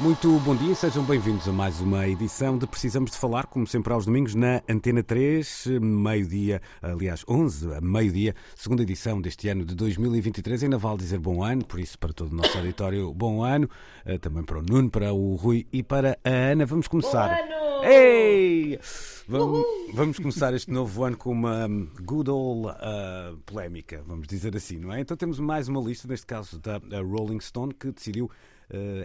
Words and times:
Muito 0.00 0.30
bom 0.38 0.54
dia, 0.54 0.76
sejam 0.76 1.02
bem-vindos 1.02 1.48
a 1.48 1.52
mais 1.52 1.80
uma 1.80 2.06
edição 2.06 2.56
de 2.56 2.68
Precisamos 2.68 3.10
de 3.10 3.16
Falar, 3.16 3.46
como 3.46 3.66
sempre 3.66 3.92
aos 3.92 4.06
domingos, 4.06 4.32
na 4.32 4.62
Antena 4.68 5.02
3, 5.02 5.66
meio-dia, 5.80 6.62
aliás, 6.80 7.24
11, 7.28 7.74
a 7.74 7.80
meio-dia, 7.80 8.32
segunda 8.54 8.84
edição 8.84 9.20
deste 9.20 9.48
ano 9.48 9.64
de 9.64 9.74
2023. 9.74 10.62
Ainda 10.62 10.78
vale 10.78 10.98
dizer 10.98 11.18
bom 11.18 11.42
ano, 11.42 11.64
por 11.64 11.80
isso, 11.80 11.98
para 11.98 12.12
todo 12.12 12.30
o 12.30 12.34
nosso 12.36 12.56
auditório, 12.56 13.12
bom 13.12 13.42
ano, 13.42 13.68
eh, 14.06 14.18
também 14.18 14.44
para 14.44 14.60
o 14.60 14.62
Nuno, 14.62 14.88
para 14.88 15.12
o 15.12 15.34
Rui 15.34 15.66
e 15.72 15.82
para 15.82 16.16
a 16.24 16.30
Ana. 16.30 16.64
Vamos 16.64 16.86
começar. 16.86 17.36
Bom 17.36 17.54
ano! 17.54 17.84
Ei! 17.84 18.78
Vamos, 19.26 19.66
vamos 19.94 20.18
começar 20.18 20.54
este 20.54 20.70
novo 20.72 21.02
ano 21.02 21.16
com 21.16 21.32
uma 21.32 21.66
hum, 21.66 21.88
good 22.00 22.30
old 22.30 22.68
uh, 22.68 23.36
polémica, 23.38 24.04
vamos 24.06 24.28
dizer 24.28 24.56
assim, 24.56 24.78
não 24.78 24.92
é? 24.92 25.00
Então 25.00 25.16
temos 25.16 25.40
mais 25.40 25.66
uma 25.66 25.80
lista, 25.80 26.06
neste 26.06 26.24
caso 26.24 26.60
da 26.60 27.00
Rolling 27.00 27.40
Stone, 27.40 27.74
que 27.74 27.90
decidiu 27.90 28.30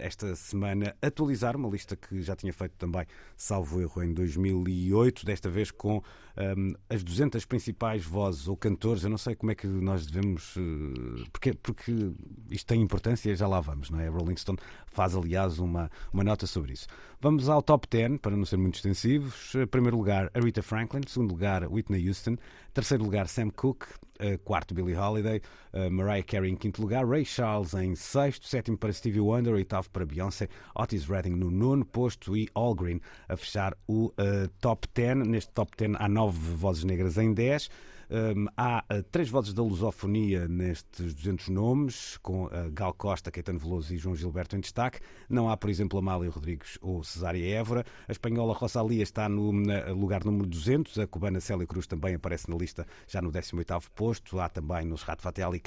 esta 0.00 0.34
semana 0.36 0.94
atualizar 1.00 1.56
uma 1.56 1.68
lista 1.68 1.96
que 1.96 2.22
já 2.22 2.36
tinha 2.36 2.52
feito 2.52 2.74
também, 2.76 3.06
salvo 3.36 3.80
erro, 3.80 4.02
em 4.02 4.12
2008, 4.12 5.24
desta 5.24 5.48
vez 5.48 5.70
com 5.70 6.02
um, 6.36 6.74
as 6.88 7.02
200 7.04 7.44
principais 7.44 8.04
vozes 8.04 8.48
ou 8.48 8.56
cantores. 8.56 9.04
Eu 9.04 9.10
não 9.10 9.18
sei 9.18 9.34
como 9.34 9.52
é 9.52 9.54
que 9.54 9.66
nós 9.66 10.06
devemos. 10.06 10.56
Uh, 10.56 11.24
porque, 11.32 11.54
porque 11.54 12.12
isto 12.50 12.66
tem 12.66 12.80
importância, 12.80 13.34
já 13.36 13.46
lá 13.46 13.60
vamos, 13.60 13.90
não 13.90 14.00
é? 14.00 14.08
Rolling 14.08 14.36
Stone 14.36 14.58
faz, 14.86 15.14
aliás, 15.14 15.58
uma, 15.58 15.90
uma 16.12 16.24
nota 16.24 16.46
sobre 16.46 16.72
isso. 16.72 16.86
Vamos 17.20 17.48
ao 17.48 17.62
top 17.62 17.86
10, 17.88 18.18
para 18.18 18.36
não 18.36 18.44
ser 18.44 18.56
muito 18.56 18.76
extensivos. 18.76 19.54
Em 19.54 19.66
primeiro 19.66 19.96
lugar, 19.96 20.30
Aretha 20.34 20.62
Franklin. 20.62 21.02
Segundo 21.06 21.30
lugar, 21.30 21.66
Whitney 21.70 22.08
Houston. 22.08 22.36
Terceiro 22.72 23.04
lugar, 23.04 23.28
Sam 23.28 23.50
Cooke. 23.50 23.86
Uh, 24.20 24.38
quarto, 24.44 24.74
Billie 24.74 24.96
Holiday. 24.96 25.40
Mariah 25.90 26.22
Carey 26.22 26.52
em 26.52 26.56
quinto 26.56 26.80
lugar. 26.80 27.04
Ray 27.04 27.24
Charles 27.24 27.74
em 27.74 27.96
sexto. 27.96 28.46
Sétimo 28.46 28.78
para 28.78 28.92
Stevie 28.92 29.20
Wonder. 29.20 29.54
Oitavo 29.54 29.90
para 29.90 30.06
Beyoncé. 30.06 30.48
Otis 30.74 31.06
Redding 31.06 31.34
no 31.34 31.50
nono 31.50 31.84
posto. 31.84 32.36
E 32.36 32.48
All 32.54 32.74
Green 32.74 33.00
a 33.28 33.36
fechar 33.36 33.76
o 33.88 34.12
top 34.60 34.86
10. 34.94 35.26
Neste 35.26 35.50
top 35.52 35.72
10 35.76 35.96
há 35.98 36.08
nove 36.08 36.23
vozes 36.30 36.84
negras 36.84 37.18
em 37.18 37.32
10. 37.32 37.70
Um, 38.10 38.46
há 38.56 38.84
uh, 38.92 39.02
três 39.04 39.28
vozes 39.28 39.54
da 39.54 39.62
lusofonia 39.62 40.46
nestes 40.46 41.14
200 41.14 41.48
nomes, 41.48 42.18
com 42.18 42.44
uh, 42.46 42.50
Gal 42.72 42.92
Costa, 42.92 43.30
Caetano 43.30 43.58
Veloso 43.58 43.94
e 43.94 43.98
João 43.98 44.14
Gilberto 44.14 44.56
em 44.56 44.60
destaque. 44.60 45.00
Não 45.28 45.48
há, 45.48 45.56
por 45.56 45.70
exemplo, 45.70 45.98
Amália 45.98 46.30
Rodrigues 46.30 46.78
ou 46.82 47.02
Cesária 47.02 47.44
Évora. 47.56 47.84
A 48.06 48.12
espanhola 48.12 48.54
Rosalia 48.54 49.02
está 49.02 49.28
no 49.28 49.50
lugar 49.92 50.24
número 50.24 50.46
200. 50.46 50.98
A 50.98 51.06
cubana 51.06 51.40
Célia 51.40 51.66
Cruz 51.66 51.86
também 51.86 52.14
aparece 52.14 52.50
na 52.50 52.56
lista, 52.56 52.86
já 53.08 53.22
no 53.22 53.32
18º 53.32 53.82
posto. 53.94 54.38
Há 54.38 54.48
também 54.48 54.84
nos 54.84 55.02
Rat 55.02 55.20
Fateh 55.20 55.42
Ali 55.42 55.62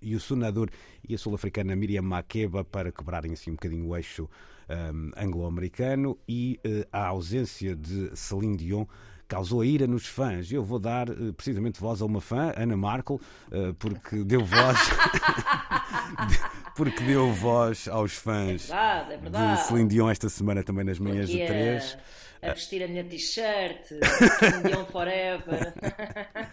e 0.00 0.14
o 0.14 0.20
Sunadur 0.20 0.70
e 1.06 1.14
a 1.14 1.18
sul-africana 1.18 1.76
Miriam 1.76 2.02
Makeba 2.02 2.64
para 2.64 2.90
quebrarem 2.90 3.32
assim 3.32 3.50
um 3.50 3.54
bocadinho 3.54 3.86
o 3.86 3.96
eixo 3.96 4.28
um, 4.68 5.10
anglo-americano. 5.16 6.18
E 6.26 6.58
uh, 6.64 6.88
a 6.90 7.06
ausência 7.06 7.76
de 7.76 8.16
Celine 8.16 8.56
Dion 8.56 8.86
causou 9.28 9.60
a 9.60 9.66
ira 9.66 9.86
nos 9.86 10.06
fãs. 10.06 10.50
Eu 10.52 10.64
vou 10.64 10.78
dar 10.78 11.08
uh, 11.10 11.32
precisamente 11.32 11.80
voz 11.80 12.02
a 12.02 12.04
uma 12.04 12.20
fã, 12.20 12.52
Ana 12.56 12.76
Markel, 12.76 13.20
uh, 13.50 13.74
porque 13.74 14.24
deu 14.24 14.44
voz. 14.44 14.78
porque 16.76 17.02
deu 17.04 17.32
voz 17.32 17.86
aos 17.88 18.14
fãs 18.14 18.70
é 18.70 18.74
verdade, 18.74 19.12
é 19.12 19.16
verdade. 19.18 19.60
de 19.60 19.66
Celine 19.66 19.88
Dion 19.88 20.10
esta 20.10 20.28
semana 20.28 20.62
também 20.62 20.84
nas 20.84 20.98
manhãs 20.98 21.28
Porque 21.28 21.42
de 21.42 21.46
três. 21.46 21.98
A, 22.40 22.50
a 22.50 22.54
vestir 22.54 22.82
a 22.82 22.88
minha 22.88 23.04
t-shirt, 23.04 23.84
Celine 24.38 24.62
Dion 24.64 24.86
Forever. 24.86 25.74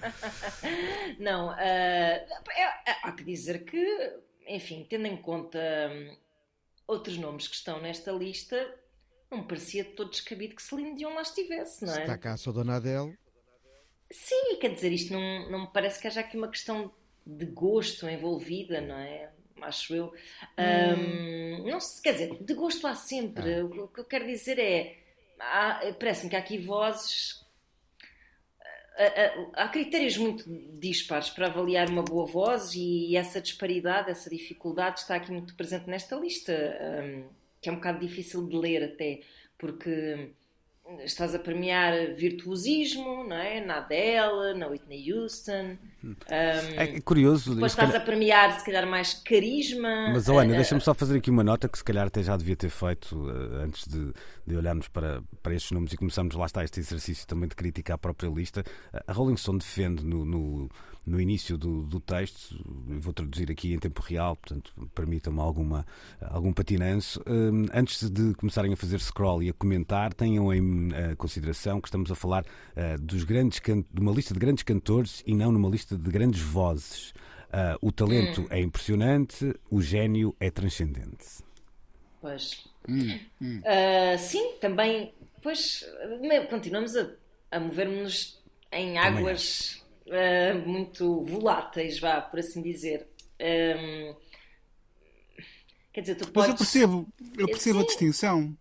Não, 1.19 1.49
uh, 1.49 1.55
é, 1.57 2.25
há 3.03 3.11
que 3.11 3.23
dizer 3.23 3.65
que, 3.65 4.19
enfim, 4.47 4.85
tendo 4.89 5.07
em 5.07 5.17
conta 5.17 5.59
hum, 5.59 6.15
outros 6.87 7.17
nomes 7.17 7.47
que 7.47 7.55
estão 7.55 7.81
nesta 7.81 8.11
lista, 8.11 8.55
não 9.31 9.39
me 9.39 9.47
parecia 9.47 9.83
de 9.83 9.91
todo 9.91 10.09
descabido 10.09 10.55
que 10.55 10.63
Celine 10.63 10.95
Dion 10.95 11.13
lá 11.13 11.21
estivesse, 11.21 11.85
não 11.85 11.95
é? 11.95 12.01
Está 12.01 12.17
cá 12.17 12.33
a 12.33 12.37
sua 12.37 12.53
Dona 12.53 12.77
Adele. 12.77 13.17
Sim, 14.11 14.57
quer 14.59 14.73
dizer, 14.73 14.91
isto 14.91 15.13
não, 15.13 15.51
não 15.51 15.61
me 15.61 15.67
parece 15.71 15.99
que 16.01 16.07
haja 16.07 16.21
aqui 16.21 16.35
uma 16.35 16.47
questão 16.47 16.91
de 17.25 17.45
gosto 17.45 18.09
envolvida, 18.09 18.81
não 18.81 18.95
é? 18.95 19.31
Acho 19.61 19.93
eu. 19.93 20.13
Hum. 20.57 21.63
Um, 21.63 21.69
não 21.69 21.79
se, 21.79 22.01
quer 22.01 22.13
dizer, 22.13 22.43
de 22.43 22.53
gosto 22.53 22.87
há 22.87 22.95
sempre. 22.95 23.55
Ah. 23.55 23.65
O 23.65 23.87
que 23.87 23.99
eu 23.99 24.05
quero 24.05 24.25
dizer 24.25 24.57
é. 24.57 24.97
Parece-me 25.99 26.29
que 26.29 26.35
há 26.35 26.39
aqui 26.39 26.57
vozes. 26.57 27.45
Há 29.53 29.69
critérios 29.69 30.17
muito 30.17 30.43
dispares 30.77 31.29
para 31.29 31.47
avaliar 31.47 31.89
uma 31.89 32.03
boa 32.03 32.25
voz 32.25 32.73
e 32.75 33.15
essa 33.15 33.39
disparidade, 33.39 34.11
essa 34.11 34.29
dificuldade 34.29 34.99
está 34.99 35.15
aqui 35.15 35.31
muito 35.31 35.55
presente 35.55 35.87
nesta 35.87 36.17
lista. 36.17 36.51
Um, 37.01 37.38
que 37.61 37.69
é 37.69 37.71
um 37.71 37.75
bocado 37.75 37.99
difícil 37.99 38.47
de 38.47 38.55
ler 38.55 38.83
até, 38.83 39.21
porque 39.57 40.31
estás 41.03 41.35
a 41.35 41.39
premiar 41.39 42.13
virtuosismo, 42.15 43.23
não 43.23 43.35
é? 43.35 43.63
Na 43.63 43.77
Adele, 43.77 44.57
na 44.57 44.67
Whitney 44.67 45.11
Houston. 45.11 45.77
Um, 46.03 46.15
é 46.75 46.99
curioso. 47.01 47.53
Depois 47.53 47.71
estás 47.71 47.89
calhar... 47.89 48.01
a 48.01 48.05
premiar, 48.05 48.59
se 48.59 48.65
calhar, 48.65 48.87
mais 48.87 49.13
carisma. 49.13 50.09
Mas, 50.11 50.27
Ana, 50.27 50.45
uh, 50.45 50.55
deixa-me 50.55 50.81
só 50.81 50.93
fazer 50.93 51.17
aqui 51.17 51.29
uma 51.29 51.43
nota 51.43 51.69
que 51.69 51.77
se 51.77 51.83
calhar 51.83 52.07
até 52.07 52.23
já 52.23 52.35
devia 52.35 52.55
ter 52.55 52.69
feito 52.69 53.15
uh, 53.15 53.57
antes 53.63 53.87
de, 53.87 54.11
de, 54.47 54.55
olharmos 54.55 54.87
para, 54.87 55.21
para 55.43 55.53
estes 55.53 55.71
números 55.71 55.93
e 55.93 55.97
começarmos 55.97 56.35
lá 56.35 56.45
está 56.45 56.63
este 56.63 56.79
exercício 56.79 57.27
também 57.27 57.47
de 57.47 57.55
crítica 57.55 57.93
à 57.93 57.97
própria 57.97 58.29
lista. 58.29 58.63
A 59.05 59.13
Rolling 59.13 59.37
Stone 59.37 59.59
defende 59.59 60.03
no, 60.03 60.25
no 60.25 60.69
no 61.09 61.19
início 61.19 61.57
do, 61.57 61.81
do 61.81 61.99
texto, 61.99 62.55
vou 62.99 63.11
traduzir 63.11 63.49
aqui 63.49 63.73
em 63.73 63.79
tempo 63.79 63.99
real, 64.01 64.35
portanto, 64.35 64.71
permitam-me 64.93 65.39
alguma, 65.39 65.85
algum 66.21 66.53
patinanço. 66.53 67.21
Um, 67.25 67.65
antes 67.73 68.07
de 68.09 68.35
começarem 68.35 68.71
a 68.71 68.77
fazer 68.77 68.99
scroll 68.99 69.41
e 69.41 69.49
a 69.49 69.53
comentar, 69.53 70.13
tenham 70.13 70.53
em 70.53 70.89
uh, 70.89 71.15
consideração 71.17 71.81
que 71.81 71.87
estamos 71.87 72.11
a 72.11 72.15
falar 72.15 72.43
uh, 72.43 73.01
dos 73.01 73.23
grandes 73.23 73.59
de 73.59 73.99
uma 73.99 74.11
lista 74.11 74.33
de 74.33 74.39
grandes 74.39 74.63
cantores 74.63 75.23
e 75.25 75.33
não 75.33 75.51
numa 75.51 75.67
lista 75.67 75.97
de 75.97 76.11
grandes 76.11 76.41
vozes. 76.41 77.09
Uh, 77.49 77.75
o 77.81 77.91
talento 77.91 78.41
hum. 78.41 78.47
é 78.51 78.59
impressionante, 78.61 79.53
o 79.71 79.81
gênio 79.81 80.35
é 80.39 80.51
transcendente. 80.51 81.43
Pois. 82.21 82.67
Hum, 82.87 83.19
hum. 83.41 83.61
sim, 84.19 84.53
também. 84.61 85.13
Pois, 85.41 85.85
continuamos 86.49 86.95
a, 86.95 87.09
a 87.49 87.59
mover-nos 87.59 88.39
em 88.71 88.97
águas 88.97 89.78
uh, 90.09 90.67
muito 90.67 91.23
voláteis, 91.23 91.99
vá, 91.99 92.21
por 92.21 92.39
assim 92.39 92.61
dizer. 92.61 93.07
Um, 93.39 94.15
quer 95.93 96.01
dizer, 96.01 96.15
tu 96.15 96.31
podes... 96.31 96.35
Mas 96.35 96.49
eu 96.49 96.57
percebo, 96.57 97.07
eu 97.37 97.47
percebo 97.47 97.79
Sim. 97.79 97.83
a 97.83 97.87
distinção. 97.87 98.57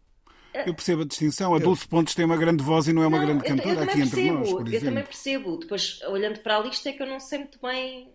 Eu 0.67 0.75
percebo 0.75 1.03
a 1.03 1.05
distinção. 1.05 1.55
A 1.55 1.59
Dulce 1.59 1.87
Pontes 1.87 2.15
tem 2.15 2.25
uma 2.25 2.37
grande 2.37 2.65
voz 2.65 2.89
e 2.89 2.93
não 2.93 3.03
é 3.03 3.07
uma 3.07 3.19
não, 3.19 3.27
grande 3.27 3.45
cantora 3.45 3.85
aqui 3.85 3.99
percebo, 3.99 4.21
entre 4.21 4.31
nós. 4.31 4.51
Por 4.51 4.73
eu 4.73 4.81
também 4.81 5.05
percebo. 5.05 5.57
Depois, 5.57 6.01
olhando 6.03 6.41
para 6.41 6.57
a 6.57 6.61
lista, 6.61 6.89
é 6.89 6.93
que 6.93 7.03
eu 7.03 7.07
não 7.07 7.21
sei 7.21 7.39
muito 7.41 7.61
bem 7.61 8.13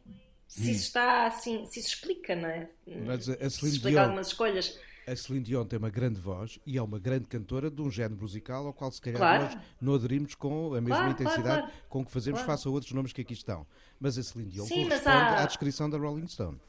se 0.47 0.71
isso 0.71 0.83
está 0.83 1.25
assim, 1.25 1.65
se 1.65 1.79
isso 1.79 1.89
explica, 1.89 2.35
não 2.35 2.50
é? 2.50 2.67
Mas 3.05 3.29
a 3.29 3.33
Celine 3.35 3.50
se 3.50 3.65
explica 3.67 3.89
Dion, 3.89 4.01
algumas 4.01 4.27
escolhas. 4.27 4.79
A 5.06 5.16
Celine 5.16 5.44
Dion 5.44 5.66
tem 5.66 5.77
uma 5.77 5.89
grande 5.89 6.19
voz 6.19 6.60
e 6.66 6.77
é 6.77 6.81
uma 6.81 6.98
grande 6.98 7.27
cantora 7.27 7.69
de 7.69 7.81
um 7.81 7.92
género 7.92 8.22
musical 8.22 8.66
ao 8.66 8.74
qual 8.74 8.92
se 8.92 9.01
calhar 9.01 9.18
claro. 9.18 9.44
nós 9.44 9.57
não 9.81 9.94
aderimos 9.95 10.36
com 10.36 10.74
a 10.74 10.81
mesma 10.81 10.98
claro, 10.98 11.12
intensidade 11.12 11.62
claro, 11.62 11.74
com 11.89 12.06
que 12.06 12.12
fazemos 12.12 12.42
face 12.42 12.68
a 12.68 12.72
outros 12.72 12.92
nomes 12.94 13.12
que 13.12 13.22
aqui 13.22 13.33
estão. 13.33 13.68
Mas 14.00 14.18
a 14.18 14.24
Celine 14.24 14.50
Dion 14.50 14.66
sim, 14.66 14.83
corresponde 14.83 15.10
há... 15.10 15.44
à 15.44 15.45
descrição 15.45 15.89
da 15.89 15.98
Rolling 15.98 16.27
Stone. 16.27 16.60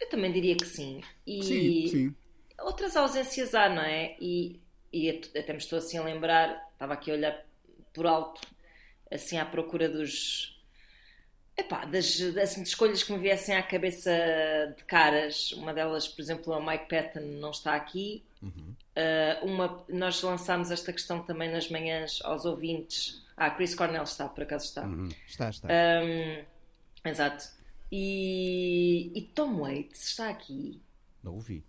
Eu 0.00 0.08
também 0.08 0.32
diria 0.32 0.56
que 0.56 0.66
sim. 0.66 1.02
E 1.26 1.42
sim, 1.42 1.88
sim. 1.88 2.14
outras 2.60 2.96
ausências 2.96 3.54
há, 3.54 3.68
não 3.68 3.82
é? 3.82 4.16
E, 4.20 4.60
e 4.92 5.10
até 5.10 5.52
me 5.52 5.58
estou 5.58 5.78
assim 5.78 5.98
a 5.98 6.04
lembrar, 6.04 6.68
estava 6.72 6.94
aqui 6.94 7.10
a 7.10 7.14
olhar 7.14 7.44
por 7.92 8.06
alto, 8.06 8.40
assim 9.10 9.36
à 9.36 9.44
procura 9.44 9.88
dos 9.88 10.59
Epá, 11.60 11.84
das, 11.84 12.20
assim, 12.42 12.62
de 12.62 12.68
escolhas 12.68 13.02
que 13.02 13.12
me 13.12 13.18
viessem 13.18 13.54
à 13.56 13.62
cabeça 13.62 14.10
de 14.76 14.82
caras, 14.84 15.52
uma 15.52 15.74
delas, 15.74 16.08
por 16.08 16.20
exemplo, 16.22 16.52
a 16.54 16.60
Mike 16.60 16.88
Patton 16.88 17.20
não 17.40 17.50
está 17.50 17.74
aqui. 17.74 18.22
Uhum. 18.42 18.74
Uh, 18.96 19.46
uma, 19.46 19.84
nós 19.88 20.20
lançámos 20.22 20.70
esta 20.70 20.92
questão 20.92 21.22
também 21.22 21.50
nas 21.52 21.68
manhãs 21.68 22.18
aos 22.24 22.44
ouvintes. 22.44 23.22
Ah, 23.36 23.50
Chris 23.50 23.74
Cornell 23.74 24.02
está, 24.04 24.28
por 24.28 24.42
acaso 24.42 24.66
está. 24.66 24.82
Uhum. 24.84 25.08
Está, 25.26 25.50
está. 25.50 25.68
Um, 25.68 26.44
exato. 27.08 27.44
E, 27.92 29.10
e 29.14 29.22
Tom 29.34 29.60
Waits 29.60 30.08
está 30.08 30.28
aqui. 30.30 30.80
Não 31.22 31.34
ouvi. 31.34 31.64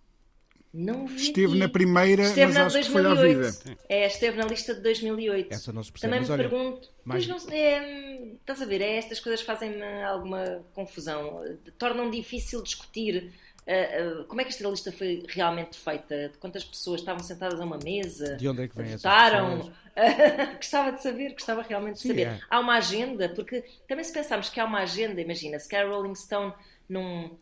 Não 0.74 1.06
vi 1.06 1.16
Esteve 1.16 1.58
na 1.58 1.68
primeira, 1.68 2.22
esteve 2.22 2.46
mas 2.46 2.54
na 2.54 2.64
acho 2.66 2.78
que 2.78 2.84
foi 2.90 3.02
à 3.04 3.14
2008. 3.14 3.64
vida. 3.64 3.78
É, 3.90 4.06
esteve 4.06 4.38
na 4.38 4.44
lista 4.46 4.74
de 4.74 4.80
2008. 4.80 5.52
Essa 5.52 5.70
não 5.70 5.82
se 5.82 5.92
percebe, 5.92 6.10
Também 6.14 6.26
me 6.26 6.32
olha, 6.32 6.48
pergunto. 6.48 6.88
mais- 7.04 7.26
Pois 7.26 7.44
não, 7.44 7.52
é, 7.52 8.11
estás 8.42 8.60
a 8.60 8.64
ver? 8.64 8.80
É, 8.80 8.96
estas 8.98 9.20
coisas 9.20 9.40
fazem-me 9.42 10.02
alguma 10.02 10.64
confusão. 10.74 11.42
Tornam 11.78 12.10
difícil 12.10 12.62
discutir. 12.62 13.32
ah, 13.66 13.72
ah, 13.72 14.24
como 14.24 14.40
é 14.40 14.44
que 14.44 14.50
esta 14.50 14.68
lista 14.68 14.92
foi 14.92 15.24
realmente 15.28 15.78
feita? 15.78 16.28
De 16.28 16.38
quantas 16.38 16.64
pessoas 16.64 17.00
estavam 17.00 17.22
sentadas 17.22 17.60
a 17.60 17.64
uma 17.64 17.78
mesa? 17.78 18.36
De 18.36 18.48
onde 18.48 18.62
é 18.64 18.68
que 18.68 18.76
vêm 18.76 18.86
essas 18.86 19.02
votaram? 19.02 19.72
gostava 20.56 20.92
de 20.92 21.02
saber, 21.02 21.32
gostava 21.32 21.62
realmente 21.62 21.96
de 21.96 22.02
Sim, 22.02 22.08
saber. 22.08 22.26
é. 22.26 22.40
Há 22.50 22.60
uma 22.60 22.76
agenda, 22.76 23.28
porque 23.28 23.64
também 23.86 24.04
se 24.04 24.12
pensarmos 24.12 24.48
que 24.48 24.58
há 24.58 24.64
uma 24.64 24.80
agenda, 24.80 25.20
imagina, 25.20 25.58
se 25.58 25.68
calhar 25.68 25.88
Rolling 25.90 26.14
Stone 26.14 26.52
não, 26.88 27.38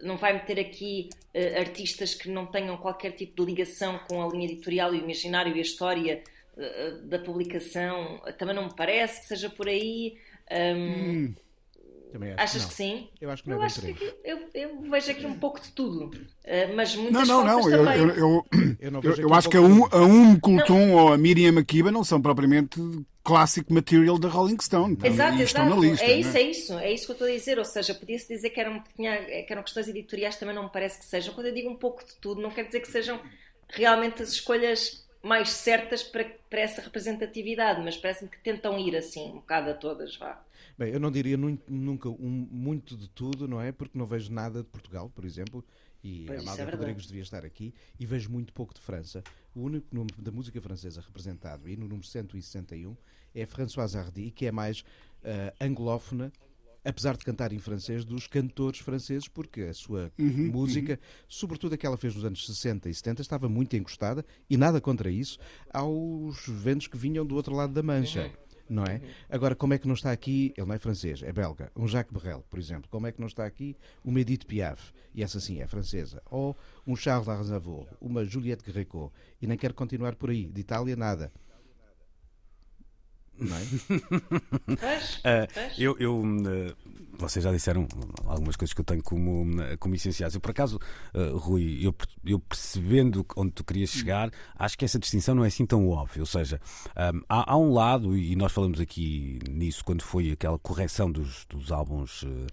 não 0.00 0.16
vai 0.16 0.34
meter 0.34 0.58
aqui 0.60 1.08
eh, 1.32 1.58
artistas 1.58 2.14
que 2.14 2.28
não 2.28 2.46
tenham 2.46 2.76
qualquer 2.76 3.12
tipo 3.12 3.36
de 3.36 3.50
ligação 3.50 3.98
com 4.08 4.22
a 4.22 4.28
linha 4.28 4.44
editorial 4.46 4.94
e 4.94 4.98
o 4.98 5.04
imaginário 5.04 5.54
e 5.54 5.58
a 5.58 5.62
história 5.62 6.22
eh, 6.56 6.90
da 7.04 7.18
publicação, 7.18 8.20
também 8.36 8.54
não 8.54 8.64
me 8.64 8.74
parece 8.74 9.20
que 9.20 9.26
seja 9.26 9.48
por 9.48 9.68
aí. 9.68 10.18
Também 12.12 12.30
acho 12.32 12.42
achas 12.42 12.62
não. 12.62 12.68
que 12.68 12.74
sim? 12.74 13.08
Eu 13.20 13.30
acho 13.30 13.42
que 13.42 13.50
não 13.50 13.56
Eu 13.58 13.62
é 13.62 13.66
acho 13.66 13.80
que 13.82 14.14
eu, 14.24 14.38
eu 14.54 14.80
vejo 14.90 15.10
aqui 15.10 15.26
um 15.26 15.38
pouco 15.38 15.60
de 15.60 15.70
tudo, 15.72 16.10
eh, 16.42 16.72
mas 16.74 16.94
Não, 16.94 17.02
muitas 17.02 17.28
não, 17.28 17.44
faltas 17.46 17.66
não. 17.66 17.70
Eu, 17.70 17.84
também. 17.84 17.98
eu, 18.00 18.08
eu, 18.16 18.46
Eu 18.80 18.90
não 18.90 18.98
eu, 19.00 19.10
vejo 19.10 19.22
eu 19.22 19.28
aqui 19.28 19.36
acho 19.38 19.48
que 19.50 19.56
a, 19.58 19.60
um, 19.60 19.84
a 19.92 20.00
Um 20.06 20.40
Coulton 20.40 20.92
ou 20.94 21.12
a 21.12 21.18
Miriam 21.18 21.52
Makeba 21.52 21.90
não 21.92 22.02
são 22.02 22.20
propriamente 22.22 22.80
clássico 23.22 23.74
material 23.74 24.18
da 24.18 24.26
Rolling 24.28 24.56
Stone. 24.58 24.94
Estão- 24.94 25.10
Exato, 25.10 25.42
estão 25.42 25.64
exato. 25.66 25.80
na 25.82 25.86
lista. 25.88 26.04
é 26.06 26.12
isso, 26.18 26.32
não 26.32 26.38
é 26.38 26.42
isso, 26.50 26.78
é 26.78 26.92
isso 26.94 27.04
que 27.04 27.10
eu 27.10 27.14
estou 27.14 27.28
a 27.28 27.30
dizer. 27.30 27.58
Ou 27.58 27.64
seja, 27.66 27.94
podia-se 27.94 28.26
dizer 28.26 28.48
que 28.50 28.58
eram, 28.60 28.80
que 28.80 28.94
tinha- 28.94 29.22
que 29.44 29.52
eram 29.52 29.62
questões 29.62 29.86
editoriais, 29.88 30.36
também 30.36 30.54
não 30.54 30.62
me 30.64 30.70
parece 30.72 30.98
que 30.98 31.04
sejam. 31.04 31.34
Quando 31.34 31.48
eu 31.48 31.54
digo 31.54 31.68
um 31.68 31.76
pouco 31.76 32.02
de 32.06 32.14
tudo, 32.22 32.40
não 32.40 32.50
quer 32.50 32.64
dizer 32.64 32.80
que 32.80 32.88
sejam 32.90 33.20
realmente 33.68 34.22
as 34.22 34.30
escolhas 34.32 35.06
mais 35.22 35.50
certas 35.50 36.02
para, 36.02 36.24
para 36.48 36.60
essa 36.60 36.80
representatividade, 36.82 37.82
mas 37.82 37.96
parece-me 37.96 38.30
que 38.30 38.38
tentam 38.40 38.78
ir 38.78 38.96
assim, 38.96 39.28
um 39.30 39.34
bocado 39.36 39.70
a 39.70 39.74
todas, 39.74 40.16
vá. 40.16 40.42
Bem, 40.78 40.92
eu 40.92 41.00
não 41.00 41.10
diria 41.10 41.36
nu- 41.36 41.58
nunca 41.68 42.08
um- 42.08 42.48
muito 42.50 42.96
de 42.96 43.08
tudo, 43.08 43.48
não 43.48 43.60
é? 43.60 43.72
Porque 43.72 43.98
não 43.98 44.06
vejo 44.06 44.32
nada 44.32 44.60
de 44.62 44.68
Portugal, 44.68 45.10
por 45.14 45.24
exemplo, 45.24 45.64
e 46.02 46.24
Pois, 46.26 46.38
a 46.38 46.42
Amália 46.42 46.62
é. 46.62 46.70
Rodrigues 46.76 47.06
devia 47.06 47.22
estar 47.22 47.44
aqui, 47.44 47.74
e 47.98 48.06
vejo 48.06 48.30
muito 48.30 48.52
pouco 48.52 48.72
de 48.74 48.80
França. 48.80 49.22
O 49.54 49.62
único 49.62 49.86
número 49.92 50.20
da 50.22 50.30
música 50.30 50.60
francesa 50.60 51.00
representado, 51.00 51.68
e 51.68 51.76
no 51.76 51.88
número 51.88 52.06
161, 52.06 52.96
é 53.34 53.44
Françoise 53.44 53.96
Hardy, 53.98 54.30
que 54.30 54.46
é 54.46 54.52
mais 54.52 54.84
ah, 55.24 55.52
anglófona, 55.60 56.32
apesar 56.84 57.16
de 57.16 57.24
cantar 57.24 57.52
em 57.52 57.58
francês, 57.58 58.04
dos 58.04 58.26
cantores 58.26 58.80
franceses, 58.80 59.28
porque 59.28 59.62
a 59.62 59.74
sua 59.74 60.12
música, 60.18 60.98
sobretudo 61.28 61.74
a 61.74 61.76
que 61.76 61.86
ela 61.86 61.96
fez 61.96 62.14
nos 62.14 62.24
anos 62.24 62.46
60 62.46 62.88
e 62.88 62.94
70, 62.94 63.22
estava 63.22 63.48
muito 63.48 63.76
encostada, 63.76 64.24
e 64.48 64.56
nada 64.56 64.80
contra 64.80 65.10
isso, 65.10 65.38
aos 65.72 66.46
ventos 66.46 66.86
que 66.86 66.96
vinham 66.96 67.24
do 67.26 67.34
outro 67.34 67.54
lado 67.54 67.72
da 67.72 67.82
Mancha. 67.82 68.30
Não 68.68 68.84
é? 68.84 69.00
Agora, 69.30 69.54
como 69.54 69.72
é 69.72 69.78
que 69.78 69.88
não 69.88 69.94
está 69.94 70.12
aqui? 70.12 70.52
Ele 70.56 70.66
não 70.66 70.74
é 70.74 70.78
francês, 70.78 71.22
é 71.22 71.32
belga. 71.32 71.72
Um 71.74 71.88
Jacques 71.88 72.12
Brel, 72.12 72.44
por 72.50 72.58
exemplo. 72.58 72.86
Como 72.90 73.06
é 73.06 73.12
que 73.12 73.18
não 73.18 73.26
está 73.26 73.46
aqui 73.46 73.74
uma 74.04 74.20
Edith 74.20 74.44
Piaf? 74.44 74.92
E 75.14 75.22
essa 75.22 75.40
sim 75.40 75.60
é 75.60 75.66
francesa. 75.66 76.22
Ou 76.30 76.54
um 76.86 76.94
Charles 76.94 77.28
Aznavour, 77.28 77.86
uma 77.98 78.24
Juliette 78.26 78.70
Gréco. 78.70 79.10
E 79.40 79.46
nem 79.46 79.56
quero 79.56 79.72
continuar 79.72 80.16
por 80.16 80.28
aí. 80.28 80.46
De 80.46 80.60
Itália, 80.60 80.94
nada. 80.96 81.32
Não 83.40 83.56
é? 83.56 83.60
Pois, 84.76 85.20
pois. 85.54 85.78
eu, 85.78 85.96
eu, 85.98 86.22
eh, 86.46 86.74
vocês 87.18 87.42
já 87.44 87.50
disseram 87.52 87.86
algumas 88.24 88.56
coisas 88.56 88.72
que 88.74 88.80
eu 88.80 88.84
tenho 88.84 89.02
como, 89.02 89.60
eh, 89.62 89.76
como 89.76 89.94
essenciais. 89.94 90.34
Eu, 90.34 90.40
por 90.40 90.50
acaso, 90.50 90.78
eh, 91.14 91.30
Rui, 91.34 91.78
eu, 91.82 91.94
eu 92.24 92.38
percebendo 92.38 93.24
onde 93.36 93.52
tu 93.52 93.64
querias 93.64 93.90
chegar, 93.90 94.30
acho 94.56 94.76
que 94.78 94.84
essa 94.84 94.98
distinção 94.98 95.34
não 95.34 95.44
é 95.44 95.48
assim 95.48 95.66
tão 95.66 95.88
óbvia. 95.88 96.22
Ou 96.22 96.26
seja, 96.26 96.60
ahm, 96.96 97.20
há, 97.28 97.52
há 97.52 97.56
um 97.56 97.72
lado, 97.72 98.16
e 98.16 98.34
nós 98.36 98.52
falamos 98.52 98.80
aqui 98.80 99.38
nisso 99.48 99.84
quando 99.84 100.02
foi 100.02 100.30
aquela 100.32 100.58
correção 100.58 101.10
dos, 101.10 101.44
dos 101.48 101.70
álbuns. 101.72 102.24
eh, 102.24 102.46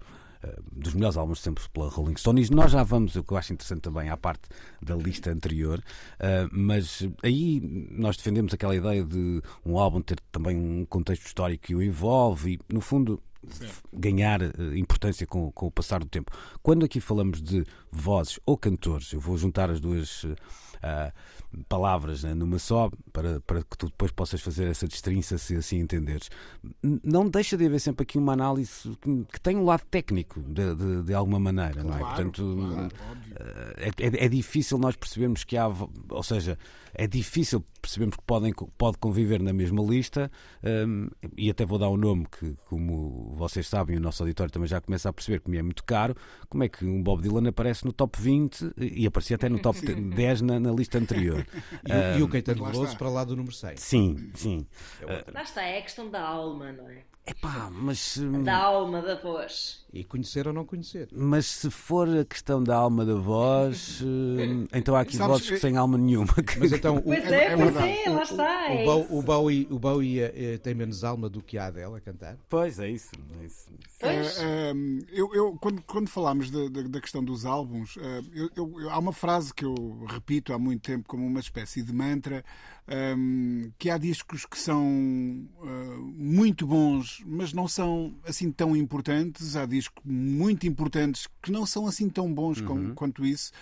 dos 0.72 0.94
melhores 0.94 1.16
álbuns 1.16 1.40
sempre 1.40 1.62
pela 1.72 1.88
Rolling 1.88 2.16
Stone, 2.16 2.42
e 2.42 2.50
nós 2.50 2.72
já 2.72 2.82
vamos, 2.82 3.16
o 3.16 3.22
que 3.24 3.32
eu 3.32 3.36
acho 3.36 3.52
interessante 3.52 3.82
também, 3.82 4.08
à 4.08 4.16
parte 4.16 4.48
da 4.82 4.94
lista 4.94 5.30
anterior, 5.30 5.82
eh, 6.18 6.48
mas 6.52 7.06
aí 7.22 7.60
nós 7.90 8.16
defendemos 8.16 8.52
aquela 8.54 8.74
ideia 8.74 9.04
de 9.04 9.42
um 9.64 9.78
álbum 9.78 10.00
ter 10.00 10.18
também 10.30 10.56
um 10.56 10.84
contexto 10.84 11.26
histórico 11.26 11.64
que 11.66 11.74
o 11.74 11.82
envolve 11.82 12.54
e, 12.54 12.74
no 12.74 12.80
fundo, 12.80 13.22
f- 13.48 13.82
ganhar 13.92 14.42
eh, 14.42 14.50
importância 14.76 15.26
com, 15.26 15.50
com 15.52 15.66
o 15.66 15.70
passar 15.70 16.00
do 16.00 16.06
tempo. 16.06 16.30
Quando 16.62 16.84
aqui 16.84 17.00
falamos 17.00 17.40
de 17.42 17.64
vozes 17.90 18.38
ou 18.44 18.56
cantores, 18.56 19.12
eu 19.12 19.20
vou 19.20 19.36
juntar 19.38 19.70
as 19.70 19.80
duas 19.80 20.24
eh, 20.24 20.34
ah, 20.82 21.12
palavras 21.68 22.22
né, 22.22 22.34
numa 22.34 22.58
só 22.58 22.90
para, 23.12 23.40
para 23.40 23.62
que 23.62 23.76
tu 23.78 23.86
depois 23.86 24.10
possas 24.12 24.40
fazer 24.40 24.64
essa 24.68 24.86
destrinça 24.86 25.38
se 25.38 25.56
assim 25.56 25.78
entenderes. 25.78 26.30
Não 26.82 27.28
deixa 27.28 27.56
de 27.56 27.66
haver 27.66 27.80
sempre 27.80 28.02
aqui 28.02 28.18
uma 28.18 28.32
análise 28.32 28.70
que, 29.00 29.24
que 29.32 29.40
tem 29.40 29.56
um 29.56 29.64
lado 29.64 29.82
técnico 29.90 30.40
de, 30.40 30.74
de, 30.74 31.02
de 31.04 31.14
alguma 31.14 31.38
maneira, 31.40 31.82
não 31.82 31.94
é? 31.94 31.98
Claro, 31.98 32.14
Portanto, 32.14 32.56
claro, 32.56 32.88
óbvio. 33.10 33.34
é, 33.76 33.88
é- 34.06 34.24
é 34.26 34.28
difícil 34.28 34.78
nós 34.78 34.96
percebermos 34.96 35.44
que 35.44 35.56
há, 35.56 35.66
ou 35.68 36.22
seja, 36.22 36.58
é 36.94 37.06
difícil 37.06 37.64
percebermos 37.86 38.16
que 38.16 38.22
podem 38.24 38.52
pode 38.76 38.98
conviver 38.98 39.40
na 39.40 39.52
mesma 39.52 39.82
lista 39.82 40.30
hum, 40.86 41.08
e 41.36 41.48
até 41.50 41.64
vou 41.64 41.78
dar 41.78 41.88
um 41.88 41.96
nome 41.96 42.26
que, 42.38 42.54
como 42.68 43.32
vocês 43.36 43.66
sabem, 43.68 43.96
o 43.96 44.00
nosso 44.00 44.22
auditório 44.22 44.52
também 44.52 44.68
já 44.68 44.80
começa 44.80 45.08
a 45.08 45.12
perceber 45.12 45.40
que 45.40 45.50
me 45.50 45.56
é 45.58 45.62
muito 45.62 45.84
caro. 45.84 46.14
Como 46.48 46.62
é 46.64 46.68
que 46.68 46.84
um 46.84 47.02
Bob 47.02 47.22
Dylan 47.22 47.48
aparece 47.48 47.84
no 47.84 47.92
top 47.92 48.20
20 48.20 48.72
e 48.76 49.06
aparecia 49.06 49.36
até 49.36 49.48
no 49.48 49.58
top 49.58 49.78
10 49.94 50.40
na, 50.42 50.60
na 50.60 50.72
lista 50.72 50.98
anterior? 50.98 51.46
E, 51.84 51.92
o- 51.92 52.18
e 52.18 52.22
o 52.22 52.28
Caetano 52.28 52.62
lá 52.62 52.70
Veloso 52.70 52.96
para 52.98 53.08
lá 53.08 53.24
do 53.24 53.36
número 53.36 53.54
6. 53.54 53.80
Sim, 53.80 54.30
sim. 54.34 54.66
Lá 55.32 55.42
está, 55.42 55.62
é 55.62 55.78
a 55.78 55.82
questão 55.82 56.10
da 56.10 56.20
alma, 56.20 56.72
não 56.72 56.88
é? 56.88 57.02
Epá, 57.26 57.68
mas. 57.72 58.18
hum, 58.18 58.44
Da 58.44 58.56
alma, 58.56 59.02
da 59.02 59.16
voz. 59.16 59.84
E 59.92 60.04
conhecer 60.04 60.46
ou 60.46 60.52
não 60.52 60.64
conhecer. 60.64 61.08
Mas 61.10 61.46
se 61.46 61.70
for 61.70 62.06
a 62.08 62.24
questão 62.24 62.62
da 62.62 62.76
alma 62.76 63.04
da 63.04 63.14
voz, 63.14 64.00
hum, 64.02 64.66
então 64.72 64.94
há 64.94 65.00
aqui 65.00 65.16
Sabes, 65.16 65.32
vozes 65.32 65.50
que 65.50 65.58
sem 65.58 65.76
alma 65.76 65.96
nenhuma. 65.98 66.32
Mas 66.58 66.72
então, 66.72 66.98
o, 66.98 67.02
Pois 67.02 67.24
é- 67.24 67.46
é, 67.46 67.52
é 67.52 67.56
pois 67.56 67.76
é, 67.76 68.10
lá 68.10 68.22
está. 68.22 68.44
o, 68.44 68.46
é 68.68 68.84
isso. 68.84 69.06
o 69.16 69.22
Bowie, 69.22 69.66
o 69.70 69.78
Bowie 69.78 70.20
eh, 70.20 70.58
tem 70.62 70.74
menos 70.74 71.02
alma 71.02 71.28
do 71.28 71.42
que 71.42 71.56
a 71.58 71.66
Adele 71.66 71.96
a 71.96 72.00
cantar. 72.00 72.36
Pois 72.48 72.78
é 72.78 72.90
isso. 72.90 73.10
É 73.40 73.44
isso. 73.44 73.66
Pois. 73.98 74.38
Eh, 74.38 74.70
ehm, 74.70 75.00
eu, 75.10 75.34
eu- 75.34 75.56
quando, 75.60 75.82
quando 75.82 76.08
falámos 76.08 76.50
da, 76.50 76.68
da- 76.68 76.82
da 76.88 77.00
questão 77.00 77.24
dos 77.24 77.44
álbuns, 77.46 77.96
eh, 77.96 78.20
eu- 78.34 78.50
eu- 78.54 78.80
eu- 78.82 78.90
há 78.90 78.98
uma 78.98 79.12
frase 79.12 79.52
que 79.52 79.64
eu 79.64 80.04
repito 80.08 80.52
há 80.52 80.58
muito 80.58 80.82
tempo 80.82 81.08
como 81.08 81.26
uma 81.26 81.40
espécie 81.40 81.82
de 81.82 81.92
mantra, 81.92 82.44
ehm, 82.86 83.70
que 83.78 83.88
há 83.90 83.96
discos 83.98 84.44
que 84.44 84.58
são 84.58 84.84
eh, 85.64 85.96
muito 86.14 86.66
bons, 86.66 87.15
mas 87.24 87.52
não 87.52 87.66
são 87.68 88.14
assim 88.26 88.50
tão 88.50 88.76
importantes. 88.76 89.56
Há 89.56 89.64
discos 89.66 90.02
muito 90.04 90.66
importantes 90.66 91.28
que 91.42 91.50
não 91.50 91.64
são 91.64 91.86
assim 91.86 92.08
tão 92.08 92.32
bons 92.32 92.60
com- 92.60 92.94
quanto 92.94 93.24
isso. 93.24 93.52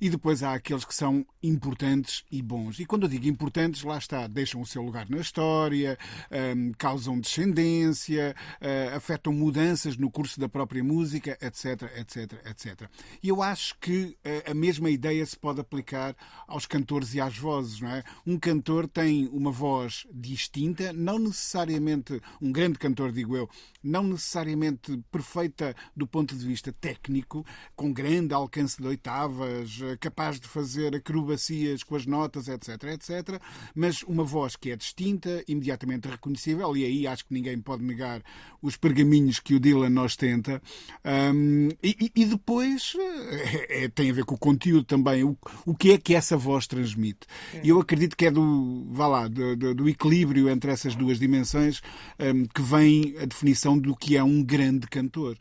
E 0.00 0.08
depois 0.10 0.42
há 0.42 0.54
aqueles 0.54 0.84
que 0.84 0.94
são 0.94 1.24
importantes 1.42 2.24
e 2.30 2.42
bons. 2.42 2.78
E 2.78 2.84
quando 2.86 3.04
eu 3.04 3.08
digo 3.08 3.26
importantes, 3.26 3.82
lá 3.82 3.98
está, 3.98 4.26
deixam 4.26 4.60
o 4.60 4.66
seu 4.66 4.82
lugar 4.82 5.08
na 5.08 5.18
história, 5.18 5.98
ehm, 6.30 6.72
causam 6.78 7.18
descendência, 7.20 8.34
eh, 8.60 8.92
afetam 8.94 9.32
mudanças 9.32 9.96
no 9.96 10.10
curso 10.10 10.38
da 10.38 10.48
própria 10.48 10.82
música, 10.84 11.36
etc, 11.40 11.82
etc, 11.96 12.32
etc. 12.48 12.88
E 13.22 13.28
eu 13.28 13.42
acho 13.42 13.76
que 13.80 14.16
eh, 14.24 14.44
a 14.50 14.54
mesma 14.54 14.90
ideia 14.90 15.24
se 15.24 15.36
pode 15.36 15.60
aplicar 15.60 16.14
aos 16.46 16.66
cantores 16.66 17.14
e 17.14 17.20
às 17.20 17.36
vozes, 17.36 17.80
não 17.80 17.90
é? 17.90 18.02
Um 18.26 18.38
cantor 18.38 18.86
tem 18.88 19.28
uma 19.32 19.50
voz 19.50 20.06
distinta, 20.12 20.92
não 20.92 21.18
necessariamente 21.18 22.20
um 22.40 22.52
grande 22.52 22.78
cantor, 22.78 22.99
digo 23.08 23.36
eu, 23.36 23.48
não 23.82 24.02
necessariamente 24.04 25.00
perfeita 25.10 25.74
do 25.96 26.06
ponto 26.06 26.36
de 26.36 26.46
vista 26.46 26.72
técnico, 26.72 27.44
com 27.76 27.92
grande 27.92 28.34
alcance 28.34 28.80
de 28.80 28.86
oitavas, 28.86 29.78
eh, 29.82 29.96
capaz 29.98 30.38
de 30.40 30.46
fazer 30.48 30.94
acrobacias 30.94 31.82
com 31.82 31.96
as 31.96 32.04
notas, 32.06 32.48
etc, 32.48 32.82
etc, 32.84 33.40
mas 33.74 34.02
uma 34.02 34.24
voz 34.24 34.56
que 34.56 34.70
é 34.70 34.76
distinta, 34.76 35.42
imediatamente 35.48 36.08
reconhecível, 36.08 36.76
e 36.76 36.84
aí 36.84 37.06
acho 37.06 37.24
que 37.26 37.32
ninguém 37.34 37.58
pode 37.60 37.82
negar 37.84 38.22
os 38.60 38.76
pergaminhos 38.76 39.38
que 39.40 39.54
o 39.54 39.60
Dylan 39.60 40.00
ostenta. 40.02 40.60
Hum, 41.04 41.68
e, 41.82 41.96
e- 42.14 42.22
e 42.22 42.24
depois 42.26 42.92
eh, 42.98 43.84
é- 43.84 43.88
tem 43.88 44.10
a 44.10 44.14
ver 44.14 44.24
com 44.24 44.34
o 44.34 44.38
conteúdo 44.38 44.84
também, 44.84 45.24
o, 45.24 45.36
o 45.64 45.74
que 45.74 45.92
é 45.92 45.98
que 45.98 46.14
essa 46.14 46.36
voz 46.36 46.66
transmite. 46.66 47.26
E 47.62 47.68
eu 47.68 47.80
acredito 47.80 48.16
que 48.16 48.26
é 48.26 48.30
do, 48.30 48.86
vá 48.90 49.06
lá, 49.06 49.28
do, 49.28 49.56
do- 49.56 49.74
do 49.74 49.88
equilíbrio 49.88 50.48
entre 50.48 50.70
essas 50.70 50.94
duas 50.94 51.18
dimensões 51.18 51.80
hum, 52.18 52.44
que 52.54 52.62
vem 52.62 52.89
a 53.20 53.24
definição 53.24 53.78
do 53.78 53.96
que 53.96 54.16
é 54.16 54.22
um 54.22 54.42
grande 54.42 54.86
cantor. 54.86 55.36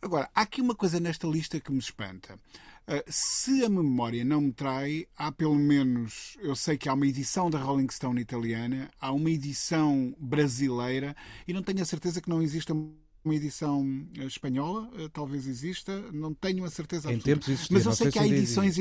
Agora, 0.00 0.28
há 0.34 0.42
aqui 0.42 0.60
uma 0.60 0.74
coisa 0.74 0.98
nesta 0.98 1.26
lista 1.26 1.60
que 1.60 1.72
me 1.72 1.78
espanta. 1.78 2.34
Uh, 2.34 3.02
se 3.08 3.64
a 3.64 3.68
memória 3.68 4.24
não 4.24 4.40
me 4.40 4.52
trai, 4.52 5.06
há 5.16 5.30
pelo 5.30 5.54
menos, 5.54 6.36
eu 6.40 6.56
sei 6.56 6.76
que 6.76 6.88
há 6.88 6.94
uma 6.94 7.06
edição 7.06 7.48
da 7.48 7.58
Rolling 7.58 7.88
Stone 7.90 8.20
italiana, 8.20 8.90
há 9.00 9.12
uma 9.12 9.30
edição 9.30 10.12
brasileira 10.18 11.14
e 11.46 11.52
não 11.52 11.62
tenho 11.62 11.80
a 11.80 11.84
certeza 11.84 12.20
que 12.20 12.28
não 12.28 12.42
exista 12.42 12.74
uma 13.24 13.34
edição 13.34 13.86
eh, 14.18 14.24
espanhola, 14.24 14.90
eh, 14.98 15.08
talvez 15.12 15.46
exista, 15.46 16.10
não 16.12 16.34
tenho 16.34 16.64
a 16.64 16.70
certeza 16.70 17.08
Em 17.08 17.14
absoluta. 17.14 17.24
tempos 17.24 17.48
existia, 17.48 17.74
Mas 17.76 17.86
eu 17.86 17.92
sei 17.92 18.10
sei 18.10 18.12
que 18.12 18.18
há 18.18 18.26
edições. 18.26 18.76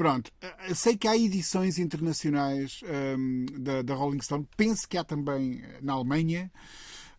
Pronto, 0.00 0.32
eh, 0.40 0.74
sei 0.74 0.96
que 0.96 1.06
há 1.06 1.14
edições 1.14 1.78
internacionais 1.78 2.80
um, 3.18 3.44
da, 3.58 3.82
da 3.82 3.94
Rolling 3.94 4.22
Stone, 4.22 4.48
penso 4.56 4.88
que 4.88 4.96
há 4.96 5.04
também 5.04 5.62
na 5.82 5.92
Alemanha. 5.92 6.50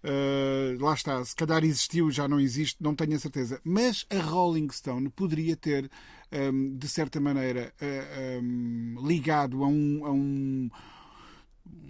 Uh, 0.03 0.83
lá 0.83 0.95
está, 0.95 1.23
se 1.23 1.35
calhar 1.35 1.63
existiu, 1.63 2.09
já 2.09 2.27
não 2.27 2.39
existe, 2.39 2.81
não 2.81 2.95
tenho 2.95 3.15
a 3.15 3.19
certeza. 3.19 3.61
Mas 3.63 4.07
a 4.09 4.17
Rolling 4.19 4.67
Stone 4.71 5.11
poderia 5.11 5.55
ter, 5.55 5.91
um, 6.31 6.75
de 6.75 6.87
certa 6.87 7.21
maneira, 7.21 7.71
uh, 7.79 8.41
um, 8.41 8.95
ligado 9.07 9.63
a 9.63 9.67
um, 9.67 10.01
a 10.03 10.11
um 10.11 10.69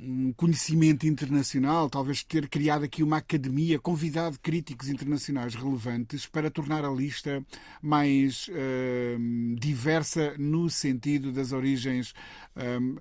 um 0.01 0.33
conhecimento 0.33 1.05
internacional, 1.05 1.89
talvez 1.89 2.23
ter 2.23 2.49
criado 2.49 2.83
aqui 2.83 3.03
uma 3.03 3.17
academia, 3.17 3.79
convidado 3.79 4.39
críticos 4.41 4.89
internacionais 4.89 5.53
relevantes 5.53 6.25
para 6.25 6.49
tornar 6.49 6.83
a 6.83 6.89
lista 6.89 7.45
mais 7.81 8.47
uh, 8.47 9.55
diversa 9.59 10.33
no 10.37 10.69
sentido 10.69 11.31
das 11.31 11.51
origens. 11.51 12.13
Um, 12.55 12.97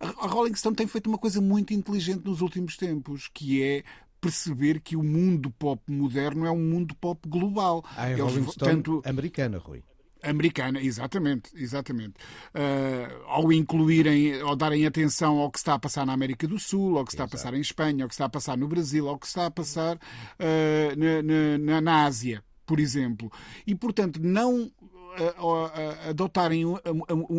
a 0.00 0.26
Rolling 0.26 0.54
Stone 0.54 0.76
tem 0.76 0.86
feito 0.86 1.08
uma 1.08 1.18
coisa 1.18 1.40
muito 1.40 1.72
inteligente 1.72 2.24
nos 2.24 2.42
últimos 2.42 2.76
tempos, 2.76 3.28
que 3.32 3.62
é 3.62 3.82
perceber 4.20 4.80
que 4.80 4.96
o 4.96 5.02
mundo 5.02 5.50
pop 5.50 5.82
moderno 5.90 6.44
é 6.44 6.50
um 6.50 6.60
mundo 6.60 6.94
pop 6.94 7.26
global. 7.26 7.82
Ah, 7.96 8.04
a 8.04 8.16
Rolling 8.16 8.50
Stone 8.50 8.82
tanto... 8.82 9.02
americana, 9.06 9.58
Rui. 9.58 9.82
Americana, 10.22 10.80
exatamente, 10.80 11.50
exatamente. 11.54 12.14
Uh, 12.54 13.24
ao 13.26 13.52
incluírem, 13.52 14.40
ao 14.40 14.56
darem 14.56 14.86
atenção 14.86 15.38
ao 15.38 15.50
que 15.50 15.58
está 15.58 15.74
a 15.74 15.78
passar 15.78 16.06
na 16.06 16.12
América 16.12 16.46
do 16.46 16.58
Sul, 16.58 16.98
ao 16.98 17.04
que 17.04 17.12
está 17.12 17.24
Exato. 17.24 17.36
a 17.36 17.38
passar 17.38 17.54
em 17.54 17.60
Espanha, 17.60 18.04
ao 18.04 18.08
que 18.08 18.14
está 18.14 18.24
a 18.26 18.30
passar 18.30 18.56
no 18.56 18.68
Brasil, 18.68 19.08
ao 19.08 19.18
que 19.18 19.26
está 19.26 19.46
a 19.46 19.50
passar 19.50 19.96
uh, 19.96 20.96
na, 20.96 21.58
na, 21.58 21.80
na 21.80 22.04
Ásia, 22.04 22.42
por 22.66 22.78
exemplo. 22.78 23.30
E, 23.66 23.74
portanto, 23.74 24.20
não 24.22 24.70
adotarem 26.08 26.64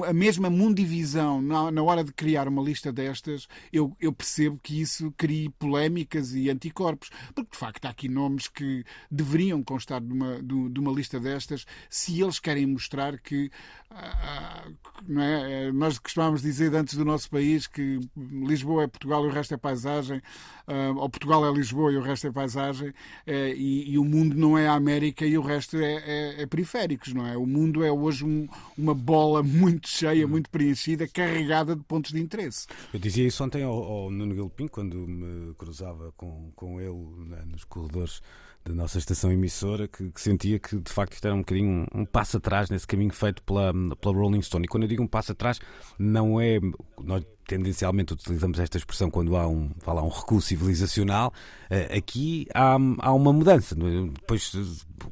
a, 0.08 0.14
mesma 0.14 0.50
mundivisão 0.50 1.42
na, 1.42 1.82
hora 1.82 2.04
de 2.04 2.12
criar 2.14 2.48
uma 2.48 2.62
lista 2.62 2.92
destas, 2.92 3.48
eu, 3.72 3.96
percebo 4.14 4.60
que 4.62 4.82
isso 4.82 5.14
crie 5.18 5.50
polémicas 5.50 6.34
e 6.34 6.50
anticorpos. 6.50 7.10
Porque, 7.34 7.52
de 7.52 7.58
facto, 7.58 7.86
há 7.86 7.90
aqui 7.90 8.08
nomes 8.08 8.48
que 8.48 8.84
deveriam 9.10 9.64
constar 9.64 10.02
de 10.02 10.14
uma, 10.14 10.42
de, 10.42 10.80
uma 10.80 10.92
lista 10.92 11.20
destas 11.20 11.66
se 11.90 12.22
eles 12.22 12.40
querem 12.40 12.66
mostrar 12.66 13.20
que 13.20 13.50
ah, 13.90 14.68
não 15.08 15.22
é? 15.22 15.68
é? 15.68 15.72
Nós 15.72 16.00
costumamos 16.00 16.42
dizer 16.42 16.74
antes 16.76 16.96
do 16.96 17.04
nosso 17.04 17.30
país 17.30 17.68
que 17.68 18.00
Lisboa 18.16 18.84
é 18.84 18.88
Portugal 18.88 19.26
e 19.26 19.28
o 19.28 19.32
resto 19.32 19.54
é 19.54 19.58
paisagem, 19.58 20.22
ah, 20.68 20.94
ou 20.96 21.10
Portugal 21.10 21.46
é 21.46 21.52
Lisboa 21.52 21.92
e 21.92 21.98
o 21.98 22.02
resto 22.02 22.28
é 22.28 22.32
paisagem, 22.32 22.94
é, 23.26 23.54
e, 23.54 23.92
e, 23.92 23.98
o 23.98 24.06
mundo 24.06 24.36
não 24.36 24.58
é 24.58 24.68
a 24.68 24.74
América 24.74 25.26
e 25.26 25.38
o 25.38 25.42
resto 25.42 25.78
é, 25.78 25.94
é, 26.06 26.42
é 26.44 26.46
periféricos, 26.46 27.14
não 27.14 27.26
é? 27.26 27.38
O 27.38 27.46
mundo 27.46 27.84
é 27.84 27.92
hoje 27.92 28.26
um, 28.26 28.48
uma 28.78 28.94
bola 28.94 29.42
muito 29.44 29.88
cheia, 29.88 30.28
muito 30.28 30.50
preenchida, 30.50 31.08
carregada 31.08 31.76
de 31.76 31.84
pontos 31.84 32.12
de 32.12 32.20
interesse. 32.20 32.68
Eu 32.94 33.00
dizia 33.00 33.28
isso 33.28 33.44
ontem 33.44 33.64
ao, 33.64 33.74
ao 33.74 34.12
Nuno 34.12 34.36
Galpim, 34.36 34.68
quando 34.68 34.96
me 35.08 35.54
cruzava 35.56 36.12
com, 36.18 36.52
com 36.56 36.80
ele 36.80 37.30
né, 37.30 37.44
nos 37.46 37.64
corredores 37.64 38.22
da 38.64 38.74
nossa 38.74 39.00
estação 39.00 39.32
emissora 39.32 39.88
que, 39.88 40.12
que, 40.12 40.22
sentia 40.22 40.60
que 40.60 40.80
de 40.80 40.92
facto 40.92 41.14
isto 41.14 41.26
era 41.26 41.34
um 41.34 41.40
bocadinho 41.40 41.88
um, 41.94 42.02
um, 42.02 42.06
passo 42.06 42.38
atrás 42.38 42.70
nesse 42.70 42.86
caminho 42.86 43.12
feito 43.12 43.42
pela, 43.44 43.74
pela 44.00 44.16
Rolling 44.16 44.42
Stone. 44.42 44.66
E 44.66 44.68
quando 44.68 44.84
eu 44.84 44.90
digo 44.90 45.02
um 45.02 45.08
passo 45.08 45.32
atrás, 45.32 45.60
não 45.98 46.40
é. 46.40 46.60
Nós 47.04 47.26
tendencialmente 47.52 48.14
utilizamos 48.14 48.60
esta 48.60 48.78
expressão 48.78 49.12
quando 49.12 49.36
há 49.36 49.46
um, 49.46 49.70
fala, 49.80 50.02
um 50.02 50.08
recuo 50.08 50.42
civilizacional. 50.42 51.34
Uh, 51.70 51.98
aqui 51.98 52.48
há, 52.54 52.78
há 53.00 53.14
uma 53.14 53.34
mudança. 53.34 53.76
É? 53.76 54.10
Depois, 54.14 54.54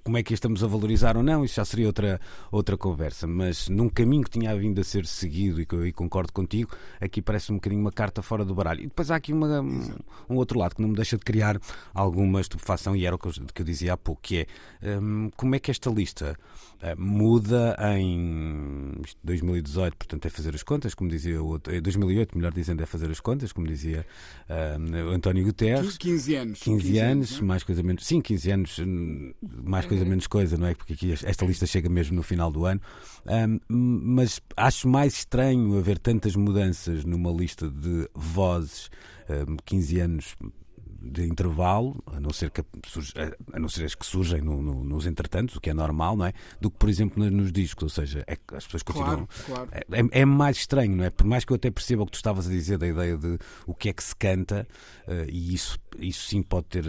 como 0.03 0.17
é 0.17 0.24
que 0.24 0.34
estamos 0.34 0.63
a 0.63 0.67
valorizar 0.67 1.17
ou 1.17 1.24
não, 1.24 1.43
isso 1.43 1.55
já 1.55 1.65
seria 1.65 1.88
outra, 1.88 2.19
outra 2.50 2.77
conversa. 2.77 3.27
Mas 3.27 3.67
num 3.67 3.89
caminho 3.89 4.24
que 4.24 4.29
tinha 4.29 4.55
vindo 4.55 4.79
a 4.79 4.84
ser 4.86 5.05
seguido, 5.05 5.60
e, 5.60 5.65
que, 5.65 5.75
e 5.88 5.91
concordo 5.91 6.31
contigo, 6.31 6.72
aqui 7.01 7.22
parece 7.22 7.51
um 7.51 7.55
bocadinho 7.55 7.81
uma 7.81 7.91
carta 7.91 8.22
fora 8.22 8.46
do 8.46 8.55
baralho. 8.55 8.81
E 8.81 8.88
depois 8.88 9.12
há 9.12 9.17
aqui 9.17 9.34
uma, 9.34 9.60
um, 9.60 10.36
outro 10.36 10.58
lado 10.58 10.75
que 10.75 10.81
não 10.81 10.89
me 10.89 10.96
deixa 10.96 11.17
de 11.17 11.25
criar 11.25 11.60
alguma 11.93 12.39
estupefação, 12.39 12.96
e 12.96 13.05
era 13.05 13.15
o 13.15 13.19
que 13.19 13.27
eu, 13.27 13.34
que 13.53 13.62
eu 13.62 13.65
dizia 13.65 13.93
há 13.93 13.98
pouco, 13.98 14.22
que 14.22 14.48
é 14.81 14.98
um, 14.98 15.29
como 15.36 15.55
é 15.55 15.60
que 15.60 15.72
esta 15.72 15.89
lista 15.89 16.38
uh, 16.81 17.01
muda 17.01 17.75
em 17.98 18.93
2018, 19.24 19.98
portanto 19.98 20.25
é 20.25 20.29
fazer 20.29 20.55
as 20.55 20.63
contas, 20.63 20.93
como 20.93 21.10
dizia 21.10 21.41
o 21.41 21.48
outro, 21.48 21.81
2008, 21.81 22.28
melhor 22.38 22.53
dizendo, 22.53 22.81
é 22.81 22.86
fazer 22.86 23.09
as 23.09 23.19
contas, 23.19 23.51
como 23.51 23.67
dizia 23.67 24.05
uh, 24.50 25.09
António 25.13 25.43
Guterres. 25.43 25.98
15 25.98 26.36
anos. 26.36 26.59
15, 26.59 26.81
15 26.81 27.00
anos, 27.00 27.12
anos 27.12 27.41
é? 27.41 27.43
mais 27.43 27.63
coisa 27.63 27.83
menos. 27.83 28.05
Sim, 28.05 28.21
15 28.21 28.51
anos, 28.51 28.79
hum, 28.79 29.33
mais 29.63 29.86
coisa 29.86 30.05
menos 30.05 30.27
coisa, 30.27 30.57
não 30.57 30.67
é? 30.67 30.75
Porque 30.75 30.93
aqui 30.93 31.12
esta 31.12 31.45
lista 31.45 31.65
chega 31.65 31.89
mesmo 31.89 32.15
no 32.15 32.24
final 32.24 32.51
do 32.51 32.65
ano. 32.65 32.81
Um, 33.25 33.59
mas 33.67 34.41
acho 34.55 34.88
mais 34.88 35.13
estranho 35.13 35.77
haver 35.77 36.00
tantas 36.00 36.36
mudanças 36.36 37.03
numa 37.03 37.31
lista 37.31 37.69
de 37.69 38.09
vozes, 38.13 38.89
um, 39.29 39.57
15 39.65 40.00
anos 40.00 40.36
de 41.01 41.25
intervalo, 41.25 42.01
a 42.08 42.20
não 42.20 42.32
ser, 42.32 42.51
que, 42.51 42.62
a 43.53 43.60
não 43.60 43.70
ser 43.70 43.86
as 43.86 43.96
que 43.96 44.06
surgem 44.06 44.41
no, 44.41 44.62
no, 44.62 44.84
nos 44.84 45.06
entretantos, 45.06 45.56
o 45.56 45.62
que 45.62 45.70
é 45.70 45.74
normal, 45.74 46.18
não 46.18 46.25
é? 46.25 46.34
Do 46.60 46.70
que, 46.70 46.77
por 46.77 46.89
exemplo, 46.89 47.29
nos 47.29 47.51
discos, 47.51 47.84
ou 47.84 47.89
seja, 47.89 48.24
é 48.27 48.38
as 48.53 48.65
pessoas 48.65 48.84
continuam. 48.84 49.27
Claro, 49.46 49.68
claro. 49.68 49.88
É, 49.91 50.22
é, 50.22 50.25
mais 50.25 50.58
estranho, 50.58 50.96
não 50.96 51.06
é? 51.06 51.10
Por 51.10 51.25
mais 51.25 51.46
que 51.46 51.51
eu 51.51 51.56
até 51.56 51.72
perceba 51.72 52.03
o 52.03 52.06
que 52.06 52.12
tu 52.12 52.15
estavas 52.15 52.48
a 52.48 52.50
dizer 52.50 52.77
da 52.77 52.88
ideia 52.88 53.18
de 53.18 53.38
o 53.65 53.74
que 53.74 53.89
é 53.89 53.94
que 53.94 54.03
se 54.03 54.15
canta, 54.15 54.68
uh, 55.08 55.29
e 55.29 55.53
isso, 55.53 55.79
isso 55.98 56.27
sim 56.27 56.41
pode 56.41 56.68
ter. 56.68 56.86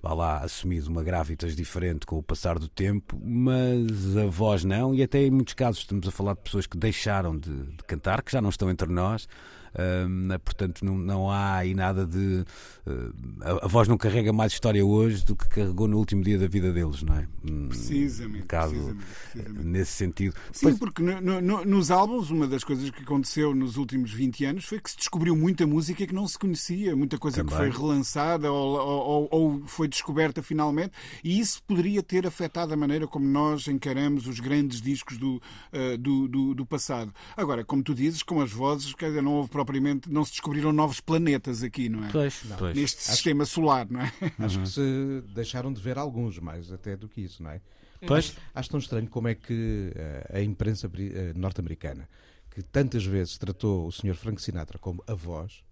Vá 0.00 0.14
lá, 0.14 0.38
assumido 0.38 0.90
uma 0.90 1.04
gravitas 1.04 1.54
diferente 1.54 2.04
com 2.04 2.18
o 2.18 2.22
passar 2.24 2.58
do 2.58 2.68
tempo, 2.68 3.16
mas 3.22 4.16
a 4.16 4.26
voz 4.26 4.64
não, 4.64 4.92
e 4.92 5.00
até 5.00 5.22
em 5.22 5.30
muitos 5.30 5.54
casos 5.54 5.82
estamos 5.82 6.08
a 6.08 6.10
falar 6.10 6.34
de 6.34 6.40
pessoas 6.40 6.66
que 6.66 6.76
deixaram 6.76 7.38
de, 7.38 7.66
de 7.66 7.84
cantar, 7.86 8.20
que 8.20 8.32
já 8.32 8.40
não 8.40 8.50
estão 8.50 8.68
entre 8.68 8.88
nós, 8.88 9.28
Uh, 9.74 10.38
portanto, 10.40 10.84
não, 10.84 10.96
não 10.96 11.30
há 11.30 11.56
aí 11.56 11.74
nada 11.74 12.06
de. 12.06 12.44
Uh, 12.86 13.12
a, 13.40 13.64
a, 13.64 13.68
voz 13.68 13.88
não 13.88 13.96
carrega 13.96 14.32
mais 14.32 14.52
história 14.52 14.84
hoje 14.84 15.24
do 15.24 15.34
que 15.34 15.48
carregou 15.48 15.88
no 15.88 15.98
último 15.98 16.22
dia 16.22 16.38
da 16.38 16.46
vida 16.46 16.72
deles, 16.72 17.02
não 17.02 17.16
é? 17.16 17.28
Hum, 17.44 17.68
precisamente. 17.68 18.46
Caso, 18.46 18.74
precisamente, 18.74 19.04
precisamente. 19.32 19.66
Nesse 19.66 19.92
sentido. 19.92 20.34
Sim, 20.52 20.66
Pois... 20.66 20.78
porque 20.78 21.02
no, 21.02 21.40
no, 21.40 21.64
nos 21.64 21.90
álbuns, 21.90 22.30
uma 22.30 22.46
das 22.46 22.64
coisas 22.64 22.90
que 22.90 23.02
aconteceu 23.02 23.54
nos 23.54 23.76
últimos 23.76 24.12
20 24.12 24.44
anos 24.44 24.64
foi 24.64 24.80
que 24.80 24.90
se 24.90 24.96
descobriu 24.96 25.34
muita 25.36 25.66
música 25.66 26.06
que 26.06 26.14
não 26.14 26.26
se 26.28 26.38
conhecia, 26.38 26.94
muita 26.94 27.18
coisa 27.18 27.38
Também. 27.38 27.52
que 27.52 27.56
foi 27.56 27.70
relançada 27.70 28.52
ou, 28.52 28.78
ou, 28.78 29.28
ou, 29.30 29.66
foi 29.66 29.88
descoberta 29.88 30.42
finalmente, 30.42 30.92
e 31.22 31.38
isso 31.38 31.62
poderia 31.62 32.02
ter 32.02 32.26
afetado 32.26 32.74
a 32.74 32.76
maneira 32.76 33.06
como 33.06 33.26
nós 33.26 33.66
encaramos 33.68 34.26
os 34.26 34.40
grandes 34.40 34.80
discos 34.80 35.18
do, 35.18 35.36
uh, 35.36 35.98
do, 35.98 36.28
do, 36.28 36.54
do, 36.54 36.66
passado. 36.66 37.12
Agora, 37.36 37.64
como 37.64 37.82
tu 37.82 37.94
dizes, 37.94 38.22
com 38.22 38.40
as 38.40 38.52
vozes, 38.52 38.94
quer 38.94 39.08
dizer, 39.08 39.22
não 39.22 39.34
houve 39.34 39.48
propriamente, 39.64 40.10
não 40.10 40.24
se 40.24 40.32
descobriram 40.32 40.72
novos 40.72 41.00
planetas 41.00 41.62
aqui, 41.62 41.88
não 41.88 42.04
é? 42.04 42.08
Pois, 42.10 42.42
pois. 42.58 42.76
Neste 42.76 42.98
Acho... 42.98 43.12
sistema 43.12 43.44
solar, 43.44 43.86
não 43.90 44.00
é? 44.00 44.12
Acho 44.38 44.60
que 44.60 44.68
se 44.68 45.24
deixaram 45.34 45.72
de 45.72 45.80
ver 45.80 45.98
alguns, 45.98 46.38
mais 46.38 46.72
até 46.72 46.96
do 46.96 47.08
que 47.08 47.20
isso, 47.20 47.42
não 47.42 47.50
é? 47.50 47.60
Pois. 48.06 48.36
Acho 48.54 48.70
tão 48.70 48.80
estranho 48.80 49.08
como 49.08 49.28
é 49.28 49.34
que 49.34 49.92
eh, 49.94 50.38
a 50.38 50.42
imprensa 50.42 50.90
eh, 50.98 51.32
norte-americana, 51.36 52.08
que 52.50 52.62
tantas 52.62 53.04
vezes 53.04 53.38
tratou 53.38 53.86
o 53.86 53.92
Sr. 53.92 54.14
Frank 54.14 54.42
Sinatra 54.42 54.78
como 54.78 55.02
a 55.06 55.14
voz, 55.14 55.62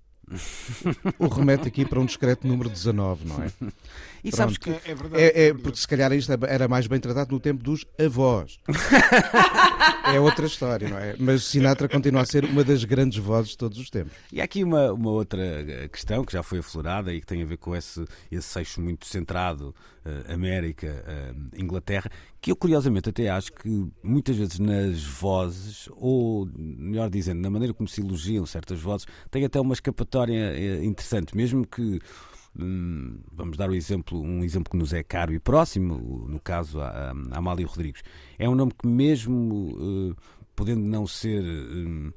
o 1.19 1.27
remete 1.29 1.67
aqui 1.67 1.85
para 1.85 1.99
um 1.99 2.07
discreto 2.07 2.47
número 2.47 2.71
19, 2.71 3.27
não 3.27 3.43
é? 3.43 3.51
E 4.23 4.31
sabes 4.31 4.59
que 4.59 4.71
é, 4.71 4.81
é 4.85 4.95
verdade, 4.95 5.23
é, 5.23 5.47
é, 5.47 5.55
porque 5.55 5.79
se 5.79 5.89
calhar 5.89 6.13
isto 6.13 6.31
era 6.47 6.69
mais 6.69 6.87
bem 6.87 7.01
tratado 7.01 7.33
no 7.33 7.41
tempo 7.41 7.63
dos 7.63 7.85
avós. 7.99 8.59
é 10.05 10.21
outra 10.21 10.47
história, 10.47 10.89
não 10.89 10.99
é? 10.99 11.15
Mas 11.19 11.45
Sinatra 11.45 11.89
continua 11.89 12.23
a 12.23 12.27
ser 12.27 12.45
uma 12.45 12.65
das 12.65 12.85
grandes 12.85 13.19
vozes 13.19 13.51
de 13.51 13.59
todos 13.59 13.79
os 13.79 13.91
tempos. 13.91 14.13
E 14.33 14.41
há 14.41 14.45
aqui 14.45 14.65
uma, 14.65 14.93
uma 14.93 15.11
outra 15.11 15.41
questão 15.93 16.25
que 16.25 16.33
já 16.33 16.43
foi 16.43 16.59
aflorada 16.59 17.13
e 17.13 17.21
que 17.21 17.27
tem 17.27 17.43
a 17.43 17.47
ver 17.47 17.57
com 17.57 17.75
esse, 17.75 18.05
esse 18.31 18.59
eixo 18.59 18.81
muito 18.81 19.07
centrado 19.07 19.75
uh, 20.05 20.33
América, 20.33 21.05
uh, 21.07 21.61
Inglaterra, 21.61 22.11
que 22.41 22.51
eu 22.51 22.57
curiosamente 22.57 23.09
até 23.09 23.29
acho 23.29 23.53
que 23.53 23.87
muitas 24.03 24.37
vezes 24.37 24.59
nas 24.59 25.03
vozes, 25.03 25.89
ou 25.97 26.49
melhor 26.57 27.11
dizendo, 27.11 27.41
na 27.41 27.51
maneira 27.51 27.75
como 27.75 27.89
se 27.89 28.01
elogiam 28.01 28.47
certas 28.47 28.81
vozes, 28.81 29.07
tem 29.31 29.45
até 29.45 29.61
uma 29.61 29.75
escapatória 29.75 30.85
interessante, 30.85 31.37
mesmo 31.37 31.67
que 31.67 32.01
vamos 32.55 33.57
dar 33.57 33.71
o 33.71 33.75
exemplo, 33.75 34.21
um 34.21 34.43
exemplo 34.45 34.71
que 34.71 34.77
nos 34.77 34.93
é 34.93 35.03
caro 35.03 35.33
e 35.33 35.39
próximo, 35.39 36.27
no 36.29 36.41
caso 36.41 36.81
a, 36.81 37.13
a 37.31 37.39
Amália 37.39 37.67
Rodrigues. 37.67 38.03
É 38.39 38.49
um 38.49 38.55
nome 38.55 38.73
que 38.77 38.87
mesmo 38.87 40.11
uh, 40.11 40.17
podendo 40.55 40.81
não 40.81 41.07
ser 41.07 41.43
uh, 41.43 42.13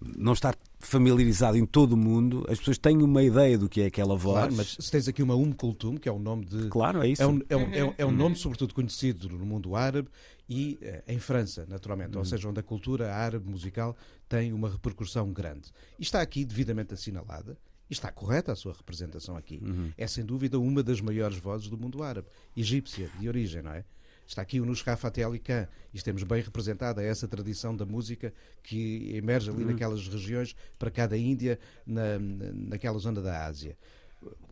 não 0.00 0.32
estar 0.32 0.56
familiarizado 0.78 1.56
em 1.56 1.66
todo 1.66 1.92
o 1.92 1.96
mundo, 1.96 2.44
as 2.48 2.58
pessoas 2.58 2.78
têm 2.78 3.02
uma 3.02 3.22
ideia 3.22 3.58
do 3.58 3.68
que 3.68 3.80
é 3.80 3.86
aquela 3.86 4.16
voz. 4.16 4.38
Claro, 4.38 4.54
mas 4.54 4.76
se 4.78 4.90
tens 4.90 5.08
aqui 5.08 5.22
uma 5.22 5.34
Um 5.34 5.52
Kultum, 5.52 5.96
que 5.96 6.08
é 6.08 6.12
um 6.12 6.20
nome 6.20 6.44
de. 6.44 6.68
Claro, 6.68 7.02
é 7.02 7.08
isso. 7.08 7.22
É 7.22 7.26
um, 7.26 7.40
é 7.48 7.56
um, 7.56 7.74
é 7.74 7.84
um, 7.84 7.94
é 7.98 8.06
um 8.06 8.12
nome, 8.12 8.36
sobretudo, 8.36 8.74
conhecido 8.74 9.28
no 9.28 9.44
mundo 9.44 9.74
árabe 9.74 10.08
e 10.48 10.78
uh, 10.82 11.12
em 11.12 11.18
França, 11.18 11.66
naturalmente, 11.68 12.12
ou 12.12 12.18
uhum. 12.18 12.24
seja, 12.24 12.48
onde 12.48 12.60
a 12.60 12.62
cultura 12.62 13.12
árabe 13.12 13.50
musical 13.50 13.96
tem 14.28 14.52
uma 14.52 14.70
repercussão 14.70 15.32
grande. 15.32 15.72
E 15.98 16.02
está 16.02 16.20
aqui 16.20 16.44
devidamente 16.44 16.94
assinalada. 16.94 17.58
E 17.88 17.92
está 17.92 18.10
correta 18.12 18.52
a 18.52 18.56
sua 18.56 18.72
representação 18.72 19.36
aqui. 19.36 19.60
Uhum. 19.62 19.92
É 19.96 20.06
sem 20.06 20.24
dúvida 20.24 20.58
uma 20.58 20.82
das 20.82 21.00
maiores 21.00 21.38
vozes 21.38 21.68
do 21.68 21.78
mundo 21.78 22.02
árabe, 22.02 22.28
egípcia, 22.56 23.10
de 23.18 23.28
origem, 23.28 23.62
não 23.62 23.72
é? 23.72 23.84
Está 24.26 24.42
aqui 24.42 24.60
o 24.60 24.66
Nusra 24.66 24.94
Fateh 24.94 25.24
Khan 25.38 25.66
e 25.94 26.02
temos 26.02 26.22
bem 26.22 26.42
representada 26.42 27.02
essa 27.02 27.26
tradição 27.26 27.74
da 27.74 27.86
música 27.86 28.30
que 28.62 29.16
emerge 29.16 29.48
ali 29.48 29.64
naquelas 29.64 30.06
regiões 30.06 30.54
para 30.78 30.90
cada 30.90 31.16
Índia, 31.16 31.58
na, 31.86 32.18
naquela 32.18 32.98
zona 32.98 33.22
da 33.22 33.46
Ásia 33.46 33.74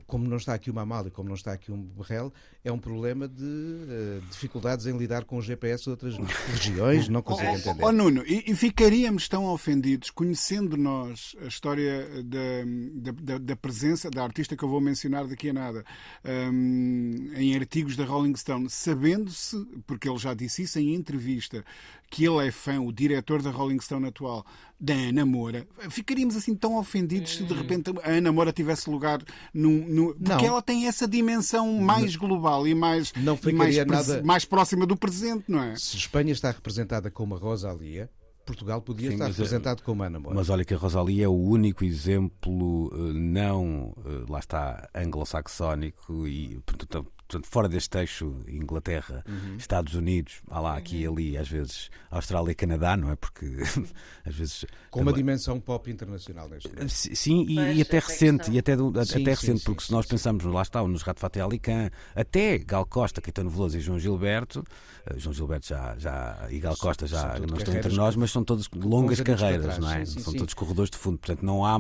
como 0.07 0.29
não 0.29 0.37
está 0.37 0.55
aqui 0.55 0.71
uma 0.71 0.83
Amália, 0.83 1.11
como 1.11 1.29
não 1.29 1.35
está 1.35 1.53
aqui 1.53 1.73
um 1.73 1.83
Berrel, 1.83 2.33
é 2.65 2.71
um 2.71 2.79
problema 2.79 3.27
de 3.27 3.45
uh, 3.45 4.21
dificuldades 4.31 4.87
em 4.87 4.97
lidar 4.97 5.25
com 5.25 5.39
o 5.39 5.43
GPS 5.43 5.85
de 5.85 5.91
outras 5.91 6.17
regiões, 6.53 7.09
não 7.09 7.23
consigo 7.23 7.51
entender. 7.51 7.85
Oh, 7.85 7.93
Nuno, 7.93 8.23
e, 8.27 8.45
e, 8.47 8.55
ficaríamos 8.55 9.29
tão 9.29 9.47
ofendidos, 9.47 10.11
conhecendo 10.11 10.77
nós 10.77 11.35
a 11.43 11.47
história 11.47 12.09
da, 12.23 13.13
da, 13.13 13.39
da, 13.39 13.57
presença 13.57 14.11
da 14.11 14.23
artista 14.23 14.57
que 14.57 14.65
eu 14.65 14.69
vou 14.69 14.81
mencionar 14.81 15.27
daqui 15.27 15.51
a 15.51 15.53
nada, 15.53 15.85
um, 16.25 17.26
em 17.37 17.55
artigos 17.55 17.97
da 17.97 18.05
Rolling 18.05 18.35
Stone, 18.37 18.69
sabendo-se, 18.71 19.57
porque 19.87 20.09
ele 20.09 20.19
já 20.19 20.35
disse 20.35 20.63
isso 20.63 20.79
em 20.79 20.95
entrevista, 20.95 21.65
que 22.11 22.25
ele 22.25 22.47
é 22.47 22.51
fã, 22.51 22.81
o 22.81 22.93
diretor 22.93 23.43
da 23.43 23.51
Rolling 23.51 23.81
Stone 23.81 24.07
atual, 24.07 24.45
da 24.79 24.95
Ana 24.95 25.25
Moura, 25.25 25.67
ficaríamos 25.91 26.37
assim 26.37 26.55
tão 26.55 26.77
ofendidos 26.77 27.37
se 27.37 27.45
de 27.45 27.53
hum. 27.53 27.57
repente 27.57 27.91
a 28.03 28.11
Ana 28.11 28.31
Moura 28.31 28.53
tivesse 28.53 28.91
lugar 28.91 29.23
no. 29.53 29.71
no 29.71 30.15
porque 30.15 30.45
não. 30.45 30.45
ela 30.45 30.63
tem 30.63 30.87
essa 30.87 31.09
dimensão 31.09 31.81
mais 31.81 32.15
global 32.17 32.67
e 32.67 32.75
mais, 32.75 33.13
não 33.15 33.39
e 33.47 33.53
mais, 33.53 33.77
nada... 33.87 34.23
mais 34.23 34.45
próxima 34.45 34.87
do 34.87 34.97
presente, 34.97 35.45
não 35.49 35.63
é? 35.63 35.77
Se 35.77 35.97
Espanha 35.97 36.33
está 36.33 36.51
representada 36.51 37.11
como 37.11 37.35
a 37.35 37.39
Rosalia. 37.39 38.11
Portugal 38.47 38.81
podia 38.81 39.09
Sim, 39.09 39.15
estar 39.15 39.27
mas, 39.27 39.37
representado 39.37 39.83
como 39.83 40.03
Ana 40.03 40.21
Moura. 40.21 40.37
Mas 40.37 40.49
olha 40.49 40.65
que 40.65 40.73
a 40.73 40.77
Rosalia 40.77 41.25
é 41.25 41.29
o 41.29 41.35
único 41.35 41.85
exemplo 41.85 42.91
eh, 42.95 43.13
não, 43.13 43.93
eh, 44.07 44.25
lá 44.29 44.39
está, 44.39 44.89
anglo-saxónico 44.95 46.27
e 46.27 46.61
portanto, 46.65 47.13
portanto, 47.29 47.47
fora 47.49 47.69
deste 47.69 47.99
eixo, 47.99 48.37
Inglaterra, 48.47 49.25
uhum. 49.29 49.57
Estados 49.57 49.95
Unidos, 49.95 50.41
há 50.49 50.61
lá, 50.61 50.77
aqui 50.77 51.03
e 51.03 51.07
ali, 51.07 51.37
às 51.37 51.49
vezes 51.49 51.91
Austrália 52.11 52.53
e 52.53 52.55
Canadá, 52.55 52.97
não 52.97 53.11
é? 53.11 53.17
Porque 53.17 53.47
às 54.25 54.35
vezes. 54.35 54.65
Com 54.91 55.01
uma 55.01 55.13
dimensão 55.13 55.61
pop 55.61 55.91
internacional 55.91 56.49
neste 56.49 56.69
momento. 56.69 56.89
Sim, 56.89 57.45
e, 57.49 57.79
e 57.79 57.83
até 57.83 57.99
recente, 57.99 58.51
e 58.51 58.59
até, 58.59 58.77
do, 58.77 58.93
sim, 59.05 59.23
até 59.23 59.35
sim, 59.35 59.41
recente, 59.41 59.59
sim, 59.59 59.65
porque 59.65 59.83
se 59.83 59.93
nós 59.93 60.07
pensamos, 60.07 60.45
lá 60.45 60.63
está, 60.63 60.83
nos 60.87 61.03
Rato 61.03 61.21
Fateh 61.21 61.41
Ali 61.41 61.59
Khan, 61.59 61.91
até 62.15 62.59
Gal 62.59 62.87
Costa, 62.87 63.21
Caetano 63.21 63.51
Veloso 63.51 63.77
e 63.77 63.81
João 63.81 63.99
Gilberto, 63.99 64.61
uh, 64.61 65.19
João 65.19 65.35
Gilberto 65.35 65.67
já, 65.67 65.97
já 65.99 66.47
e 66.51 66.61
Gal 66.61 66.77
Costa 66.77 67.07
já 67.07 67.39
não 67.41 67.57
estão 67.57 67.75
entre 67.75 67.95
nós, 67.95 68.15
mas 68.15 68.31
são 68.37 68.45
todas 68.45 68.69
longas 68.75 69.21
carreiras, 69.21 69.79
não 69.79 69.91
é? 69.91 70.05
são 70.05 70.33
todos 70.35 70.53
corredores 70.53 70.91
de 70.91 70.99
fundo, 70.99 71.19
portanto 71.19 71.43
não 71.43 71.65
há, 71.65 71.79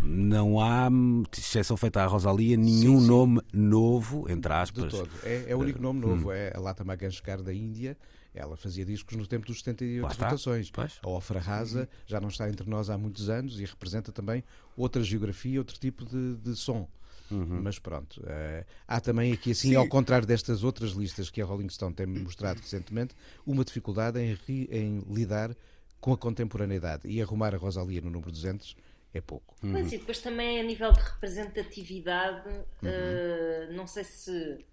não 0.00 0.60
há 0.60 0.88
exceção 1.36 1.76
feita 1.76 2.02
à 2.02 2.06
Rosalia, 2.06 2.56
nenhum 2.56 3.00
nome 3.00 3.40
novo, 3.52 4.30
entre 4.30 4.52
aspas 4.52 4.84
de 4.84 4.90
todo. 4.90 5.10
É, 5.24 5.46
é 5.48 5.56
o 5.56 5.58
único 5.58 5.82
nome 5.82 6.00
novo, 6.00 6.28
hum. 6.28 6.32
é 6.32 6.52
a 6.54 6.60
Lata 6.60 6.84
Mangeshkar 6.84 7.42
da 7.42 7.52
Índia. 7.52 7.96
Ela 8.34 8.56
fazia 8.56 8.84
discos 8.84 9.16
no 9.16 9.26
tempo 9.26 9.46
dos 9.46 9.58
78 9.58 10.16
votações. 10.16 10.72
A 11.02 11.08
Ofra 11.08 11.40
Rasa 11.40 11.88
já 12.06 12.20
não 12.20 12.28
está 12.28 12.48
entre 12.48 12.68
nós 12.70 12.88
há 12.88 12.96
muitos 12.96 13.28
anos 13.28 13.58
e 13.58 13.64
representa 13.64 14.12
também 14.12 14.44
outra 14.76 15.02
geografia, 15.02 15.58
outro 15.58 15.76
tipo 15.78 16.04
de, 16.04 16.36
de 16.36 16.54
som. 16.54 16.86
Uhum. 17.30 17.60
Mas 17.62 17.78
pronto, 17.78 18.20
uh, 18.20 18.64
há 18.86 19.00
também 19.00 19.32
aqui, 19.32 19.50
assim, 19.50 19.70
Sim. 19.70 19.74
ao 19.74 19.88
contrário 19.88 20.26
destas 20.26 20.62
outras 20.62 20.92
listas 20.92 21.28
que 21.30 21.42
a 21.42 21.44
Rolling 21.44 21.68
Stone 21.68 21.94
tem 21.94 22.06
mostrado 22.06 22.60
recentemente, 22.60 23.14
uma 23.44 23.64
dificuldade 23.64 24.18
em, 24.20 24.38
em 24.70 25.02
lidar 25.10 25.54
com 26.00 26.12
a 26.12 26.16
contemporaneidade 26.16 27.08
e 27.08 27.20
arrumar 27.20 27.54
a 27.54 27.58
Rosalia 27.58 28.00
no 28.00 28.10
número 28.10 28.30
200 28.30 28.76
é 29.12 29.20
pouco. 29.20 29.54
Uhum. 29.62 29.72
Mas 29.72 29.92
e 29.92 29.98
depois 29.98 30.20
também 30.20 30.60
a 30.60 30.62
nível 30.62 30.92
de 30.92 31.00
representatividade, 31.00 32.48
uhum. 32.48 32.88
uh, 32.88 33.72
não 33.72 33.86
sei 33.86 34.04
se 34.04 34.64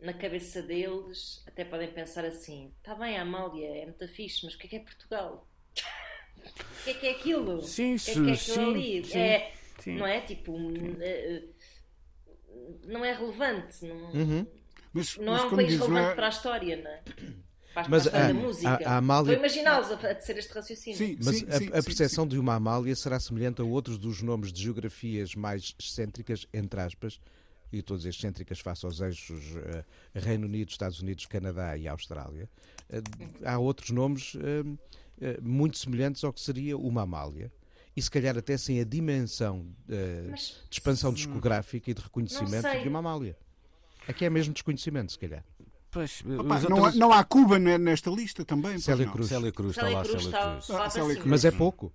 na 0.00 0.12
cabeça 0.12 0.62
deles 0.62 1.42
até 1.46 1.64
podem 1.64 1.88
pensar 1.92 2.24
assim: 2.24 2.72
está 2.78 2.94
bem, 2.94 3.18
a 3.18 3.22
Amália 3.22 3.82
é 3.82 3.84
muito 3.84 4.06
fixe, 4.08 4.44
mas 4.44 4.54
o 4.54 4.58
que 4.58 4.66
é 4.66 4.70
que 4.70 4.76
é 4.76 4.80
Portugal? 4.80 5.46
o 6.38 6.84
que 6.84 6.90
é 6.90 6.94
que 6.94 7.06
é 7.06 7.10
aquilo? 7.12 7.62
Sim, 7.62 7.96
o 7.96 7.98
que 7.98 8.10
é 8.10 8.14
que 8.14 8.30
é 8.30 8.32
aquilo 8.32 8.36
sim, 8.36 8.70
ali? 8.70 9.04
Sim, 9.04 9.18
é, 9.18 9.52
sim. 9.78 9.96
Não 9.96 10.06
é? 10.06 10.20
Tipo, 10.20 10.52
uh, 10.52 11.54
não 12.84 13.04
é 13.04 13.12
relevante. 13.12 13.84
Não, 13.84 13.96
uhum. 14.12 14.46
mas, 14.92 15.16
não 15.16 15.32
mas 15.32 15.42
é 15.42 15.46
um 15.46 15.56
país 15.56 15.72
relevante 15.72 16.10
é... 16.10 16.14
para 16.14 16.26
a 16.26 16.30
história, 16.30 16.76
não 16.76 16.90
é? 16.90 17.02
Faz 17.72 17.86
mas 17.88 18.06
a, 18.08 18.10
da 18.10 18.34
música. 18.34 18.80
A, 18.84 18.94
a 18.94 18.96
Amália... 18.96 19.32
Estou 19.32 19.44
a 19.44 19.46
imaginá-los 19.46 19.90
a, 19.90 19.94
a 19.94 20.14
tecer 20.14 20.38
este 20.38 20.52
raciocínio. 20.52 20.98
Sim, 20.98 21.16
mas 21.22 21.36
sim, 21.36 21.46
a, 21.48 21.58
sim, 21.58 21.68
a, 21.68 21.82
percepção 21.82 22.26
de 22.26 22.38
uma 22.38 22.54
Amália 22.54 22.94
será 22.96 23.20
semelhante 23.20 23.60
a 23.60 23.64
outros 23.64 23.96
dos 23.96 24.22
nomes 24.22 24.52
de 24.52 24.62
geografias 24.62 25.34
mais 25.34 25.74
excêntricas, 25.78 26.46
entre 26.52 26.80
aspas, 26.80 27.20
e 27.72 27.80
todas 27.82 28.04
excêntricas 28.04 28.58
face 28.58 28.84
aos 28.84 29.00
eixos 29.00 29.44
uh, 29.52 29.84
Reino 30.14 30.46
Unido, 30.46 30.70
Estados 30.70 31.00
Unidos, 31.00 31.26
Canadá 31.26 31.76
e 31.76 31.86
Austrália. 31.86 32.48
Uh, 32.88 33.46
há 33.46 33.58
outros 33.58 33.90
nomes 33.90 34.34
uh, 34.34 34.78
muito 35.40 35.78
semelhantes 35.78 36.24
ao 36.24 36.32
que 36.32 36.40
seria 36.40 36.76
uma 36.76 37.02
Amália 37.02 37.52
e 37.94 38.02
se 38.02 38.10
calhar 38.10 38.36
até 38.36 38.56
sem 38.56 38.80
a 38.80 38.84
dimensão 38.84 39.66
Mas, 40.30 40.64
de 40.70 40.76
expansão 40.76 41.12
discográfica 41.12 41.90
e 41.90 41.94
de 41.94 42.00
reconhecimento 42.00 42.80
de 42.82 42.88
uma 42.88 43.00
Amália. 43.00 43.36
Aqui 44.08 44.24
é 44.24 44.30
mesmo 44.30 44.54
desconhecimento, 44.54 45.12
se 45.12 45.18
calhar. 45.18 45.44
Pois, 45.90 46.22
Opa, 46.38 46.60
não, 46.60 46.84
há, 46.84 46.92
não, 46.92 47.12
há, 47.12 47.24
Cuba 47.24 47.58
nesta 47.58 48.10
lista 48.10 48.44
também? 48.44 48.78
Célia 48.78 49.08
Cruz. 49.08 49.28
Célia 49.28 49.50
Cruz, 49.50 49.76
está 49.76 49.88
lá, 49.88 50.02
Cruz, 50.04 50.22
Célia 50.22 50.38
Cruz. 50.38 50.68
Está, 50.68 50.90
Célia 50.90 51.14
Cruz. 51.16 51.26
Mas 51.26 51.44
é 51.44 51.50
pouco. 51.50 51.92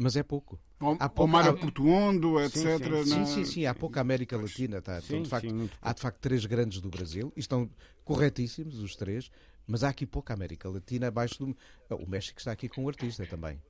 Mas 0.00 0.16
é 0.16 0.22
pouco. 0.22 0.58
Há 0.98 1.08
pouco 1.08 1.24
Omar 1.24 1.46
há... 1.46 1.52
Portuondo, 1.52 2.40
etc. 2.40 2.56
Sim 2.56 3.04
sim. 3.04 3.04
sim, 3.04 3.26
sim, 3.26 3.44
sim. 3.44 3.66
Há 3.66 3.74
pouca 3.74 4.00
América 4.00 4.36
Latina. 4.36 4.80
Tá? 4.80 5.00
Sim, 5.00 5.22
de 5.22 5.28
facto, 5.28 5.70
há 5.82 5.92
de 5.92 6.00
facto 6.00 6.18
três 6.20 6.44
grandes 6.46 6.80
do 6.80 6.88
Brasil. 6.88 7.32
E 7.36 7.40
estão 7.40 7.68
corretíssimos 8.04 8.78
os 8.80 8.96
três. 8.96 9.30
Mas 9.66 9.84
há 9.84 9.90
aqui 9.90 10.06
pouca 10.06 10.32
América 10.32 10.68
Latina 10.68 11.08
abaixo 11.08 11.38
do. 11.38 11.56
O 11.90 12.08
México 12.08 12.38
está 12.38 12.52
aqui 12.52 12.68
com 12.68 12.84
um 12.84 12.88
artista 12.88 13.26
também. 13.26 13.60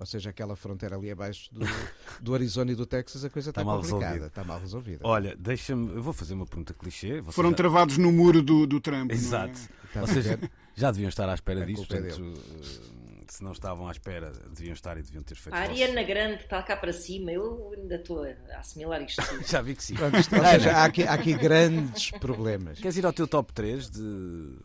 Ou 0.00 0.06
seja, 0.06 0.30
aquela 0.30 0.56
fronteira 0.56 0.96
ali 0.96 1.10
abaixo 1.10 1.52
do, 1.52 1.60
do 2.22 2.34
Arizona 2.34 2.72
e 2.72 2.74
do 2.74 2.86
Texas, 2.86 3.22
a 3.22 3.28
coisa 3.28 3.50
está, 3.50 3.60
está 3.60 3.70
mal 3.70 3.76
complicada, 3.76 4.04
resolvida. 4.04 4.26
está 4.26 4.44
mal 4.44 4.58
resolvida. 4.58 5.00
Olha, 5.04 5.36
deixa-me, 5.36 5.94
eu 5.94 6.02
vou 6.02 6.14
fazer 6.14 6.32
uma 6.32 6.46
pergunta 6.46 6.72
clichê. 6.72 7.22
Foram 7.24 7.50
já... 7.50 7.56
travados 7.56 7.98
no 7.98 8.10
muro 8.10 8.40
do, 8.40 8.66
do 8.66 8.80
Trump. 8.80 9.10
Exato. 9.10 9.60
É? 9.94 10.00
Ou 10.00 10.06
seja, 10.06 10.40
já 10.74 10.90
deviam 10.90 11.10
estar 11.10 11.28
à 11.28 11.34
espera 11.34 11.60
é 11.60 11.64
disso. 11.66 11.86
Portanto, 11.86 12.22
eh, 12.22 13.00
se 13.28 13.44
não 13.44 13.52
estavam 13.52 13.86
à 13.86 13.90
espera, 13.92 14.32
deviam 14.54 14.72
estar 14.72 14.96
e 14.96 15.02
deviam 15.02 15.22
ter 15.22 15.34
feito. 15.34 15.54
A 15.54 15.58
Ariana 15.58 16.02
Grande 16.02 16.42
está 16.42 16.62
cá 16.62 16.76
para 16.76 16.94
cima, 16.94 17.30
eu 17.30 17.72
ainda 17.76 17.96
estou 17.96 18.24
a 18.24 18.58
assimilar 18.58 19.02
isto. 19.02 19.22
já 19.46 19.60
vi 19.60 19.74
que 19.74 19.84
sim. 19.84 19.94
Pronto, 19.94 20.16
ou 20.16 20.22
seja, 20.22 20.72
há 20.72 20.84
aqui, 20.84 21.02
há 21.02 21.12
aqui 21.12 21.34
grandes 21.34 22.10
problemas. 22.12 22.80
Queres 22.80 22.96
ir 22.96 23.04
ao 23.04 23.12
teu 23.12 23.28
top 23.28 23.52
3 23.52 23.90
de 23.90 24.56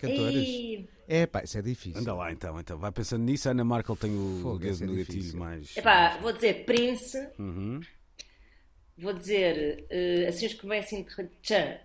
cantores? 0.00 0.48
E... 0.48 0.88
É 1.06 1.26
pá, 1.26 1.42
isso 1.42 1.58
é 1.58 1.62
difícil. 1.62 2.00
Anda 2.00 2.14
lá 2.14 2.32
então, 2.32 2.58
então. 2.60 2.78
Vai 2.78 2.92
pensando 2.92 3.24
nisso. 3.24 3.48
A 3.48 3.50
Ana 3.50 3.64
Markel 3.64 3.96
tem 3.96 4.12
o 4.12 4.40
Fogo, 4.42 4.58
dedo 4.58 4.86
no 4.86 4.96
gatilho 4.96 5.36
mais. 5.36 5.76
Epá, 5.76 6.16
vou 6.18 6.32
dizer 6.32 6.64
Prince. 6.64 7.18
Uhum. 7.38 7.80
Vou 8.96 9.12
dizer 9.12 9.86
uh, 9.90 10.28
assim 10.28 10.46
os 10.46 10.54
que 10.54 10.66
vêm 10.66 10.78
assim 10.78 11.02
de 11.02 11.28
tchan. 11.42 11.78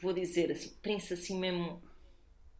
Vou 0.00 0.12
dizer 0.12 0.50
assim, 0.50 0.70
Prince 0.82 1.14
assim 1.14 1.38
mesmo 1.38 1.80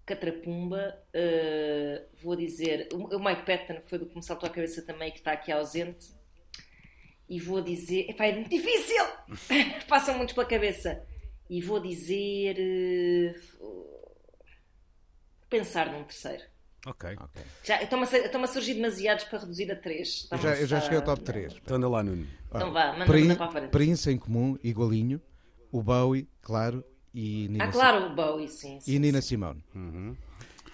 catrapumba. 0.07 0.97
Uh, 1.09 2.07
vou 2.23 2.37
dizer 2.37 2.89
o, 2.93 3.17
o 3.17 3.25
Mike 3.25 3.45
Patton 3.45 3.81
foi 3.87 3.99
do 3.99 4.07
que 4.07 4.15
me 4.15 4.23
saltou 4.23 4.49
à 4.49 4.53
cabeça 4.53 4.83
também 4.83 5.11
que 5.11 5.19
está 5.19 5.33
aqui 5.33 5.51
ausente. 5.51 6.13
E 7.29 7.41
vou 7.41 7.61
dizer, 7.61 8.09
epá, 8.09 8.27
é 8.27 8.35
muito 8.35 8.51
difícil. 8.51 9.05
Passam 9.89 10.17
muitos 10.17 10.35
pela 10.35 10.47
cabeça. 10.47 11.05
E 11.51 11.61
vou 11.61 11.81
dizer 11.81 12.57
uh, 12.57 13.98
pensar 15.49 15.93
num 15.93 16.05
terceiro. 16.05 16.43
Ok. 16.87 17.11
okay. 17.13 17.43
Já, 17.65 17.83
estão-me 17.83 18.45
a, 18.45 18.47
surgir 18.47 18.75
demasiados 18.75 19.25
para 19.25 19.41
reduzir 19.41 19.71
a 19.71 19.77
três. 19.77 20.29
Eu 20.31 20.39
já, 20.39 20.55
eu 20.55 20.67
já 20.67 20.81
cheguei 20.81 20.99
ao 20.99 21.05
top 21.05 21.23
3. 21.23 21.57
Então 21.63 21.77
anda 21.77 21.89
lá, 21.89 22.03
Nuno. 22.03 22.27
Então 22.49 22.73
vá, 22.73 22.93
manda, 22.93 23.07
Prin, 23.07 23.35
para 23.35 23.47
a 23.47 23.51
frente. 23.51 23.71
Prince 23.71 24.11
em 24.11 24.17
comum, 24.17 24.57
igualinho. 24.63 25.21
O 25.71 25.83
Bowie, 25.83 26.29
claro. 26.41 26.85
E 27.13 27.49
Nina 27.49 27.65
ah, 27.65 27.69
claro, 27.69 28.07
o 28.07 28.15
Bowie, 28.15 28.49
sim. 28.49 28.81
sim 28.81 28.95
e 28.95 28.99
Nina 28.99 29.21
sim. 29.21 29.29
Simone. 29.29 29.63
Uhum. 29.75 30.17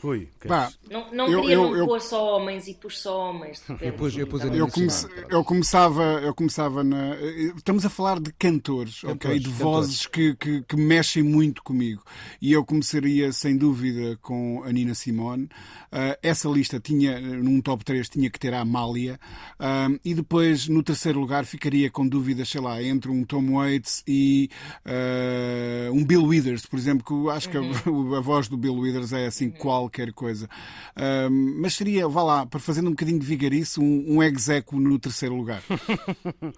Rui, 0.05 0.29
Pá, 0.47 0.71
não, 0.91 1.11
não 1.11 1.29
eu, 1.31 1.41
queria 1.41 1.55
eu, 1.55 1.63
não 1.63 1.77
eu, 1.77 1.87
pôr 1.87 1.99
só 1.99 2.37
homens 2.37 2.69
e 2.69 2.75
pus 2.75 2.99
só 2.99 3.31
homens. 3.31 3.63
Eu, 3.81 3.93
pus, 3.95 4.15
eu, 4.17 4.27
pus 4.27 4.43
eu, 4.45 4.69
comece, 4.69 5.09
eu, 5.31 5.43
começava, 5.43 6.03
eu 6.23 6.35
começava 6.35 6.85
na. 6.85 7.17
Estamos 7.57 7.87
a 7.87 7.91
falar 7.91 8.21
de 8.21 8.31
cantores, 8.33 9.01
cantores 9.01 9.17
ok? 9.17 9.39
De 9.39 9.45
cantores. 9.47 9.59
vozes 9.59 10.07
que, 10.07 10.35
que, 10.37 10.63
que, 10.63 10.77
mexem 10.77 11.23
muito 11.23 11.63
comigo. 11.63 12.03
E 12.41 12.53
eu 12.53 12.65
começaria, 12.65 13.33
sem 13.33 13.57
dúvida, 13.57 14.19
com 14.21 14.63
a 14.65 14.73
Nina 14.73 14.95
Simone. 14.95 15.45
Uh, 15.45 16.19
essa 16.23 16.49
lista 16.49 16.81
tinha, 16.81 17.21
num 17.21 17.61
top 17.61 17.85
3, 17.85 18.09
tinha 18.09 18.29
que 18.29 18.39
ter 18.39 18.53
a 18.53 18.61
Amália. 18.61 19.19
Uh, 19.59 19.99
e 20.05 20.13
depois, 20.13 20.69
no 20.69 20.83
terceiro 20.83 21.21
lugar, 21.21 21.47
ficaria 21.47 21.91
com 21.91 22.07
dúvidas, 22.07 22.49
sei 22.49 22.61
lá, 22.61 22.83
entre 22.83 23.11
um 23.11 23.25
Tom 23.25 23.53
Waits 23.53 24.03
e 24.07 24.51
uh, 24.85 25.93
um 25.93 26.05
Bill 26.05 26.25
Withers, 26.25 26.67
por 26.67 26.79
exemplo, 26.79 27.05
que 27.05 27.13
eu 27.13 27.31
acho 27.31 27.49
uhum. 27.49 27.73
que 27.73 28.15
a, 28.15 28.19
a, 28.19 28.21
voz 28.21 28.49
do 28.49 28.57
Bill 28.57 28.75
Withers 28.75 29.13
é 29.13 29.27
assim, 29.27 29.47
uhum. 29.47 29.53
qual 29.53 29.89
qualquer 29.95 30.13
coisa. 30.13 30.49
Um, 31.31 31.61
mas 31.61 31.75
seria, 31.75 32.09
vá 32.09 32.23
lá, 32.23 32.47
para 32.47 32.59
fazendo 32.59 32.89
um 32.89 32.91
bocadinho 32.91 33.19
de 33.19 33.27
vigarice, 33.27 33.79
um, 33.81 34.05
um 34.17 34.23
execo 34.23 34.79
no 34.81 34.99
terceiro 34.99 35.37
lugar. 35.37 35.63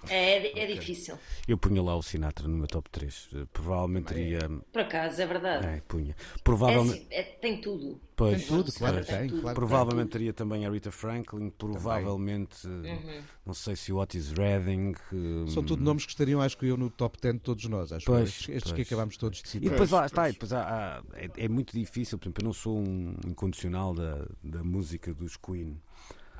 É, 0.09 0.63
é 0.63 0.67
difícil. 0.67 1.19
Eu 1.47 1.59
punha 1.59 1.83
lá 1.83 1.97
o 1.97 2.03
Sinatra 2.03 2.47
no 2.49 2.57
meu 2.57 2.67
top 2.67 2.89
3. 2.91 3.29
Provavelmente 3.53 4.07
teria. 4.07 4.49
Por 4.73 4.83
acaso, 4.83 5.21
é 5.21 5.27
verdade. 5.27 5.67
É, 5.67 5.83
punha. 5.87 6.13
É 6.13 6.39
Provavelmente. 6.43 6.99
assim, 6.99 7.07
é- 7.11 7.23
tem 7.23 7.61
tudo. 7.61 8.01
Pois, 8.17 8.39
Tem 8.39 8.47
tudo, 8.49 8.73
claro 8.73 9.05
tem. 9.05 9.29
tudo. 9.29 9.43
Claro 9.43 9.55
Provavelmente 9.55 10.09
teria 10.09 10.33
também 10.33 10.65
a 10.65 10.71
Rita 10.71 10.91
Franklin, 10.91 11.51
provavelmente, 11.51 12.67
Uhum. 12.67 13.21
não 13.45 13.53
sei 13.53 13.77
se 13.77 13.93
o 13.93 13.99
Otis 13.99 14.31
Redding. 14.33 14.95
tem. 15.11 15.49
São 15.49 15.63
tudo 15.63 15.83
nomes 15.85 16.07
que 16.07 16.13
estariam, 16.13 16.41
acho 16.41 16.57
que 16.57 16.67
eu, 16.67 16.79
no 16.79 16.89
top 16.89 17.19
10 17.21 17.35
de 17.35 17.41
todos 17.41 17.65
nós. 17.67 17.93
Acho 17.93 18.07
Pois, 18.07 18.29
estes, 18.31 18.49
estes 18.49 18.73
que 18.73 18.81
acabámos 18.83 19.17
todos 19.19 19.43
de 19.43 19.47
E 19.49 19.51
citar. 19.51 19.71
depois 19.71 19.91
lá 19.91 20.07
está, 20.07 20.29
e 20.31 20.33
depois 20.33 20.51
há- 20.53 20.63
há- 20.63 21.03
é, 21.15 21.31
é 21.45 21.49
muito 21.49 21.73
difícil, 21.79 22.19
por 22.19 22.25
exemplo, 22.25 22.43
eu 22.43 22.47
não 22.47 22.53
sou 22.55 22.79
um 22.79 23.15
incondicional 23.27 23.93
da, 23.95 24.27
da 24.43 24.65
música 24.65 25.13
dos 25.13 25.37
Queen, 25.37 25.79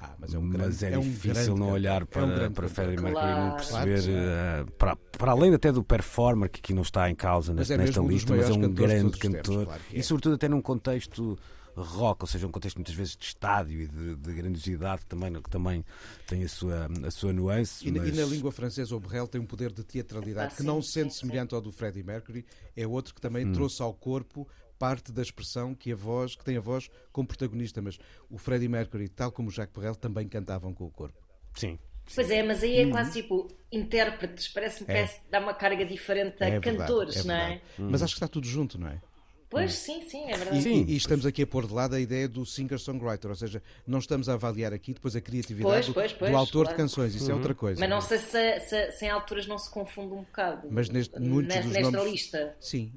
Ah, 0.01 0.15
mas 0.19 0.33
é 0.35 0.39
um 0.39 0.49
grande, 0.49 0.67
mas 0.69 0.83
é, 0.83 0.97
um 0.99 1.01
difícil 1.03 1.33
grande 1.33 1.49
não 1.51 1.57
cantor. 1.57 1.73
olhar 1.73 2.01
É 2.01 2.05
um 2.05 2.07
para, 2.07 2.27
para 2.27 2.41
cantor. 2.49 2.69
Freddie 2.69 3.03
Mercury 3.03 3.25
e 3.27 3.35
não 3.35 3.49
Claro. 3.51 3.55
perceber, 3.57 4.03
Claro 4.03 4.19
eh, 4.19 4.65
para, 4.79 4.97
para 4.97 5.33
além 5.33 5.55
até 5.55 5.73
do 5.73 5.83
performer, 5.85 6.49
que 6.51 6.59
aqui 6.61 6.73
não 6.75 6.83
está 6.83 7.11
em 7.11 7.15
causa 7.15 7.53
Mas 7.55 7.69
nesta, 7.69 7.75
é 7.75 7.77
nesta 7.87 8.01
um 8.01 8.05
dos 8.05 8.13
lista, 8.15 8.35
mas 8.37 8.49
é 8.49 8.53
um 8.53 8.61
grande 8.73 9.07
os 9.13 9.19
tempos, 9.19 9.41
cantor, 9.41 9.65
claro 9.67 9.83
que 9.89 9.97
é. 9.97 9.99
e 9.99 10.03
sobretudo 10.03 10.35
até 10.35 10.49
num 10.49 10.61
contexto 10.63 11.39
rock, 11.77 12.23
ou 12.23 12.27
seja, 12.27 12.47
um 12.47 12.51
contexto 12.51 12.77
muitas 12.77 12.95
vezes 12.95 13.17
de 13.17 13.25
estádio 13.27 13.81
e 13.83 13.87
de, 13.87 14.17
de 14.17 14.33
grandiosidade 14.33 15.03
que 15.03 15.07
também, 15.09 15.33
que 15.35 15.51
também 15.51 15.85
tem 16.27 16.43
a 16.45 16.49
sua, 16.49 16.89
a 17.07 17.11
sua 17.11 17.33
nuance. 17.33 17.87
E, 17.87 17.91
na- 17.91 17.99
e 17.99 18.07
mas- 18.11 18.17
na 18.17 18.25
língua 18.25 18.51
francesa, 18.51 18.95
o 18.97 19.01
Berrel 19.01 19.29
tem 19.29 19.41
um 19.41 19.47
poder 19.47 19.73
de 19.73 19.85
teatralidade 19.85 20.53
Ah, 20.53 20.57
que 20.57 20.63
sim, 20.63 20.67
não 20.67 20.81
sim, 20.83 20.91
sendo 20.93 21.11
sim. 21.13 21.21
semelhante 21.21 21.55
ao 21.55 21.61
do 21.61 21.71
Freddie 21.73 22.03
Mercury, 22.03 22.45
é 22.77 22.87
outro 22.87 23.15
que 23.15 23.21
Hum. 23.21 23.23
também 23.23 23.53
trouxe 23.53 23.83
ao 23.83 23.93
corpo 23.95 24.49
parte 24.79 25.11
da 25.13 25.23
expressão 25.23 25.75
que 25.75 25.91
a 25.93 25.97
voz, 25.97 26.35
que 26.37 26.45
tem 26.45 26.57
a 26.57 26.61
voz 26.61 26.91
como 27.13 27.27
protagonista, 27.27 27.81
mas 27.81 27.99
o 28.29 28.37
Freddie 28.39 28.69
Mercury, 28.69 29.09
tal 29.09 29.33
como 29.33 29.49
o 29.49 29.51
Jacques 29.51 29.75
Berrel, 29.75 29.95
também 29.97 30.29
cantavam 30.29 30.75
com 30.75 30.85
o 30.85 30.91
corpo. 30.91 31.19
Sim. 31.55 31.79
Pois 32.15 32.31
é, 32.31 32.43
mas 32.43 32.59
Uhum. 32.63 32.69
aí 32.69 32.77
é 32.81 32.91
quase 32.91 33.13
tipo 33.21 33.49
intérpretes, 33.73 34.49
parece-me 34.49 34.89
É. 34.89 34.93
parece, 34.95 35.21
dá 35.31 35.41
uma 35.41 35.55
carga 35.55 35.85
diferente 35.85 36.43
a 36.43 36.47
É 36.47 36.61
verdade, 36.61 36.77
cantores, 36.79 37.17
é 37.17 37.25
não 37.25 37.35
é? 37.35 37.39
verdade. 37.49 37.63
Mas 37.79 38.03
acho 38.03 38.15
que 38.15 38.19
está 38.19 38.29
tudo 38.29 38.47
junto, 38.47 38.79
não 38.79 38.87
é? 38.89 39.01
Pois 39.49 39.73
sim, 39.75 40.03
sim, 40.09 40.25
é 40.25 40.37
verdade. 40.37 40.59
E, 40.59 40.63
Sim, 40.63 40.85
e- 40.89 40.97
estamos 40.97 41.25
aqui 41.25 41.43
a 41.43 41.47
pôr 41.47 41.67
de 41.67 41.73
lado 41.73 41.95
a 41.95 42.01
ideia 42.01 42.29
do 42.29 42.45
singer-songwriter, 42.45 43.31
ou 43.31 43.37
seja, 43.37 43.63
não 43.87 43.99
estamos 44.01 44.29
a 44.29 44.35
avaliar 44.35 44.73
aqui 44.73 44.93
depois 44.93 45.15
a 45.15 45.21
criatividade 45.21 45.73
Pois, 45.73 45.87
do, 45.87 45.95
pois, 45.95 46.13
pois, 46.13 46.31
do 46.31 46.37
autor 46.37 46.65
claro. 46.65 46.77
de 46.77 46.83
canções, 46.83 47.15
isso 47.15 47.31
é 47.31 47.35
outra 47.35 47.55
coisa. 47.55 47.79
Mas 47.81 47.89
não 47.89 48.01
sei 48.01 48.19
se, 48.19 48.61
se, 48.61 48.93
se 48.93 49.05
em 49.05 49.09
alturas 49.11 49.47
não 49.47 49.57
se 49.59 49.71
confunde 49.71 50.13
um 50.15 50.23
bocado. 50.23 50.67
Mas 50.71 50.89
neste- 50.89 51.19
muitos 51.21 51.55
nesta, 51.55 51.69
dos 51.69 51.73
nesta 51.79 51.91
nomes- 51.97 52.13
lista. 52.13 52.57
Sim, 52.61 52.93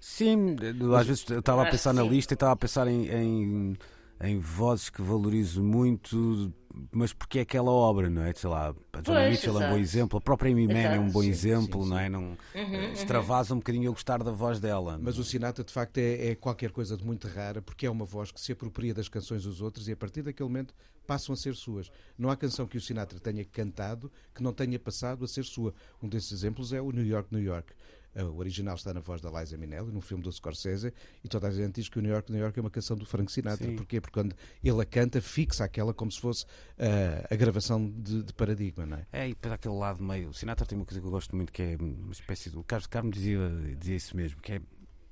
Sim, 0.00 0.56
às 0.98 1.06
vezes 1.06 1.24
eu 1.30 1.38
estava 1.38 1.62
a 1.62 1.70
pensar 1.70 1.92
na 1.92 2.02
lista 2.02 2.32
e 2.32 2.34
estava 2.34 2.52
a 2.52 2.56
pensar 2.56 2.88
em, 2.88 3.06
em, 3.08 3.76
em 4.20 4.38
vozes 4.38 4.90
que 4.90 5.00
valorizo 5.00 5.62
muito, 5.62 6.52
mas 6.90 7.12
porque 7.12 7.38
é 7.38 7.42
aquela 7.42 7.70
obra, 7.70 8.08
não 8.08 8.22
é? 8.22 8.32
Sei 8.34 8.48
lá, 8.48 8.74
a 8.92 9.00
Johnny 9.00 9.24
Pois, 9.24 9.30
Mitchell 9.30 9.60
é 9.60 9.66
um 9.66 9.70
bom 9.70 9.78
exemplo, 9.78 10.18
a 10.18 10.20
própria 10.20 10.50
Amy 10.50 10.66
Mann 10.66 10.92
é 10.94 10.98
um 10.98 11.10
bom 11.10 11.22
Sim, 11.22 11.28
exemplo, 11.28 11.82
sim, 11.84 11.88
não 11.90 11.98
é? 11.98 12.08
Não, 12.08 12.22
Uhum, 12.54 12.74
eh, 12.74 12.92
extravasa 12.92 13.54
um 13.54 13.58
bocadinho 13.58 13.84
eu 13.86 13.92
gostar 13.92 14.22
da 14.22 14.30
voz 14.30 14.58
dela. 14.60 14.98
Mas 15.00 15.18
o 15.18 15.24
Sinatra, 15.24 15.64
de 15.64 15.72
facto, 15.72 15.98
é, 15.98 16.28
é 16.30 16.34
qualquer 16.34 16.70
coisa 16.70 16.96
de 16.96 17.04
muito 17.04 17.28
rara, 17.28 17.60
porque 17.62 17.86
é 17.86 17.90
uma 17.90 18.04
voz 18.04 18.30
que 18.30 18.40
se 18.40 18.52
apropria 18.52 18.94
das 18.94 19.08
canções 19.08 19.42
dos 19.44 19.60
outros 19.60 19.88
e 19.88 19.92
a 19.92 19.96
partir 19.96 20.22
daquele 20.22 20.48
momento 20.48 20.74
passam 21.06 21.32
a 21.32 21.36
ser 21.36 21.54
suas. 21.54 21.90
Não 22.16 22.30
há 22.30 22.36
canção 22.36 22.66
que 22.66 22.76
o 22.76 22.80
Sinatra 22.80 23.18
tenha 23.18 23.44
cantado 23.44 24.10
que 24.34 24.42
não 24.42 24.52
tenha 24.52 24.78
passado 24.78 25.24
a 25.24 25.28
ser 25.28 25.44
sua. 25.44 25.74
Um 26.02 26.08
desses 26.08 26.32
exemplos 26.32 26.72
é 26.72 26.80
o 26.80 26.90
New 26.92 27.04
York, 27.04 27.28
New 27.34 27.42
York. 27.42 27.72
O 28.14 28.36
original 28.38 28.74
está 28.74 28.92
na 28.92 29.00
voz 29.00 29.20
da 29.22 29.30
Liza 29.30 29.56
Minnelli, 29.56 29.90
num 29.90 30.00
filme 30.00 30.22
do 30.22 30.30
Scorsese, 30.30 30.92
e 31.24 31.28
toda 31.28 31.48
a 31.48 31.50
gente 31.50 31.76
diz 31.76 31.88
que 31.88 31.98
o 31.98 32.02
New 32.02 32.12
York, 32.12 32.30
New 32.30 32.40
York 32.40 32.58
é 32.58 32.60
uma 32.60 32.70
canção 32.70 32.96
do 32.96 33.06
Frank 33.06 33.32
Sinatra. 33.32 33.66
Sim. 33.66 33.76
Porquê? 33.76 34.00
Porque 34.00 34.12
quando 34.12 34.36
ele 34.62 34.82
a 34.82 34.84
canta, 34.84 35.20
fixa 35.20 35.64
aquela 35.64 35.94
como 35.94 36.12
se 36.12 36.20
fosse 36.20 36.44
uh, 36.44 37.26
a 37.30 37.34
gravação 37.34 37.90
de, 37.90 38.22
de 38.22 38.32
paradigma, 38.34 38.84
não 38.84 38.98
é? 38.98 39.06
É, 39.12 39.28
e 39.28 39.30
depois 39.30 39.52
há 39.52 39.54
aquele 39.54 39.74
lado 39.74 40.02
meio. 40.02 40.28
O 40.28 40.34
Sinatra 40.34 40.66
tem 40.66 40.76
uma 40.76 40.84
coisa 40.84 41.00
que 41.00 41.06
eu 41.06 41.10
gosto 41.10 41.34
muito 41.34 41.52
que 41.52 41.62
é 41.62 41.76
uma 41.80 42.12
espécie 42.12 42.50
de. 42.50 42.58
O 42.58 42.64
Carlos 42.64 42.86
Carmo 42.86 43.10
dizia, 43.10 43.38
dizia 43.78 43.96
isso 43.96 44.16
mesmo, 44.16 44.40
que 44.42 44.52
é. 44.52 44.60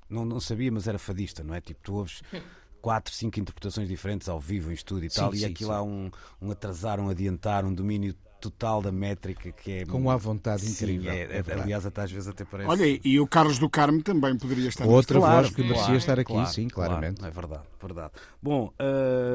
Não, 0.08 0.24
não 0.24 0.40
sabia, 0.40 0.70
mas 0.72 0.88
era 0.88 0.98
fadista, 0.98 1.42
não 1.42 1.54
é? 1.54 1.60
Tipo, 1.60 1.80
tu 1.82 1.94
ouves 1.94 2.20
quatro, 2.82 3.14
cinco 3.14 3.38
interpretações 3.38 3.88
diferentes 3.88 4.28
ao 4.28 4.40
vivo, 4.40 4.70
em 4.70 4.74
estúdio 4.74 5.06
e 5.06 5.10
Sim, 5.10 5.20
tal, 5.20 5.34
e 5.34 5.38
sim, 5.38 5.46
aquilo 5.46 5.70
sim. 5.70 5.76
há 5.76 5.82
um, 5.82 6.10
um 6.40 6.50
atrasar, 6.50 7.00
um 7.00 7.08
adiantar, 7.08 7.64
um 7.64 7.72
domínio 7.72 8.14
total 8.40 8.80
da 8.82 8.90
métrica 8.90 9.52
que 9.52 9.72
é. 9.72 9.84
Com 9.86 9.98
uma 9.98 10.16
vontade 10.16 10.62
Sim, 10.62 10.72
incrível. 10.72 11.12
é- 11.12 11.22
é 11.22 11.44
é- 11.46 11.52
aliás, 11.60 11.84
até 11.84 12.02
às 12.02 12.10
vezes 12.10 12.28
até 12.28 12.44
parece. 12.44 12.68
Olha, 12.70 13.00
e 13.04 13.20
o 13.20 13.26
Carlos 13.26 13.58
do 13.58 13.68
Carmo 13.68 14.02
também 14.02 14.36
poderia 14.36 14.68
estar 14.68 14.86
Outra 14.86 15.18
neste 15.18 15.30
voz 15.30 15.50
que 15.50 15.62
merecia 15.62 15.96
estar 15.96 16.18
aqui, 16.18 16.46
sim, 16.46 16.68
claramente. 16.68 17.20
claro, 17.20 17.32
é 17.32 17.34
verdade, 17.40 17.62
verdade. 17.80 18.12
Bom, 18.42 18.72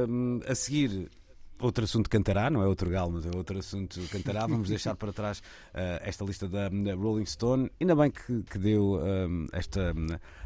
hum, 0.09 0.39
a 0.47 0.55
seguir. 0.55 1.09
Outro 1.57 1.85
assunto 1.85 2.09
cantará, 2.09 2.49
não 2.49 2.61
é 2.61 2.67
outro 2.67 2.89
galo, 2.89 3.13
mas 3.13 3.25
é 3.25 3.29
outro 3.33 3.57
assunto 3.57 3.97
cantará. 4.11 4.41
Vamos 4.45 4.67
deixar 4.67 4.93
para 4.93 5.13
trás 5.13 5.39
uh, 5.39 6.01
esta 6.01 6.25
lista 6.25 6.49
da, 6.49 6.67
da 6.67 6.93
Rolling 6.95 7.25
Stone. 7.25 7.71
Ainda 7.79 7.95
bem 7.95 8.11
que, 8.11 8.43
que 8.43 8.57
deu 8.57 8.99
um, 9.01 9.47
esta 9.53 9.93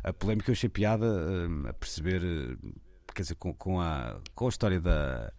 a 0.04 0.14
polémica. 0.14 0.52
Eu 0.52 0.54
achei 0.54 0.70
piada 0.70 1.08
um, 1.08 1.68
a 1.68 1.74
perceber, 1.74 2.22
uh, 2.24 2.58
quer 3.14 3.22
dizer, 3.24 3.36
com, 3.36 3.54
com, 3.54 3.80
a, 3.82 4.20
com 4.36 4.46
a 4.46 4.50
história 4.50 4.80
da, 4.80 5.32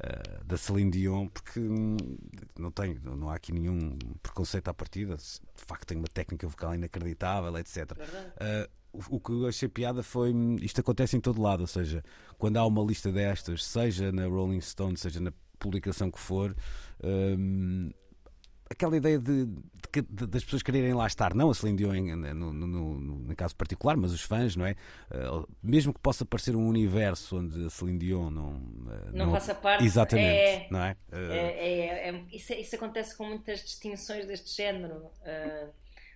uh, 0.00 0.44
da 0.44 0.56
Celine 0.56 0.90
Dion, 0.90 1.28
porque 1.28 1.58
hum, 1.60 1.96
não, 2.58 2.70
tem, 2.70 2.98
não 3.02 3.28
há 3.30 3.34
aqui 3.36 3.52
nenhum 3.52 3.96
preconceito 4.22 4.68
à 4.68 4.74
partida. 4.74 5.16
De 5.16 5.64
facto, 5.66 5.86
tem 5.86 5.98
uma 5.98 6.08
técnica 6.08 6.46
vocal 6.48 6.74
inacreditável, 6.74 7.56
etc. 7.58 7.92
O- 8.92 9.16
o 9.16 9.20
que 9.20 9.32
eu 9.32 9.46
achei 9.48 9.68
piada 9.68 10.02
foi 10.04 10.32
hum, 10.32 10.56
isto 10.60 10.80
acontece 10.80 11.16
em 11.16 11.20
todo 11.20 11.42
lado, 11.42 11.62
ou 11.62 11.66
seja, 11.66 12.02
quando 12.38 12.56
há 12.58 12.64
uma 12.66 12.82
lista 12.84 13.10
destas, 13.10 13.64
seja 13.64 14.12
na 14.12 14.26
Rolling 14.26 14.60
Stone, 14.60 14.96
seja 14.96 15.18
na 15.20 15.32
publicação 15.58 16.10
que 16.10 16.18
for, 16.18 16.54
hum, 17.02 17.90
aquela 18.74 18.96
ideia 18.96 19.18
de, 19.18 19.46
de 19.46 20.02
de- 20.10 20.26
das 20.26 20.42
pessoas 20.42 20.60
quererem 20.62 20.92
lá 20.92 21.06
estar, 21.06 21.32
não 21.34 21.50
a 21.50 21.54
Celine 21.54 21.78
Dion 21.78 21.94
em- 21.94 22.16
no, 22.16 22.52
no- 22.52 22.66
no- 22.66 22.98
no 22.98 23.36
caso 23.36 23.54
particular, 23.54 23.96
mas 23.96 24.12
os 24.12 24.22
fãs, 24.22 24.56
não 24.56 24.66
é? 24.66 24.72
Uh, 25.08 25.46
mesmo 25.62 25.94
que 25.94 26.00
possa 26.00 26.24
parecer 26.24 26.56
um 26.56 26.66
universo 26.66 27.38
onde 27.38 27.64
a 27.66 27.70
Celine 27.70 27.98
Dion 27.98 28.28
não, 28.28 28.54
uh, 28.56 29.12
Não 29.12 29.30
faça 29.30 29.54
parte, 29.54 29.84
Exatamente, 29.84 30.26
é- 30.28 30.66
não 30.68 30.82
é? 30.82 30.96
Uh, 31.12 31.16
É, 31.32 32.08
é- 32.08 32.24
isso, 32.32 32.52
isso 32.54 32.74
acontece 32.74 33.16
com 33.16 33.24
muitas 33.24 33.60
distinções 33.62 34.26
deste 34.26 34.56
género, 34.56 35.04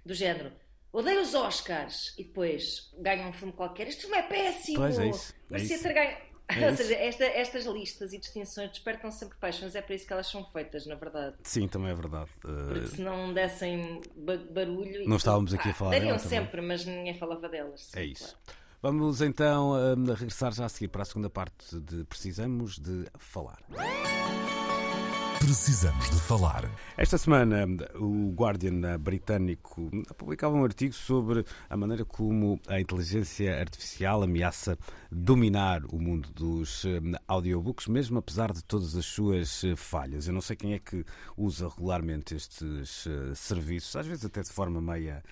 do 0.04 0.12
género. 0.12 0.50
Odeio 0.92 1.20
os 1.20 1.34
Oscars 1.34 2.14
e 2.18 2.24
depois 2.24 2.90
ganham 2.98 3.28
um 3.28 3.32
filme 3.32 3.52
qualquer. 3.52 3.86
Este 3.88 4.02
filme 4.02 4.16
é 4.16 4.22
péssimo! 4.22 4.78
Pois, 4.78 4.98
é 4.98 5.08
isso, 5.08 5.34
é 5.52 5.56
isso. 5.58 5.68
É 6.48 6.66
Ou 6.70 6.74
seja, 6.76 6.94
esta- 6.94 7.24
estas 7.24 7.66
listas 7.66 8.12
e 8.14 8.18
distinções 8.18 8.70
despertam 8.70 9.10
sempre 9.12 9.36
paixões, 9.38 9.74
é 9.74 9.82
para 9.82 9.94
isso 9.94 10.06
que 10.06 10.12
elas 10.12 10.26
são 10.26 10.44
feitas, 10.46 10.86
na 10.86 10.94
verdade. 10.94 11.36
Sim, 11.42 11.68
também 11.68 11.90
é 11.90 11.94
verdade. 11.94 12.30
Porque 12.40 12.86
se 12.86 13.02
não 13.02 13.34
dessem 13.34 14.00
ba- 14.16 14.36
barulho. 14.50 15.06
Não 15.06 15.16
estávamos 15.18 15.52
aqui 15.52 15.68
a 15.68 15.74
falar 15.74 15.90
Dariam 15.90 16.16
também. 16.16 16.28
sempre, 16.30 16.60
mas 16.62 16.84
ninguém 16.86 17.12
falava 17.14 17.48
delas. 17.48 17.82
sim, 17.82 17.98
É 17.98 18.04
isso. 18.04 18.34
claro. 18.44 18.58
Vamos 18.80 19.20
então 19.20 19.72
hum, 19.72 20.04
regressar 20.14 20.52
já 20.54 20.64
a 20.64 20.68
seguir 20.68 20.88
para 20.88 21.02
a 21.02 21.04
segunda 21.04 21.28
parte 21.28 21.78
de 21.80 22.04
Precisamos 22.04 22.78
de 22.78 23.06
Falar. 23.18 23.58
Precisamos 25.40 26.10
de 26.10 26.16
falar. 26.20 26.68
Esta 26.96 27.16
semana, 27.16 27.64
o 27.94 28.32
Guardian 28.34 28.80
eh, 28.86 28.98
britânico 28.98 29.90
publicava 30.16 30.54
um 30.54 30.64
artigo 30.64 30.92
sobre 30.92 31.44
a 31.70 31.76
maneira 31.76 32.04
como 32.04 32.60
a 32.68 32.78
inteligência 32.80 33.58
artificial 33.58 34.22
ameaça 34.22 34.76
dominar 35.10 35.84
o 35.86 35.98
mundo 35.98 36.28
dos 36.34 36.84
eh, 36.84 37.00
audiobooks, 37.26 37.86
mesmo 37.86 38.18
apesar 38.18 38.52
de 38.52 38.62
todas 38.62 38.94
as 38.96 39.06
suas 39.06 39.64
eh, 39.64 39.74
falhas. 39.76 40.26
Eu 40.26 40.34
não 40.34 40.40
sei 40.42 40.54
quem 40.56 40.74
é 40.74 40.78
que 40.78 41.04
usa 41.36 41.68
regularmente 41.68 42.34
estes 42.34 43.06
eh, 43.06 43.34
serviços, 43.34 43.94
às 43.96 44.06
vezes 44.06 44.24
até 44.24 44.42
de 44.42 44.50
forma 44.50 44.80
meia. 44.82 45.22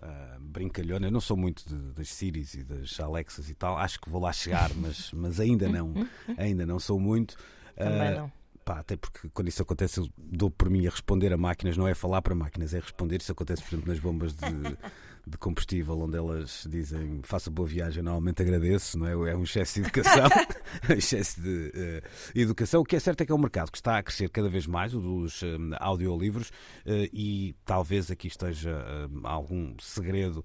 ah, 0.00 0.36
brincalhona, 0.40 1.06
eu 1.08 1.12
não 1.12 1.20
sou 1.20 1.36
muito 1.36 1.66
de- 1.68 1.92
das 1.92 2.08
Siris 2.08 2.54
e 2.54 2.62
das 2.62 2.98
Alexas 3.00 3.50
e 3.50 3.54
tal, 3.54 3.76
acho 3.78 4.00
que 4.00 4.08
vou 4.10 4.20
lá 4.22 4.32
chegar, 4.32 4.70
mas, 4.74 5.10
mas 5.12 5.40
ainda 5.40 5.68
não, 5.68 5.92
ainda 6.38 6.64
não 6.64 6.78
sou 6.78 6.98
muito. 7.00 7.36
Também 7.76 8.08
Ah, 8.08 8.20
não. 8.20 8.32
Pá, 8.66 8.80
até 8.80 8.96
porque 8.96 9.28
quando 9.32 9.46
isso 9.46 9.62
acontece, 9.62 10.00
eu 10.00 10.08
dou 10.18 10.50
por 10.50 10.68
mim 10.68 10.88
a 10.88 10.90
responder 10.90 11.32
a 11.32 11.36
máquinas, 11.36 11.76
não 11.76 11.86
é 11.86 11.94
falar 11.94 12.20
para 12.20 12.34
máquinas, 12.34 12.74
é 12.74 12.80
responder. 12.80 13.20
Isso 13.20 13.30
acontece, 13.30 13.62
por 13.62 13.68
exemplo, 13.68 13.88
nas 13.88 14.00
bombas 14.00 14.34
de, 14.34 14.40
de 15.24 15.38
combustível, 15.38 15.96
onde 16.00 16.16
elas 16.16 16.66
dizem 16.68 17.20
faça 17.22 17.48
boa 17.48 17.68
viagem, 17.68 18.02
normalmente 18.02 18.42
agradeço, 18.42 18.98
não 18.98 19.06
é? 19.06 19.30
É 19.30 19.36
um 19.36 19.44
excesso 19.44 19.74
de 19.74 19.80
educação, 19.82 20.28
um 20.90 20.92
excesso 20.94 21.40
de 21.40 21.70
eh, 21.76 22.02
educação. 22.34 22.80
O 22.80 22.84
que 22.84 22.96
é 22.96 22.98
certo 22.98 23.20
é 23.20 23.26
que 23.26 23.30
é 23.30 23.34
um 23.36 23.38
mercado 23.38 23.70
que 23.70 23.78
está 23.78 23.98
a 23.98 24.02
crescer 24.02 24.28
cada 24.30 24.48
vez 24.48 24.66
mais, 24.66 24.92
o 24.92 25.00
dos 25.00 25.44
eh, 25.44 25.56
audiolivros, 25.78 26.50
eh, 26.84 27.08
e 27.12 27.54
talvez 27.64 28.10
aqui 28.10 28.26
esteja 28.26 28.84
algum 29.22 29.76
segredo 29.78 30.44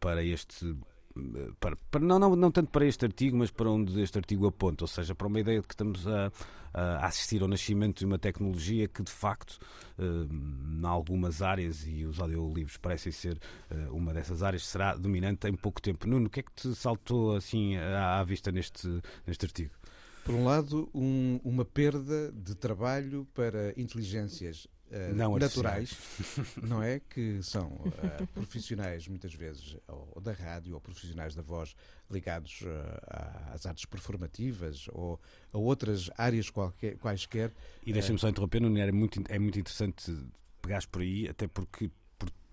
para 0.00 0.24
este 0.24 0.74
para, 1.58 1.76
para, 1.90 2.00
não, 2.00 2.18
não, 2.18 2.36
não 2.36 2.50
tanto 2.50 2.70
para 2.70 2.86
este 2.86 3.04
artigo, 3.04 3.36
mas 3.36 3.50
para 3.50 3.70
onde 3.70 4.00
este 4.00 4.18
artigo 4.18 4.46
aponta, 4.46 4.84
ou 4.84 4.88
seja, 4.88 5.14
para 5.14 5.26
uma 5.26 5.40
ideia 5.40 5.60
de 5.60 5.66
que 5.66 5.74
estamos 5.74 6.06
a, 6.06 6.32
a 6.72 7.06
assistir 7.06 7.42
ao 7.42 7.48
nascimento 7.48 7.98
de 7.98 8.06
uma 8.06 8.18
tecnologia 8.18 8.86
que, 8.86 9.02
de 9.02 9.10
facto, 9.10 9.58
em 9.98 10.86
algumas 10.86 11.42
áreas, 11.42 11.86
e 11.86 12.04
os 12.04 12.20
audiolivros 12.20 12.76
parecem 12.76 13.10
ser 13.12 13.38
uma 13.90 14.14
dessas 14.14 14.42
áreas, 14.42 14.66
será 14.66 14.94
dominante 14.94 15.48
em 15.48 15.54
pouco 15.54 15.82
tempo. 15.82 16.06
Nuno, 16.06 16.26
o 16.26 16.30
que 16.30 16.40
é 16.40 16.42
que 16.42 16.52
te 16.52 16.74
saltou 16.74 17.36
assim 17.36 17.76
à, 17.76 18.20
à 18.20 18.24
vista 18.24 18.52
neste, 18.52 18.88
neste 19.26 19.44
artigo? 19.44 19.72
Por 20.24 20.34
um 20.34 20.44
lado, 20.44 20.88
um, 20.94 21.40
uma 21.42 21.64
perda 21.64 22.30
de 22.32 22.54
trabalho 22.54 23.26
para 23.34 23.72
inteligências 23.76 24.68
uh, 24.90 25.14
não 25.14 25.38
naturais, 25.38 25.96
não 26.62 26.82
é? 26.82 27.00
Que 27.00 27.42
são 27.42 27.68
uh, 27.68 28.26
profissionais, 28.34 29.06
muitas 29.08 29.34
vezes, 29.34 29.76
ou 29.86 30.20
da 30.20 30.32
rádio, 30.32 30.74
ou 30.74 30.80
profissionais 30.80 31.34
da 31.34 31.42
voz 31.42 31.74
ligados 32.10 32.62
uh, 32.62 33.52
às 33.52 33.66
artes 33.66 33.84
performativas 33.84 34.86
ou 34.92 35.20
a 35.52 35.58
outras 35.58 36.10
áreas 36.16 36.50
qualquer, 36.50 36.96
quaisquer. 36.98 37.52
E 37.86 37.92
deixa-me 37.92 38.18
só 38.18 38.28
interromper, 38.28 38.60
não 38.60 38.76
é 38.76 38.92
muito, 38.92 39.22
é 39.28 39.38
muito 39.38 39.58
interessante 39.58 40.16
pegares 40.60 40.86
por 40.86 41.02
aí, 41.02 41.28
até 41.28 41.46
porque 41.46 41.90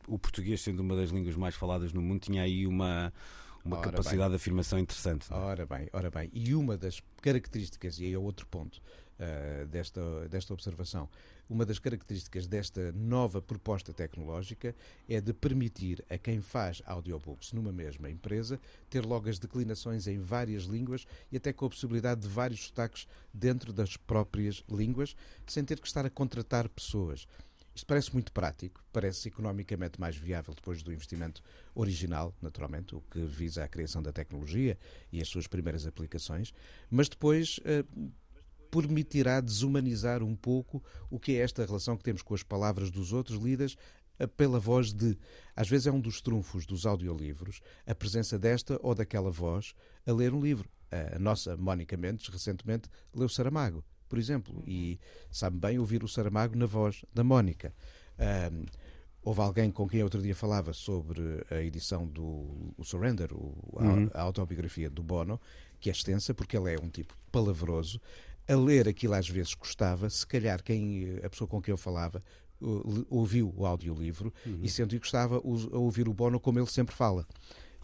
o 0.07 0.17
português, 0.17 0.61
sendo 0.61 0.79
uma 0.79 0.95
das 0.95 1.09
línguas 1.09 1.35
mais 1.35 1.55
faladas 1.55 1.91
no 1.91 2.01
mundo, 2.01 2.21
tinha 2.21 2.43
aí 2.43 2.65
uma 2.65 3.11
uma 3.67 3.77
ora 3.77 3.91
capacidade 3.91 4.21
bem. 4.21 4.29
de 4.29 4.35
afirmação 4.35 4.79
interessante. 4.79 5.31
É? 5.31 5.35
Ora 5.35 5.65
bem, 5.65 5.89
ora 5.91 6.09
bem. 6.09 6.29
E 6.33 6.55
uma 6.55 6.77
das 6.77 7.01
características, 7.21 7.99
e 7.99 8.05
aí 8.05 8.13
é 8.13 8.17
outro 8.17 8.47
ponto 8.47 8.81
uh, 9.19 9.67
desta, 9.67 10.01
desta 10.29 10.53
observação, 10.53 11.09
uma 11.49 11.65
das 11.65 11.79
características 11.79 12.47
desta 12.47 12.91
nova 12.91 13.41
proposta 13.41 13.93
tecnológica 13.93 14.75
é 15.07 15.21
de 15.21 15.33
permitir 15.33 16.03
a 16.09 16.17
quem 16.17 16.41
faz 16.41 16.81
audiobooks 16.85 17.53
numa 17.53 17.71
mesma 17.71 18.09
empresa 18.09 18.59
ter 18.89 19.05
logo 19.05 19.29
as 19.29 19.39
declinações 19.39 20.07
em 20.07 20.19
várias 20.19 20.63
línguas 20.63 21.05
e 21.31 21.37
até 21.37 21.53
com 21.53 21.65
a 21.65 21.69
possibilidade 21.69 22.21
de 22.21 22.27
vários 22.27 22.65
sotaques 22.65 23.07
dentro 23.33 23.71
das 23.71 23.95
próprias 23.95 24.63
línguas, 24.69 25.15
sem 25.45 25.63
ter 25.63 25.79
que 25.79 25.87
estar 25.87 26.05
a 26.05 26.09
contratar 26.09 26.67
pessoas. 26.69 27.27
Isto 27.77 27.85
parece 27.85 28.11
muito 28.11 28.31
prático, 28.31 28.83
parece 28.91 29.27
economicamente 29.27 30.01
mais 30.01 30.15
viável 30.15 30.55
depois 30.55 30.81
do 30.81 30.91
investimento 30.91 31.43
original, 31.75 32.33
naturalmente, 32.41 32.95
o 32.95 33.01
que 33.01 33.19
visa 33.19 33.63
a 33.63 33.67
criação 33.67 34.01
da 34.01 34.11
tecnologia 34.11 34.79
e 35.11 35.21
as 35.21 35.27
suas 35.27 35.45
primeiras 35.45 35.85
aplicações, 35.85 36.51
mas 36.89 37.07
depois 37.07 37.59
uh, 37.59 38.11
permitirá 38.69 39.39
desumanizar 39.41 40.23
um 40.23 40.35
pouco 40.35 40.83
o 41.09 41.19
que 41.19 41.33
é 41.33 41.39
esta 41.39 41.65
relação 41.65 41.97
que 41.97 42.03
temos 42.03 42.21
com 42.21 42.33
as 42.33 42.43
palavras 42.43 42.89
dos 42.91 43.13
outros 43.13 43.41
lidas 43.41 43.75
pela 44.35 44.59
voz 44.59 44.91
de. 44.91 45.17
Às 45.55 45.69
vezes 45.69 45.87
é 45.87 45.91
um 45.91 45.99
dos 45.99 46.21
trunfos 46.21 46.65
dos 46.65 46.85
audiolivros 46.85 47.61
a 47.85 47.93
presença 47.93 48.37
desta 48.39 48.79
ou 48.81 48.95
daquela 48.95 49.29
voz 49.29 49.73
a 50.05 50.11
ler 50.11 50.33
um 50.33 50.41
livro. 50.41 50.69
A 50.89 51.19
nossa 51.19 51.55
Mónica 51.57 51.97
Mendes 51.97 52.27
recentemente 52.27 52.89
leu 53.13 53.29
Saramago 53.29 53.83
por 54.07 54.17
exemplo, 54.17 54.63
e 54.65 54.99
sabe 55.29 55.57
bem 55.57 55.79
ouvir 55.79 56.03
o 56.03 56.07
Saramago 56.07 56.57
na 56.57 56.65
voz 56.65 57.03
da 57.13 57.23
Mónica. 57.23 57.73
Um, 58.17 58.65
houve 59.21 59.41
alguém 59.41 59.69
com 59.69 59.87
quem 59.87 59.99
eu 59.99 60.05
outro 60.05 60.21
dia 60.21 60.35
falava 60.35 60.73
sobre 60.73 61.21
a 61.51 61.61
edição 61.61 62.07
do 62.07 62.73
o 62.77 62.83
Surrender, 62.83 63.33
o, 63.33 63.53
uhum. 63.73 64.09
a, 64.13 64.19
a, 64.19 64.21
autobiografia 64.21 64.89
do 64.89 65.03
Bono, 65.03 65.39
que 65.79 65.89
é 65.89 65.91
extensa, 65.91 66.33
porque 66.33 66.57
ele 66.57 66.73
é 66.73 66.79
um 66.79 66.89
tipo 66.89 67.17
palavroso. 67.31 67.99
A 68.47 68.55
ler 68.55 68.87
aquilo 68.87 69.13
às 69.13 69.27
vezes 69.27 69.53
custava, 69.53 70.09
se 70.09 70.25
calhar 70.25 70.63
quem, 70.63 71.19
a 71.23 71.29
pessoa 71.29 71.47
com 71.47 71.61
quem 71.61 71.71
eu 71.71 71.77
falava 71.77 72.23
ouviu 73.09 73.53
o 73.55 73.65
audiolivro 73.65 74.33
uhum. 74.45 74.59
e 74.63 74.69
sentiu 74.69 74.99
que 74.99 75.05
gostava 75.05 75.37
a 75.37 75.77
ouvir 75.77 76.07
o 76.07 76.13
Bono 76.13 76.39
como 76.39 76.59
ele 76.59 76.67
sempre 76.67 76.95
fala. 76.95 77.25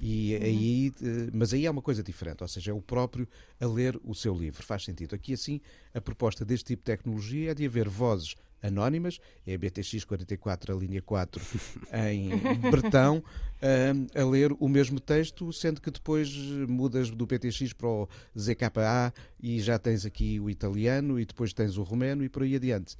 E 0.01 0.35
uhum. 0.35 0.43
aí, 0.43 0.93
eh, 1.01 1.29
mas 1.31 1.53
aí 1.53 1.65
é 1.65 1.71
uma 1.71 1.81
coisa 1.81 2.03
diferente, 2.03 2.41
ou 2.41 2.47
seja, 2.47 2.71
é 2.71 2.73
o 2.73 2.81
próprio 2.81 3.27
a 3.59 3.65
ler 3.65 3.99
o 4.03 4.13
seu 4.13 4.35
livro. 4.35 4.63
Faz 4.63 4.83
sentido. 4.83 5.15
Aqui, 5.15 5.33
assim, 5.33 5.61
a 5.93 6.01
proposta 6.01 6.43
deste 6.43 6.65
tipo 6.65 6.81
de 6.81 6.85
tecnologia 6.85 7.51
é 7.51 7.53
de 7.53 7.65
haver 7.65 7.87
vozes 7.87 8.35
anónimas, 8.63 9.19
é 9.45 9.53
a 9.53 9.57
BTX 9.57 10.05
44, 10.05 10.73
a 10.73 10.79
linha 10.79 11.01
4, 11.01 11.41
em 12.11 12.29
Bretão, 12.71 13.21
a, 13.61 14.21
a 14.21 14.25
ler 14.25 14.53
o 14.59 14.69
mesmo 14.69 14.99
texto, 14.99 15.51
sendo 15.51 15.81
que 15.81 15.91
depois 15.91 16.33
mudas 16.67 17.11
do 17.11 17.25
BTX 17.25 17.73
para 17.73 17.87
o 17.87 18.09
ZKA 18.37 19.13
e 19.39 19.59
já 19.59 19.77
tens 19.77 20.05
aqui 20.05 20.39
o 20.39 20.49
italiano 20.49 21.19
e 21.19 21.25
depois 21.25 21.53
tens 21.53 21.77
o 21.77 21.83
romeno 21.83 22.23
e 22.23 22.29
por 22.29 22.43
aí 22.43 22.55
adiante. 22.55 22.95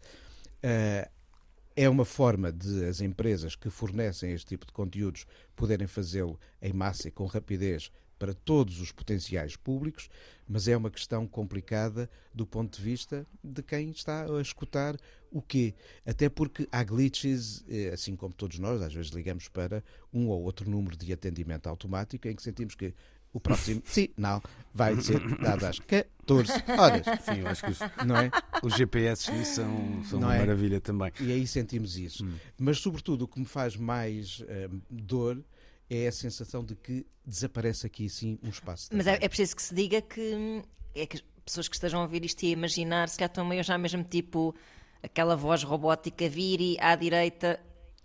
Uh, 0.64 1.10
é 1.76 1.90
uma 1.90 2.06
forma 2.06 2.52
de 2.52 2.86
as 2.86 3.02
empresas 3.02 3.56
que 3.56 3.70
fornecem 3.70 4.32
este 4.32 4.48
tipo 4.48 4.66
de 4.66 4.72
conteúdos 4.72 5.26
poderem 5.56 5.88
fazê-lo 5.88 6.40
em 6.62 6.72
massa 6.72 7.08
e 7.08 7.12
com 7.12 7.26
rapidez 7.26 7.92
para 8.18 8.34
todos 8.34 8.80
os 8.80 8.92
potenciais 8.92 9.56
públicos, 9.56 10.10
mas 10.48 10.68
é 10.68 10.76
uma 10.76 10.90
questão 10.90 11.28
complicada 11.28 12.10
do 12.34 12.46
ponto 12.46 12.78
de 12.78 12.84
vista 12.84 13.26
de 13.44 13.62
quem 13.62 13.92
está 13.92 14.26
a 14.26 14.42
escutar 14.42 14.98
o 15.32 15.42
quê. 15.42 15.74
Até 16.06 16.30
porque 16.30 16.68
há 16.72 16.84
glitches, 16.84 17.64
eh, 17.68 17.92
assim 17.94 18.16
como 18.16 18.34
todos 18.34 18.60
nós, 18.60 18.82
às 18.82 18.94
vezes 18.94 19.12
ligamos 19.12 19.48
para 19.48 19.84
um 20.14 20.28
ou 20.28 20.44
outro 20.44 20.70
número 20.70 20.96
de 20.96 21.12
atendimento 21.12 21.68
automático 21.68 22.28
em 22.28 22.36
que 22.36 22.44
sentimos 22.44 22.76
que 22.76 22.94
o 23.34 23.40
próximo 23.40 23.82
sinal 23.86 24.42
vai 24.74 24.96
ser 25.02 25.20
dado 25.40 25.66
às 25.66 25.80
14 25.80 26.52
horas. 26.78 27.06
Sim, 27.26 27.40
eu 27.40 27.48
acho 27.48 27.66
que 27.66 27.72
os, 27.72 27.80
não 28.06 28.18
é? 28.18 28.32
os 28.62 28.76
GPS 28.76 29.24
são, 29.46 30.04
são 30.04 30.20
uma 30.20 30.36
é? 30.36 30.40
maravilha 30.40 30.80
também. 30.80 31.12
E 31.20 31.32
aí 31.32 31.48
sentimos 31.48 31.98
isso. 31.98 32.24
Hum. 32.24 32.36
Mas, 32.60 32.78
sobretudo, 32.78 33.24
o 33.24 33.28
que 33.28 33.40
me 33.40 33.46
faz 33.46 33.76
mais 33.76 34.40
uh, 34.42 34.82
dor 34.90 35.44
é 35.98 36.08
a 36.08 36.12
sensação 36.12 36.64
de 36.64 36.76
que 36.76 37.06
desaparece 37.26 37.88
aqui, 37.88 38.10
sim, 38.10 38.40
um 38.44 38.50
espaço. 38.50 38.90
Mas 38.94 39.08
é, 39.08 39.18
é, 39.22 39.28
preciso 39.28 39.56
que 39.56 39.62
se 39.62 39.74
diga 39.74 40.02
que, 40.02 40.62
é 40.96 41.06
que 41.06 41.18
as 41.18 41.24
pessoas 41.46 41.68
que 41.68 41.76
estejam 41.76 42.00
a 42.00 42.04
ouvir 42.04 42.26
isto 42.26 42.44
e 42.44 42.48
a 42.48 42.52
imaginar, 42.52 43.10
se 43.10 43.18
calhar 43.18 43.30
estão 43.30 43.46
meio 43.46 43.64
já 43.64 43.78
mesmo 43.78 44.04
tipo 44.04 44.56
aquela 45.02 45.36
voz 45.36 45.64
robótica 45.64 46.30
vire 46.30 46.78
à 46.80 46.96
direita 46.96 47.60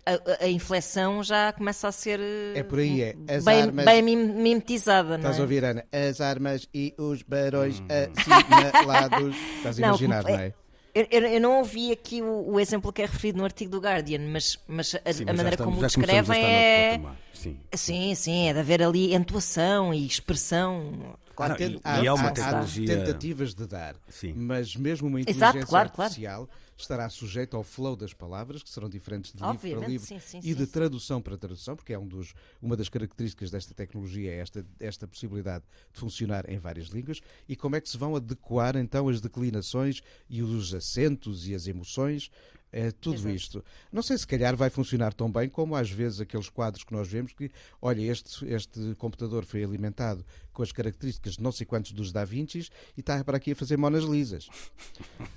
a, 0.05 0.45
a, 0.45 0.47
inflexão 0.47 1.23
já 1.23 1.53
começa 1.53 1.87
a 1.87 1.91
ser 1.91 2.19
é 2.55 2.63
por 2.63 2.79
aí, 2.79 3.01
é. 3.01 3.15
As 3.27 3.43
bem, 3.43 3.61
armas, 3.61 3.85
bem 3.85 4.01
mimetizada. 4.01 5.15
Estás 5.17 5.35
é? 5.35 5.39
a 5.39 5.41
ouvir, 5.41 5.63
Ana? 5.63 5.85
As 5.91 6.19
armas 6.19 6.67
e 6.73 6.93
os 6.97 7.21
barões 7.21 7.79
hum. 7.79 7.87
assinalados. 8.17 9.35
Estás 9.57 9.77
a 9.79 9.87
imaginar, 9.87 10.23
não, 10.23 10.31
não 10.31 10.39
é? 10.39 10.53
Eu, 10.93 11.07
eu, 11.11 11.21
eu, 11.21 11.41
não 11.41 11.59
ouvi 11.59 11.91
aqui 11.91 12.21
o, 12.21 12.53
o, 12.53 12.59
exemplo 12.59 12.91
que 12.91 13.01
é 13.01 13.05
referido 13.05 13.37
no 13.37 13.43
artigo 13.43 13.69
do 13.69 13.79
Guardian, 13.79 14.19
mas, 14.31 14.57
mas 14.67 14.95
a, 14.95 15.13
sim, 15.13 15.23
mas 15.25 15.29
a 15.29 15.33
maneira 15.33 15.49
estamos, 15.51 15.75
como 15.75 15.77
o 15.77 15.81
descrevem 15.81 16.43
é. 16.43 17.01
Sim. 17.33 17.59
sim, 17.73 18.15
sim, 18.15 18.49
é 18.49 18.53
de 18.53 18.59
haver 18.59 18.81
ali 18.81 19.13
entoação 19.13 19.93
e 19.93 20.05
expressão. 20.05 21.15
Claro, 21.35 21.55
há, 21.83 21.93
há, 21.93 22.03
e 22.03 22.07
há, 22.07 22.13
uma 22.13 22.31
tecnologia... 22.31 22.93
há 22.93 23.05
tentativas 23.05 23.53
de 23.53 23.65
dar, 23.65 23.95
sim. 24.09 24.33
mas 24.33 24.75
mesmo 24.75 25.07
uma 25.07 25.21
inteligência 25.21 25.59
Exato, 25.59 25.67
claro, 25.67 25.89
artificial 25.95 26.47
claro 26.47 26.59
estará 26.81 27.09
sujeito 27.09 27.55
ao 27.55 27.63
flow 27.63 27.95
das 27.95 28.13
palavras, 28.13 28.63
que 28.63 28.69
serão 28.69 28.89
diferentes 28.89 29.33
de 29.33 29.43
livro 29.43 29.79
para 29.79 29.87
livro 29.87 30.05
sim, 30.05 30.19
sim, 30.19 30.39
e 30.43 30.53
de 30.53 30.67
tradução 30.67 31.21
para 31.21 31.37
tradução, 31.37 31.75
porque 31.75 31.93
é 31.93 31.99
um 31.99 32.07
dos, 32.07 32.33
uma 32.61 32.75
das 32.75 32.89
características 32.89 33.51
desta 33.51 33.73
tecnologia, 33.73 34.31
é 34.31 34.37
esta, 34.37 34.65
esta 34.79 35.07
possibilidade 35.07 35.63
de 35.93 35.99
funcionar 35.99 36.49
em 36.49 36.57
várias 36.57 36.87
línguas. 36.87 37.21
E 37.47 37.55
como 37.55 37.75
é 37.75 37.81
que 37.81 37.89
se 37.89 37.97
vão 37.97 38.15
adequar 38.15 38.75
então 38.75 39.07
as 39.09 39.21
declinações 39.21 40.01
e 40.29 40.41
os 40.41 40.73
acentos 40.73 41.47
e 41.47 41.55
as 41.55 41.67
emoções 41.67 42.31
é, 42.71 42.91
tudo 42.91 43.15
Exato. 43.15 43.35
isto. 43.35 43.65
Não 43.91 44.01
sei 44.03 44.17
se 44.17 44.27
calhar 44.27 44.55
vai 44.55 44.69
funcionar 44.69 45.13
tão 45.13 45.31
bem 45.31 45.49
como 45.49 45.75
às 45.75 45.89
vezes 45.89 46.21
aqueles 46.21 46.49
quadros 46.49 46.83
que 46.83 46.93
nós 46.93 47.07
vemos 47.07 47.33
que, 47.33 47.51
olha, 47.81 48.01
este, 48.01 48.45
este 48.45 48.95
computador 48.95 49.43
foi 49.43 49.63
alimentado 49.63 50.23
com 50.53 50.61
as 50.61 50.71
características 50.71 51.33
de 51.33 51.41
não 51.41 51.51
sei 51.51 51.65
quantos 51.65 51.91
dos 51.93 52.11
Da 52.11 52.23
Vinci 52.23 52.69
e 52.95 52.99
está 52.99 53.23
para 53.23 53.37
aqui 53.37 53.53
a 53.53 53.55
fazer 53.55 53.77
monas 53.77 54.03
lisas. 54.03 54.49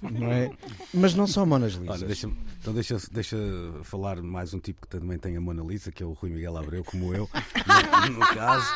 não 0.02 0.30
é? 0.30 0.50
Mas 0.92 1.14
não 1.14 1.26
são 1.32 1.46
monas 1.46 1.72
lisas. 1.72 1.96
Olha, 1.96 2.06
deixa, 2.06 2.30
então 2.60 2.74
deixa, 2.74 2.96
deixa 3.10 3.36
falar 3.82 4.22
mais 4.22 4.52
um 4.52 4.60
tipo 4.60 4.82
que 4.82 4.88
também 4.88 5.18
tem 5.18 5.36
a 5.36 5.40
Mona 5.40 5.62
Lisa, 5.62 5.90
que 5.90 6.02
é 6.02 6.06
o 6.06 6.12
Rui 6.12 6.30
Miguel 6.30 6.56
Abreu, 6.56 6.84
como 6.84 7.14
eu, 7.14 7.28
no, 8.08 8.18
no 8.18 8.20
caso. 8.20 8.66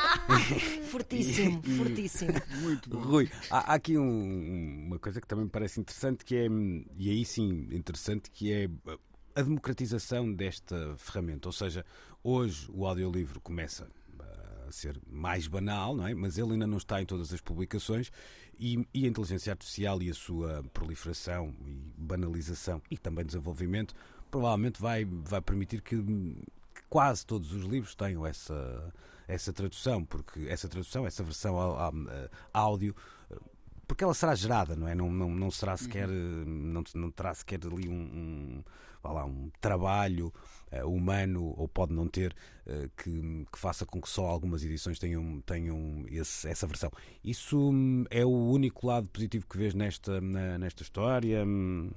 Fortíssimo, 0.90 1.62
e, 1.64 1.76
fortíssimo. 1.76 2.32
Muito 2.62 2.88
bom. 2.88 2.98
Rui, 2.98 3.30
há, 3.50 3.72
há 3.72 3.74
aqui 3.74 3.98
um, 3.98 4.86
uma 4.86 4.98
coisa 4.98 5.20
que 5.20 5.26
também 5.26 5.44
me 5.44 5.50
parece 5.50 5.80
interessante, 5.80 6.24
que 6.24 6.34
é, 6.36 6.46
e 6.96 7.10
aí 7.10 7.24
sim 7.24 7.68
interessante, 7.70 8.30
que 8.30 8.52
é 8.52 8.68
a 9.34 9.42
democratização 9.42 10.32
desta 10.32 10.94
ferramenta. 10.96 11.48
Ou 11.48 11.52
seja, 11.52 11.84
hoje 12.24 12.68
o 12.72 12.86
audiolivro 12.86 13.40
começa 13.40 13.86
a 14.66 14.72
ser 14.72 15.00
mais 15.06 15.46
banal, 15.46 15.94
não 15.94 16.06
é? 16.06 16.14
mas 16.14 16.38
ele 16.38 16.52
ainda 16.52 16.66
não 16.66 16.78
está 16.78 17.00
em 17.00 17.06
todas 17.06 17.32
as 17.32 17.40
publicações 17.40 18.10
e, 18.58 18.86
e, 18.92 19.04
a 19.04 19.08
inteligência 19.08 19.52
artificial 19.52 20.02
e 20.02 20.10
a 20.10 20.14
sua 20.14 20.64
proliferação 20.72 21.54
e 21.64 21.92
banalização 21.96 22.80
e 22.90 22.96
também 22.96 23.24
desenvolvimento 23.24 23.94
provavelmente 24.30 24.80
vai, 24.80 25.04
vai 25.04 25.40
permitir 25.40 25.80
que, 25.82 25.96
que 25.96 26.82
quase 26.88 27.24
todos 27.24 27.52
os 27.52 27.64
livros 27.64 27.94
tenham 27.94 28.26
essa, 28.26 28.92
essa 29.28 29.52
tradução, 29.52 30.04
porque 30.04 30.46
essa 30.48 30.68
tradução, 30.68 31.06
essa 31.06 31.22
versão 31.22 31.56
áudio 32.52 32.94
porque 33.86 34.02
ela 34.02 34.14
será 34.14 34.34
gerada, 34.34 34.74
não 34.74 34.88
é? 34.88 34.94
Não, 34.94 35.10
não, 35.10 35.30
não 35.30 35.50
será 35.50 35.76
sequer, 35.76 36.08
não, 36.08 36.82
não 36.94 37.10
terá 37.10 37.32
sequer 37.32 37.60
ali 37.64 37.88
um, 37.88 37.92
um, 37.92 38.64
lá, 39.12 39.24
um 39.24 39.50
trabalho 39.60 40.32
uh, 40.72 40.88
humano, 40.88 41.54
ou 41.56 41.68
pode 41.68 41.92
não 41.92 42.08
ter, 42.08 42.34
uh, 42.66 42.90
que, 42.96 43.46
que, 43.52 43.58
faça 43.58 43.84
com 43.84 44.00
que 44.00 44.08
só 44.08 44.26
algumas 44.26 44.64
edições 44.64 44.98
tenham, 44.98 45.40
tenham 45.42 46.04
esse, 46.08 46.48
essa 46.48 46.66
versão. 46.66 46.90
Isso 47.24 47.70
hum, 47.70 48.04
é 48.10 48.24
o 48.24 48.30
único 48.30 48.86
lado 48.86 49.08
positivo 49.08 49.46
que 49.48 49.56
vês 49.56 49.74
nesta, 49.74 50.20
na, 50.20 50.58
nesta 50.58 50.82
história? 50.82 51.44
Hum? 51.44 51.90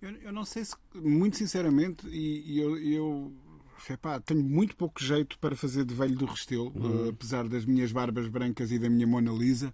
Eu, 0.00 0.10
eu, 0.16 0.32
não 0.32 0.44
sei 0.44 0.64
se, 0.64 0.74
muito 0.94 1.36
sinceramente, 1.36 2.06
e, 2.08 2.54
e 2.54 2.60
eu, 2.60 2.78
eu 2.78 3.32
Epá, 3.88 4.18
tenho 4.20 4.42
muito 4.42 4.76
pouco 4.76 5.02
jeito 5.02 5.38
para 5.38 5.54
fazer 5.54 5.84
de 5.84 5.94
velho 5.94 6.16
do 6.16 6.24
Restelo, 6.24 6.72
uhum. 6.74 7.06
uh, 7.06 7.08
apesar 7.10 7.46
das 7.46 7.64
minhas 7.64 7.92
barbas 7.92 8.26
brancas 8.26 8.72
e 8.72 8.78
da 8.78 8.88
minha 8.88 9.06
Mona 9.06 9.30
Lisa. 9.30 9.72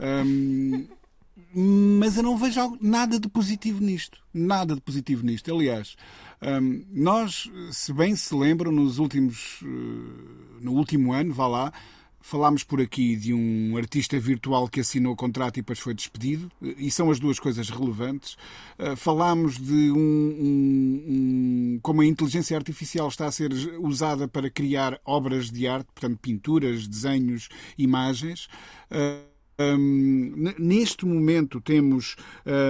Um, 0.00 0.88
mas 1.54 2.16
eu 2.16 2.22
não 2.22 2.36
vejo 2.36 2.78
nada 2.80 3.18
de 3.18 3.28
positivo 3.28 3.82
nisto. 3.82 4.18
Nada 4.32 4.74
de 4.74 4.80
positivo 4.80 5.24
nisto. 5.24 5.52
Aliás, 5.52 5.96
um, 6.42 6.84
nós, 6.90 7.50
se 7.70 7.92
bem 7.92 8.16
se 8.16 8.34
lembram, 8.34 8.72
nos 8.72 8.98
últimos. 8.98 9.60
Uh, 9.62 10.60
no 10.60 10.72
último 10.72 11.12
ano, 11.12 11.34
vá 11.34 11.46
lá, 11.46 11.72
Falámos 12.24 12.62
por 12.62 12.80
aqui 12.80 13.16
de 13.16 13.34
um 13.34 13.76
artista 13.76 14.18
virtual 14.18 14.68
que 14.68 14.78
assinou 14.78 15.12
o 15.12 15.16
contrato 15.16 15.56
e 15.56 15.60
depois 15.60 15.80
foi 15.80 15.92
despedido, 15.92 16.48
e 16.62 16.88
são 16.88 17.10
as 17.10 17.18
duas 17.18 17.40
coisas 17.40 17.68
relevantes. 17.68 18.36
Uh, 18.78 18.94
falámos 18.94 19.58
de 19.58 19.90
um, 19.90 19.98
um, 19.98 21.04
um, 21.08 21.80
como 21.82 22.00
a 22.00 22.06
inteligência 22.06 22.56
artificial 22.56 23.08
está 23.08 23.26
a 23.26 23.32
ser 23.32 23.52
usada 23.80 24.28
para 24.28 24.48
criar 24.48 25.00
obras 25.04 25.50
de 25.50 25.66
arte, 25.66 25.88
portanto, 25.92 26.16
pinturas, 26.22 26.86
desenhos, 26.86 27.48
imagens. 27.76 28.48
Um, 29.58 30.52
neste 30.58 31.04
momento 31.04 31.60
temos 31.60 32.16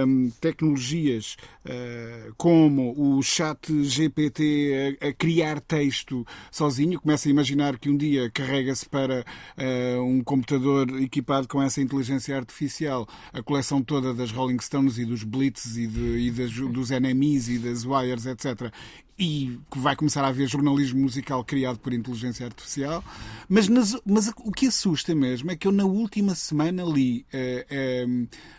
um, 0.05 0.29
tecnologias 0.41 1.37
uh, 1.65 2.33
como 2.35 2.93
o 2.97 3.21
chat 3.23 3.83
GPT 3.83 4.97
a, 5.01 5.07
a, 5.07 5.13
criar 5.13 5.61
texto 5.61 6.25
sozinho. 6.51 6.99
Começa 6.99 7.29
a 7.29 7.31
imaginar 7.31 7.77
que 7.77 7.89
um 7.89 7.95
dia 7.95 8.29
carrega-se 8.29 8.87
para 8.87 9.25
uh, 9.57 10.01
um 10.03 10.21
computador 10.23 10.89
equipado 11.01 11.47
com 11.47 11.61
essa 11.61 11.81
inteligência 11.81 12.35
artificial 12.35 13.07
a 13.31 13.41
coleção 13.41 13.81
toda 13.81 14.13
das 14.13 14.31
Rolling 14.31 14.59
Stones 14.59 14.97
e 14.97 15.05
dos 15.05 15.23
Blitz 15.23 15.77
e, 15.77 15.87
de, 15.87 16.27
e 16.27 16.31
das, 16.31 16.51
dos 16.51 16.89
NMEs 16.89 17.47
e 17.47 17.59
das 17.59 17.85
Wires, 17.85 18.25
etc 18.25 18.71
e 19.17 19.59
que 19.69 19.79
vai 19.79 19.95
começar 19.95 20.23
a 20.23 20.27
haver 20.27 20.47
jornalismo 20.47 20.99
musical 21.01 21.43
criado 21.43 21.77
por 21.77 21.93
inteligência 21.93 22.45
artificial. 22.45 23.03
Mas, 23.47 23.67
nas, 23.67 23.95
mas 24.05 24.27
o 24.43 24.51
que 24.51 24.67
assusta 24.67 25.13
mesmo 25.13 25.51
é 25.51 25.55
que 25.55 25.67
eu, 25.67 25.71
na 25.71 25.85
última 25.85 26.33
semana, 26.33 26.83
li 26.83 27.25
eh, 27.31 27.65
eh, 27.69 28.05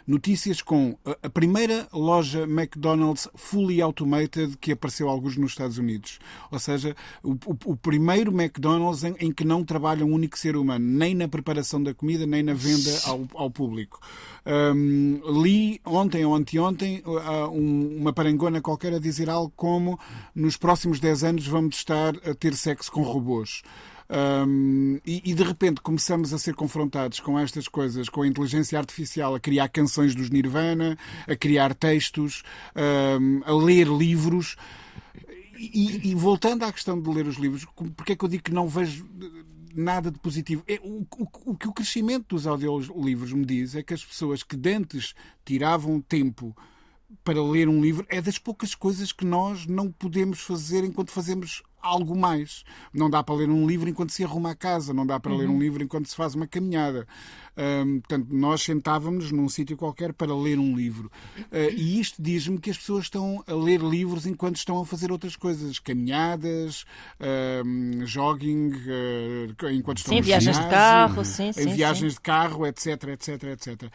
notícias 0.06 0.62
com 0.62 0.96
a, 1.22 1.28
primeira 1.28 1.88
loja 1.92 2.42
McDonald's 2.42 3.28
fully 3.34 3.82
automated 3.82 4.56
que 4.58 4.72
apareceu 4.72 5.08
alguns 5.08 5.36
nos 5.36 5.52
Estados 5.52 5.78
Unidos. 5.78 6.18
Ou 6.50 6.58
seja, 6.58 6.94
o, 7.22 7.32
o, 7.32 7.72
o 7.72 7.76
primeiro 7.76 8.30
McDonald's 8.30 9.02
em, 9.02 9.14
em, 9.18 9.32
que 9.32 9.44
não 9.44 9.64
trabalha 9.64 10.04
um 10.04 10.12
único 10.12 10.38
ser 10.38 10.56
humano, 10.56 10.84
nem 10.86 11.14
na 11.14 11.26
preparação 11.26 11.82
da 11.82 11.92
comida, 11.92 12.26
nem 12.26 12.42
na 12.42 12.54
venda 12.54 12.90
ao, 13.04 13.26
ao 13.34 13.50
público. 13.50 14.00
Um, 14.46 15.20
li 15.42 15.80
ontem 15.84 16.24
ou 16.24 16.34
anteontem 16.34 17.02
uma 17.50 18.12
parangona 18.12 18.60
qualquer 18.60 18.92
a 18.92 18.98
dizer 18.98 19.30
algo 19.30 19.52
como 19.56 19.98
nos 20.44 20.58
próximos 20.58 21.00
10 21.00 21.24
anos 21.24 21.46
vamos 21.46 21.76
estar 21.76 22.14
a 22.28 22.34
ter 22.34 22.54
sexo 22.54 22.92
com 22.92 23.02
robôs. 23.02 23.62
Um, 24.46 25.00
e, 25.06 25.22
e, 25.24 25.34
de 25.34 25.42
repente 25.42 25.80
começamos 25.80 26.34
a 26.34 26.38
ser 26.38 26.54
confrontados 26.54 27.18
com 27.18 27.38
estas 27.38 27.66
coisas, 27.66 28.10
com 28.10 28.20
a 28.20 28.26
inteligência 28.26 28.78
artificial, 28.78 29.34
a 29.34 29.40
criar 29.40 29.68
canções 29.68 30.14
dos 30.14 30.28
Nirvana, 30.28 30.98
a 31.26 31.34
criar 31.34 31.74
textos, 31.74 32.42
um, 32.76 33.40
a 33.46 33.52
ler 33.52 33.88
livros. 33.88 34.56
E, 35.56 36.10
e, 36.10 36.14
voltando 36.14 36.64
à 36.64 36.72
questão 36.72 37.00
de 37.00 37.08
ler 37.08 37.26
os 37.26 37.36
livros, 37.36 37.64
porque 37.96 38.12
é 38.12 38.16
que 38.16 38.24
eu 38.24 38.28
digo 38.28 38.42
que 38.42 38.52
não 38.52 38.68
vejo 38.68 39.08
nada 39.74 40.10
de 40.10 40.18
positivo. 40.18 40.62
É, 40.68 40.78
o, 40.82 41.06
o, 41.16 41.52
o 41.52 41.56
que 41.56 41.68
o 41.68 41.72
crescimento 41.72 42.34
dos 42.34 42.46
audiolivros 42.46 43.32
me 43.32 43.46
diz 43.46 43.74
é 43.74 43.82
que 43.82 43.94
as 43.94 44.04
pessoas 44.04 44.42
que 44.42 44.56
antes 44.68 45.14
tiravam 45.42 46.02
tempo 46.02 46.54
para 47.22 47.42
ler 47.42 47.68
um 47.68 47.80
livro 47.80 48.06
é 48.08 48.20
das 48.20 48.38
poucas 48.38 48.74
coisas 48.74 49.12
que 49.12 49.24
nós 49.24 49.66
não 49.66 49.90
podemos 49.90 50.40
fazer 50.40 50.84
enquanto 50.84 51.10
fazemos 51.10 51.62
algo 51.84 52.16
mais. 52.16 52.64
Não 52.92 53.10
dá 53.10 53.22
para 53.22 53.34
ler 53.34 53.50
um 53.50 53.66
livro 53.66 53.88
enquanto 53.88 54.10
se 54.10 54.24
arruma 54.24 54.52
a 54.52 54.54
casa, 54.54 54.94
não 54.94 55.06
dá 55.06 55.20
para 55.20 55.32
uhum. 55.32 55.38
ler 55.38 55.48
um 55.48 55.58
livro 55.58 55.82
enquanto 55.82 56.08
se 56.08 56.16
faz 56.16 56.34
uma 56.34 56.46
caminhada. 56.46 57.06
Um, 57.56 58.00
portanto, 58.00 58.28
nós 58.30 58.62
sentávamos 58.62 59.30
num 59.30 59.48
sítio 59.48 59.76
qualquer 59.76 60.12
para 60.12 60.34
ler 60.34 60.58
um 60.58 60.74
livro. 60.74 61.10
Uh, 61.36 61.70
e 61.76 62.00
isto 62.00 62.20
diz-me 62.20 62.58
que 62.58 62.70
as 62.70 62.78
pessoas 62.78 63.04
estão 63.04 63.44
a 63.46 63.54
ler 63.54 63.80
livros 63.80 64.26
enquanto 64.26 64.56
estão 64.56 64.80
a 64.80 64.86
fazer 64.86 65.12
outras 65.12 65.36
coisas, 65.36 65.78
caminhadas, 65.78 66.84
um, 67.64 68.04
jogging, 68.06 68.70
uh, 68.72 69.70
enquanto 69.70 69.98
estão 69.98 70.14
sim, 70.14 70.22
viagens 70.22 70.56
ginásio, 70.56 70.64
de 70.64 70.74
carro, 70.74 71.24
sim, 71.24 71.52
sim, 71.52 71.74
viagens 71.74 72.12
sim. 72.14 72.16
de 72.16 72.20
carro, 72.22 72.66
etc, 72.66 73.04
etc, 73.08 73.42
etc. 73.44 73.92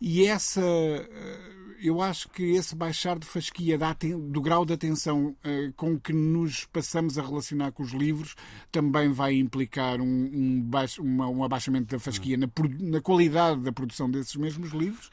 E 0.00 0.24
essa 0.26 0.60
uh, 0.60 1.59
eu 1.82 2.00
acho 2.00 2.28
que 2.28 2.42
esse 2.42 2.74
baixar 2.74 3.18
de 3.18 3.26
fasquia 3.26 3.78
do 4.30 4.40
grau 4.40 4.64
de 4.64 4.72
atenção 4.72 5.36
uh, 5.44 5.72
com 5.76 5.98
que 5.98 6.12
nos 6.12 6.64
passamos 6.64 7.18
a 7.18 7.22
relacionar 7.22 7.72
com 7.72 7.82
os 7.82 7.92
livros 7.92 8.34
também 8.70 9.12
vai 9.12 9.34
implicar 9.34 10.00
um, 10.00 10.30
um, 10.32 10.60
baixo, 10.60 11.02
uma, 11.02 11.28
um 11.28 11.42
abaixamento 11.42 11.86
da 11.86 11.98
fasquia 11.98 12.36
na, 12.36 12.48
na, 12.80 13.00
qualidade 13.00 13.60
da 13.60 13.72
produção 13.72 14.10
desses 14.10 14.36
mesmos 14.36 14.72
livros 14.72 15.06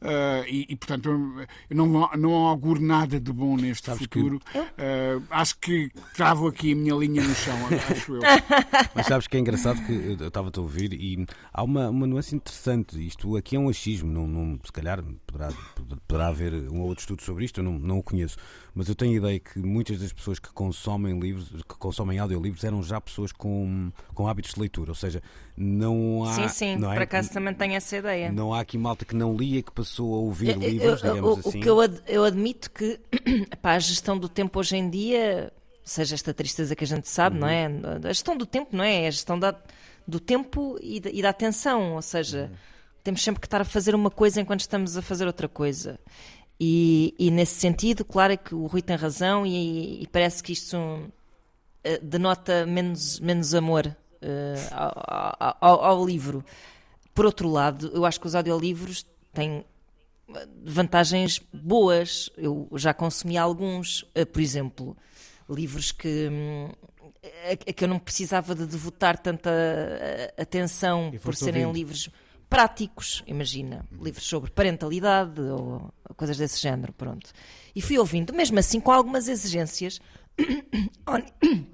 uh, 0.00 0.46
e, 0.48 0.66
e, 0.68 0.76
portanto, 0.76 1.08
eu 1.70 1.76
não, 1.76 2.10
não 2.16 2.34
auguro 2.46 2.80
nada 2.80 3.20
de 3.20 3.32
bom 3.32 3.56
neste 3.56 3.86
Sabes 3.86 4.02
futuro. 4.02 4.40
Que... 4.40 4.58
Uh, 4.58 5.22
acho 5.30 5.58
que 5.58 5.90
travo 6.14 6.48
aqui 6.48 6.72
a 6.72 6.76
minha 6.76 6.94
linha 6.94 7.22
no 7.22 7.34
chão, 7.34 7.56
acho 7.90 8.14
eu. 8.14 8.20
Mas 8.94 9.06
sabes 9.06 9.26
que 9.26 9.36
é 9.36 9.40
engraçado 9.40 9.84
que 9.84 9.92
eu 9.92 10.28
estava-te 10.28 10.58
a 10.58 10.62
ouvir 10.62 10.92
e 10.92 11.26
há 11.52 11.62
uma, 11.62 11.90
uma 11.90 12.06
nuance 12.06 12.34
interessante. 12.34 13.04
Isto 13.04 13.36
aqui 13.36 13.56
é 13.56 13.58
um 13.58 13.68
achismo, 13.68 14.10
não, 14.10 14.26
não, 14.26 14.58
se 14.64 14.72
calhar 14.72 15.02
poderá, 15.26 15.52
poderá 15.74 15.96
poderá 16.14 16.28
haver 16.28 16.54
um 16.70 16.80
ou 16.80 16.88
outro 16.88 17.02
estudo 17.02 17.22
sobre 17.22 17.44
isto, 17.44 17.58
eu 17.58 17.64
não, 17.64 17.72
não 17.72 17.98
o 17.98 18.02
conheço, 18.02 18.36
mas 18.72 18.88
eu 18.88 18.94
tenho 18.94 19.12
a 19.12 19.16
ideia 19.16 19.40
que 19.40 19.58
muitas 19.58 19.98
das 19.98 20.12
pessoas 20.12 20.38
que 20.38 20.48
consomem 20.50 21.18
livros, 21.18 21.48
que 21.48 21.74
consomem 21.76 22.20
audiolivros, 22.20 22.62
eram 22.62 22.82
já 22.84 23.00
pessoas 23.00 23.32
com, 23.32 23.90
com 24.14 24.28
hábitos 24.28 24.54
de 24.54 24.60
leitura, 24.60 24.92
ou 24.92 24.94
seja, 24.94 25.20
não 25.56 26.24
há. 26.24 26.34
Sim, 26.34 26.48
sim, 26.48 26.76
não 26.76 26.92
é, 26.92 26.94
por 26.94 27.02
acaso 27.02 27.32
também 27.32 27.52
tenho 27.52 27.74
essa 27.74 27.96
ideia. 27.96 28.30
Não 28.30 28.54
há 28.54 28.60
aqui 28.60 28.78
malta 28.78 29.04
que 29.04 29.16
não 29.16 29.36
lia, 29.36 29.60
que 29.60 29.72
passou 29.72 30.14
a 30.14 30.18
ouvir 30.18 30.50
eu, 30.50 30.60
livros, 30.60 31.02
eu, 31.02 31.14
digamos 31.14 31.36
o, 31.36 31.48
assim. 31.48 31.58
O 31.58 31.62
que 31.62 31.68
eu, 31.68 31.80
ad, 31.80 32.00
eu 32.06 32.24
admito 32.24 32.70
que 32.70 33.00
a 33.60 33.78
gestão 33.80 34.16
do 34.16 34.28
tempo 34.28 34.60
hoje 34.60 34.76
em 34.76 34.88
dia, 34.88 35.52
seja 35.82 36.14
esta 36.14 36.32
tristeza 36.32 36.76
que 36.76 36.84
a 36.84 36.86
gente 36.86 37.08
sabe, 37.08 37.34
uhum. 37.36 37.40
não 37.40 37.48
é? 37.48 37.66
A 38.04 38.12
gestão 38.12 38.36
do 38.36 38.46
tempo, 38.46 38.76
não 38.76 38.84
é? 38.84 39.08
A 39.08 39.10
gestão 39.10 39.36
da, 39.36 39.52
do 40.06 40.20
tempo 40.20 40.78
e 40.80 41.00
da, 41.00 41.10
e 41.10 41.20
da 41.20 41.30
atenção, 41.30 41.94
ou 41.94 42.02
seja. 42.02 42.50
Uhum 42.52 42.73
temos 43.04 43.22
sempre 43.22 43.40
que 43.40 43.46
estar 43.46 43.60
a 43.60 43.64
fazer 43.66 43.94
uma 43.94 44.10
coisa 44.10 44.40
enquanto 44.40 44.60
estamos 44.60 44.96
a 44.96 45.02
fazer 45.02 45.26
outra 45.26 45.46
coisa. 45.46 46.00
E, 46.58 47.14
e 47.18 47.30
nesse 47.30 47.56
sentido, 47.56 48.04
claro 48.04 48.32
é 48.32 48.36
que 48.36 48.54
o 48.54 48.66
Rui 48.66 48.80
tem 48.80 48.96
razão 48.96 49.44
e, 49.44 50.02
e 50.02 50.06
parece 50.06 50.42
que 50.42 50.52
isto 50.52 50.76
uh, 50.76 51.10
denota 52.02 52.64
menos, 52.64 53.20
menos 53.20 53.54
amor 53.54 53.86
uh, 53.86 53.94
ao, 54.72 55.56
ao, 55.60 55.84
ao, 55.84 56.06
livro. 56.06 56.42
Por 57.12 57.26
outro 57.26 57.48
lado, 57.48 57.90
eu 57.92 58.06
acho 58.06 58.18
que 58.18 58.26
os 58.26 58.34
audiolivros 58.34 59.04
têm 59.34 59.64
vantagens 60.64 61.42
boas. 61.52 62.30
Eu 62.38 62.70
já 62.76 62.94
consumi 62.94 63.36
alguns, 63.36 64.02
uh, 64.18 64.24
por 64.32 64.40
exemplo, 64.40 64.96
livros 65.48 65.92
que. 65.92 66.28
Um, 66.30 66.68
a, 67.50 67.72
que 67.72 67.84
eu 67.84 67.88
não 67.88 67.98
precisava 67.98 68.54
de 68.54 68.66
devotar 68.66 69.18
tanta 69.18 69.50
atenção 70.38 71.12
por 71.22 71.34
serem 71.34 71.66
ouvindo. 71.66 71.76
livros 71.78 72.10
práticos, 72.54 73.24
imagina, 73.26 73.84
livros 74.00 74.24
sobre 74.24 74.48
parentalidade 74.48 75.40
ou 75.40 75.92
coisas 76.16 76.36
desse 76.36 76.62
género, 76.62 76.92
pronto. 76.92 77.32
E 77.74 77.82
fui 77.82 77.98
ouvindo, 77.98 78.32
mesmo 78.32 78.56
assim, 78.60 78.78
com 78.78 78.92
algumas 78.92 79.26
exigências, 79.26 80.00
ao, 81.04 81.18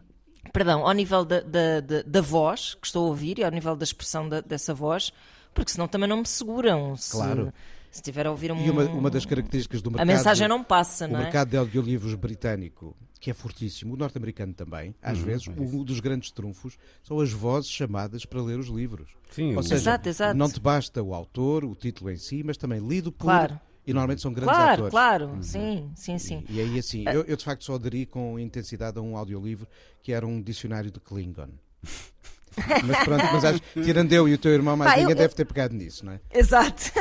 perdão, 0.55 0.87
ao 0.87 0.93
nível 0.93 1.23
da, 1.23 1.40
da, 1.40 1.81
da, 1.81 2.03
da, 2.03 2.21
voz 2.23 2.77
que 2.77 2.87
estou 2.87 3.05
a 3.05 3.09
ouvir 3.09 3.38
e 3.38 3.45
ao 3.45 3.51
nível 3.51 3.77
da 3.77 3.85
expressão 3.85 4.27
da, 4.27 4.40
dessa 4.40 4.73
voz, 4.73 5.12
porque 5.53 5.71
senão 5.71 5.87
também 5.87 6.09
não 6.09 6.16
me 6.16 6.27
seguram. 6.27 6.97
Se, 6.97 7.12
claro. 7.12 7.53
Se 7.90 7.98
estiver 7.98 8.26
a 8.26 8.31
ouvir 8.31 8.53
um. 8.53 8.61
E 8.64 8.70
uma, 8.70 8.85
uma 8.85 9.11
das 9.11 9.26
características 9.26 9.83
do 9.83 9.90
mercado. 9.90 10.09
A 10.09 10.12
mensagem 10.12 10.46
não 10.46 10.62
passa, 10.62 11.09
não 11.09 11.16
é? 11.16 11.20
O 11.20 11.22
mercado 11.24 11.50
de 11.50 11.57
audiolivros 11.57 12.14
britânico 12.14 12.96
que 13.20 13.31
é 13.31 13.35
fortíssimo, 13.35 13.92
o 13.92 13.96
norte-americano 13.98 14.55
também, 14.55 14.94
às 15.03 15.18
uhum, 15.18 15.24
vezes, 15.24 15.46
é 15.46 15.50
um 15.50 15.85
dos 15.85 16.00
grandes 16.00 16.31
trunfos 16.31 16.79
são 17.03 17.20
as 17.20 17.31
vozes 17.31 17.70
chamadas 17.70 18.24
para 18.24 18.40
ler 18.40 18.59
os 18.59 18.68
livros. 18.68 19.11
Sim, 19.31 19.55
Ou 19.55 19.62
seja, 19.62 19.74
exato, 19.74 20.09
exato. 20.09 20.37
não 20.37 20.48
te 20.48 20.59
basta 20.59 21.03
o 21.03 21.14
autor, 21.14 21.64
o 21.64 21.74
título 21.74 22.11
em 22.11 22.16
si, 22.16 22.42
mas 22.42 22.57
também 22.57 22.81
lido 22.81 23.12
por. 23.12 23.26
Claro. 23.26 23.61
E 23.87 23.92
normalmente 23.92 24.22
são 24.22 24.33
grandes 24.33 24.55
claro, 24.55 24.72
atores. 24.72 24.90
Claro, 24.90 25.24
claro, 25.24 25.37
uhum. 25.37 25.42
sim, 25.42 25.90
sim, 25.94 26.18
sim. 26.18 26.44
E, 26.48 26.57
e 26.57 26.61
aí 26.61 26.79
assim, 26.79 27.05
eu, 27.07 27.22
eu, 27.22 27.37
de 27.37 27.44
facto 27.44 27.64
só 27.64 27.74
aderi 27.74 28.07
com 28.07 28.38
intensidade 28.38 28.98
a 28.98 29.03
um 29.03 29.16
audiolivro 29.16 29.66
que 30.03 30.12
era 30.12 30.26
um 30.26 30.40
dicionário 30.40 30.90
de 30.90 31.00
Klingon. 31.00 31.48
mas 32.85 33.05
pronto, 33.05 33.24
mas 33.33 33.44
acho, 33.44 33.61
tirando 33.74 34.12
eu 34.12 34.29
e 34.29 34.34
o 34.34 34.38
teu 34.38 34.53
irmão, 34.53 34.76
mais 34.76 34.93
Pá, 34.93 34.97
ninguém 34.99 35.12
eu, 35.12 35.18
deve 35.18 35.34
ter 35.34 35.45
pegado 35.45 35.74
nisso, 35.74 36.05
não 36.05 36.12
é? 36.12 36.20
Exato. 36.32 36.93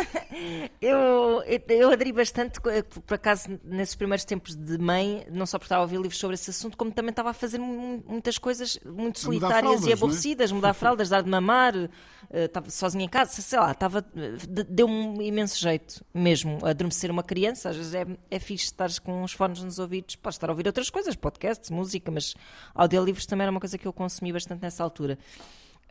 Eu, 0.82 0.98
eu, 1.46 1.62
eu 1.70 1.92
aderi 1.92 2.12
bastante, 2.12 2.60
por 2.62 3.14
acaso, 3.14 3.60
nesses 3.64 3.96
primeiros 3.96 4.24
tempos 4.26 4.56
de 4.56 4.78
mãe, 4.78 5.26
não 5.32 5.46
só 5.46 5.58
porque 5.58 5.66
estava 5.66 5.82
a 5.82 5.84
ouvir 5.84 5.98
livros 5.98 6.18
sobre 6.20 6.36
esse 6.36 6.50
assunto, 6.50 6.78
como 6.78 6.92
também 6.92 7.10
estava 7.10 7.32
a 7.32 7.34
fazer 7.34 7.58
mu- 7.58 8.04
muitas 8.08 8.38
coisas 8.38 8.80
muito 8.86 9.20
solitárias 9.20 9.60
fraldas, 9.62 9.86
e 9.88 9.90
é? 9.90 9.94
aborrecidas, 9.94 10.52
mudar 10.52 10.74
fraldas, 10.76 11.10
dar 11.10 11.22
de 11.24 11.30
mamar, 11.30 11.76
eh, 12.30 12.46
estava 12.46 12.70
sozinha 12.70 13.06
em 13.06 13.10
casa, 13.10 13.42
sei 13.42 13.60
lá, 13.60 13.72
estava, 13.72 14.02
de- 14.02 14.64
deu-me 14.66 14.94
um 14.94 15.22
imenso 15.22 15.60
jeito 15.60 16.04
mesmo 16.14 16.60
adormecer 16.66 17.10
uma 17.12 17.24
criança. 17.24 17.70
Às 17.70 17.78
vezes 17.78 17.94
é, 17.94 18.06
é 18.30 18.40
fixe 18.40 18.66
estar 18.66 18.90
com 19.02 19.24
os 19.24 19.32
fones 19.34 19.64
nos 19.64 19.80
ouvidos, 19.80 20.16
podes 20.16 20.36
estar 20.36 20.50
a 20.50 20.52
ouvir 20.52 20.68
outras 20.68 20.90
coisas, 20.90 21.16
podcasts, 21.16 21.70
música, 21.70 22.12
mas 22.12 22.36
audiolivros 22.76 23.26
também 23.26 23.44
era 23.44 23.52
uma 23.52 23.60
coisa 23.60 23.78
que 23.78 23.88
eu 23.88 23.94
consumi 23.94 24.32
bastante 24.32 24.62
nessa 24.62 24.84
altura. 24.84 25.18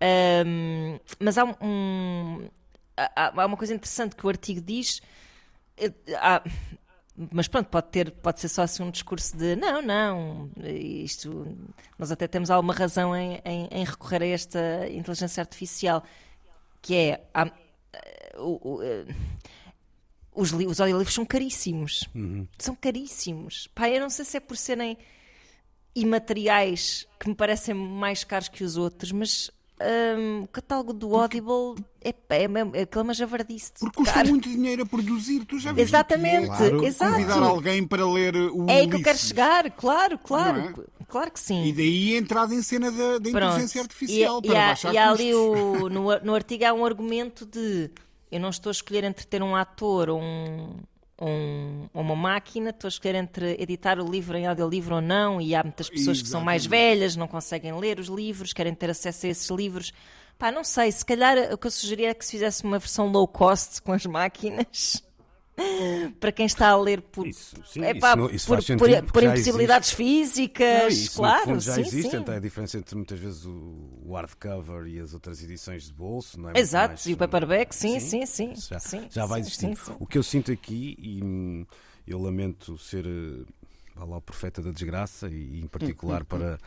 Ahm, 0.00 0.98
mas 1.18 1.36
há 1.38 1.44
um. 1.60 2.48
Há, 3.14 3.32
há 3.42 3.46
uma 3.46 3.56
coisa 3.56 3.74
interessante 3.74 4.16
que 4.16 4.26
o 4.26 4.28
artigo 4.28 4.60
diz. 4.60 5.00
eh, 5.76 5.92
há- 6.16 6.42
mas 7.32 7.48
pronto, 7.48 7.68
pode, 7.68 7.88
ter, 7.88 8.10
pode 8.12 8.38
ser 8.40 8.48
só 8.48 8.62
assim 8.62 8.82
um 8.82 8.90
discurso 8.92 9.36
de 9.36 9.56
não, 9.56 9.82
não, 9.82 10.50
isto. 10.64 11.56
Nós 11.98 12.12
até 12.12 12.28
temos 12.28 12.48
alguma 12.50 12.72
razão 12.72 13.14
em, 13.16 13.40
em- 13.44 13.68
em 13.72 13.84
recorrer 13.84 14.22
a 14.22 14.26
esta 14.26 14.58
inteligência 14.90 15.40
artificial, 15.40 16.02
que 16.80 16.94
é. 16.94 17.24
há- 17.34 17.50
eh, 17.92 18.36
o- 18.38 18.74
o, 18.76 18.82
eh, 18.82 19.04
os, 20.32 20.50
li- 20.50 20.66
os 20.68 20.80
audiolivros 20.80 21.14
são 21.14 21.26
caríssimos. 21.26 22.08
São 22.58 22.76
caríssimos. 22.76 23.66
Pá, 23.74 23.88
eu 23.88 24.00
não 24.00 24.10
sei 24.10 24.24
se 24.24 24.36
é 24.36 24.40
por 24.40 24.56
serem 24.56 24.96
imateriais 25.94 27.06
que 27.18 27.28
me 27.28 27.34
parecem 27.34 27.74
mais 27.74 28.22
caros 28.24 28.48
que 28.48 28.62
os 28.62 28.76
outros, 28.76 29.10
mas 29.10 29.50
hum, 29.80 30.42
o 30.44 30.48
catálogo 30.48 30.92
do 30.92 31.14
Audible 31.16 31.74
é, 32.02 32.14
é, 32.30 32.48
mesmo- 32.48 32.74
é 32.74 32.82
aquela 32.82 33.12
javardice. 33.14 33.72
Porque 33.78 33.96
custa 33.96 34.14
caro. 34.14 34.28
muito 34.30 34.48
dinheiro 34.48 34.82
a 34.82 34.86
produzir. 34.86 35.44
Tu 35.44 35.58
já 35.58 35.72
viste 35.72 35.88
Exatamente, 35.88 36.44
é 36.52 36.56
Claro. 36.56 36.84
exato. 36.84 37.12
convidar 37.12 37.42
alguém 37.42 37.86
para 37.86 38.06
ler 38.10 38.34
o 38.36 38.66
É 38.68 38.80
aí 38.80 38.88
que 38.88 38.96
eu 38.96 39.02
quero 39.02 39.18
chegar, 39.18 39.70
claro, 39.72 40.18
claro, 40.18 40.60
Não 40.62 41.06
claro 41.06 41.30
que 41.30 41.40
sim. 41.40 41.64
E 41.66 41.72
daí 41.72 42.14
a 42.14 42.18
entrada 42.18 42.54
em 42.54 42.62
cena 42.62 42.90
da, 42.90 43.18
da 43.18 43.30
inteligência 43.30 43.80
artificial 43.80 44.40
E, 44.44 44.48
para 44.48 44.54
e 44.54 44.86
há, 44.88 44.92
e 44.92 44.98
há 44.98 45.10
ali 45.10 45.34
o, 45.34 45.88
no, 45.88 46.18
no 46.20 46.34
artigo 46.34 46.64
há 46.64 46.72
um 46.72 46.84
argumento 46.84 47.44
de 47.46 47.90
eu 48.30 48.38
não 48.40 48.50
estou 48.50 48.68
a 48.70 48.72
escolher 48.72 49.04
entre 49.04 49.26
ter 49.26 49.42
um 49.42 49.56
ator 49.56 50.10
ou 50.10 50.20
um, 50.20 50.76
um- 51.20 51.88
uma 51.92 52.14
máquina, 52.16 52.70
estou 52.70 52.86
a 52.86 52.90
escolher 52.90 53.14
entre 53.16 53.56
editar 53.60 53.98
o 53.98 54.08
livro 54.08 54.36
em 54.36 54.46
audiolivro 54.46 54.96
ou 54.96 55.00
não, 55.00 55.40
e 55.40 55.54
há 55.54 55.62
muitas 55.62 55.88
pessoas 55.90 56.22
que 56.22 56.28
são 56.28 56.40
mais 56.40 56.62
Exatamente. 56.62 56.88
velhas, 56.90 57.16
não 57.16 57.26
conseguem 57.26 57.72
ler 57.78 57.98
os 57.98 58.08
livros, 58.08 58.52
querem 58.52 58.74
ter 58.74 58.90
acesso 58.90 59.26
a 59.26 59.28
esses 59.28 59.48
livros. 59.50 59.92
Pá, 60.38 60.52
não 60.52 60.62
sei, 60.62 60.92
se 60.92 61.04
calhar 61.04 61.52
o 61.52 61.58
que 61.58 61.66
eu 61.66 61.70
sugeria 61.70 62.10
é 62.10 62.14
que 62.14 62.24
se 62.24 62.32
fizesse 62.32 62.62
uma 62.62 62.78
versão 62.78 63.08
low 63.08 63.26
cost 63.26 63.82
com 63.82 63.92
as 63.92 64.06
máquinas. 64.06 65.02
Para 66.20 66.32
quem 66.32 66.46
está 66.46 66.68
a 66.68 66.76
ler 66.76 67.00
por, 67.00 67.26
Isso, 67.26 67.56
sim, 67.66 67.80
isso 67.82 68.00
pá, 68.00 68.16
não- 68.16 68.30
isso 68.30 68.46
por, 68.46 68.62
sentido, 68.62 68.88
impossibilidades 68.88 69.90
físicas, 69.90 70.82
Não, 70.82 70.88
isso, 70.88 71.16
claro, 71.16 71.44
fundo 71.44 71.60
já 71.60 71.74
sim, 71.74 71.80
existe, 71.82 72.10
sim. 72.10 72.16
então 72.16 72.34
é 72.34 72.36
a 72.36 72.40
diferença 72.40 72.78
entre 72.78 72.94
muitas 72.96 73.18
vezes 73.18 73.44
o, 73.44 73.50
o 74.04 74.12
hardcover 74.14 74.86
e 74.86 74.98
as 75.00 75.14
outras 75.14 75.42
edições 75.42 75.84
de 75.84 75.92
bolso, 75.92 76.40
não 76.40 76.50
é? 76.50 76.58
Exato, 76.58 76.88
Mais, 76.90 77.06
e 77.06 77.12
o 77.12 77.16
paperback, 77.16 77.74
sim, 77.74 78.00
sim, 78.00 78.26
sim. 78.26 78.52
isso 78.52 78.68
Já, 78.70 78.80
sim, 78.80 79.06
já 79.10 79.26
vai 79.26 79.42
sim, 79.44 79.50
sim, 79.50 79.74
sim. 79.74 79.92
O 79.98 80.06
que 80.06 80.18
eu 80.18 80.22
sinto 80.22 80.50
aqui, 80.52 80.96
e 80.98 81.22
hum, 81.22 81.66
eu 82.06 82.20
lamento 82.20 82.76
ser 82.78 83.06
eh, 83.06 83.44
vá 83.94 84.04
lá, 84.04 84.16
o 84.16 84.22
profeta 84.22 84.62
da 84.62 84.70
desgraça, 84.70 85.28
e 85.28 85.60
em 85.60 85.66
particular 85.66 86.24
para, 86.24 86.58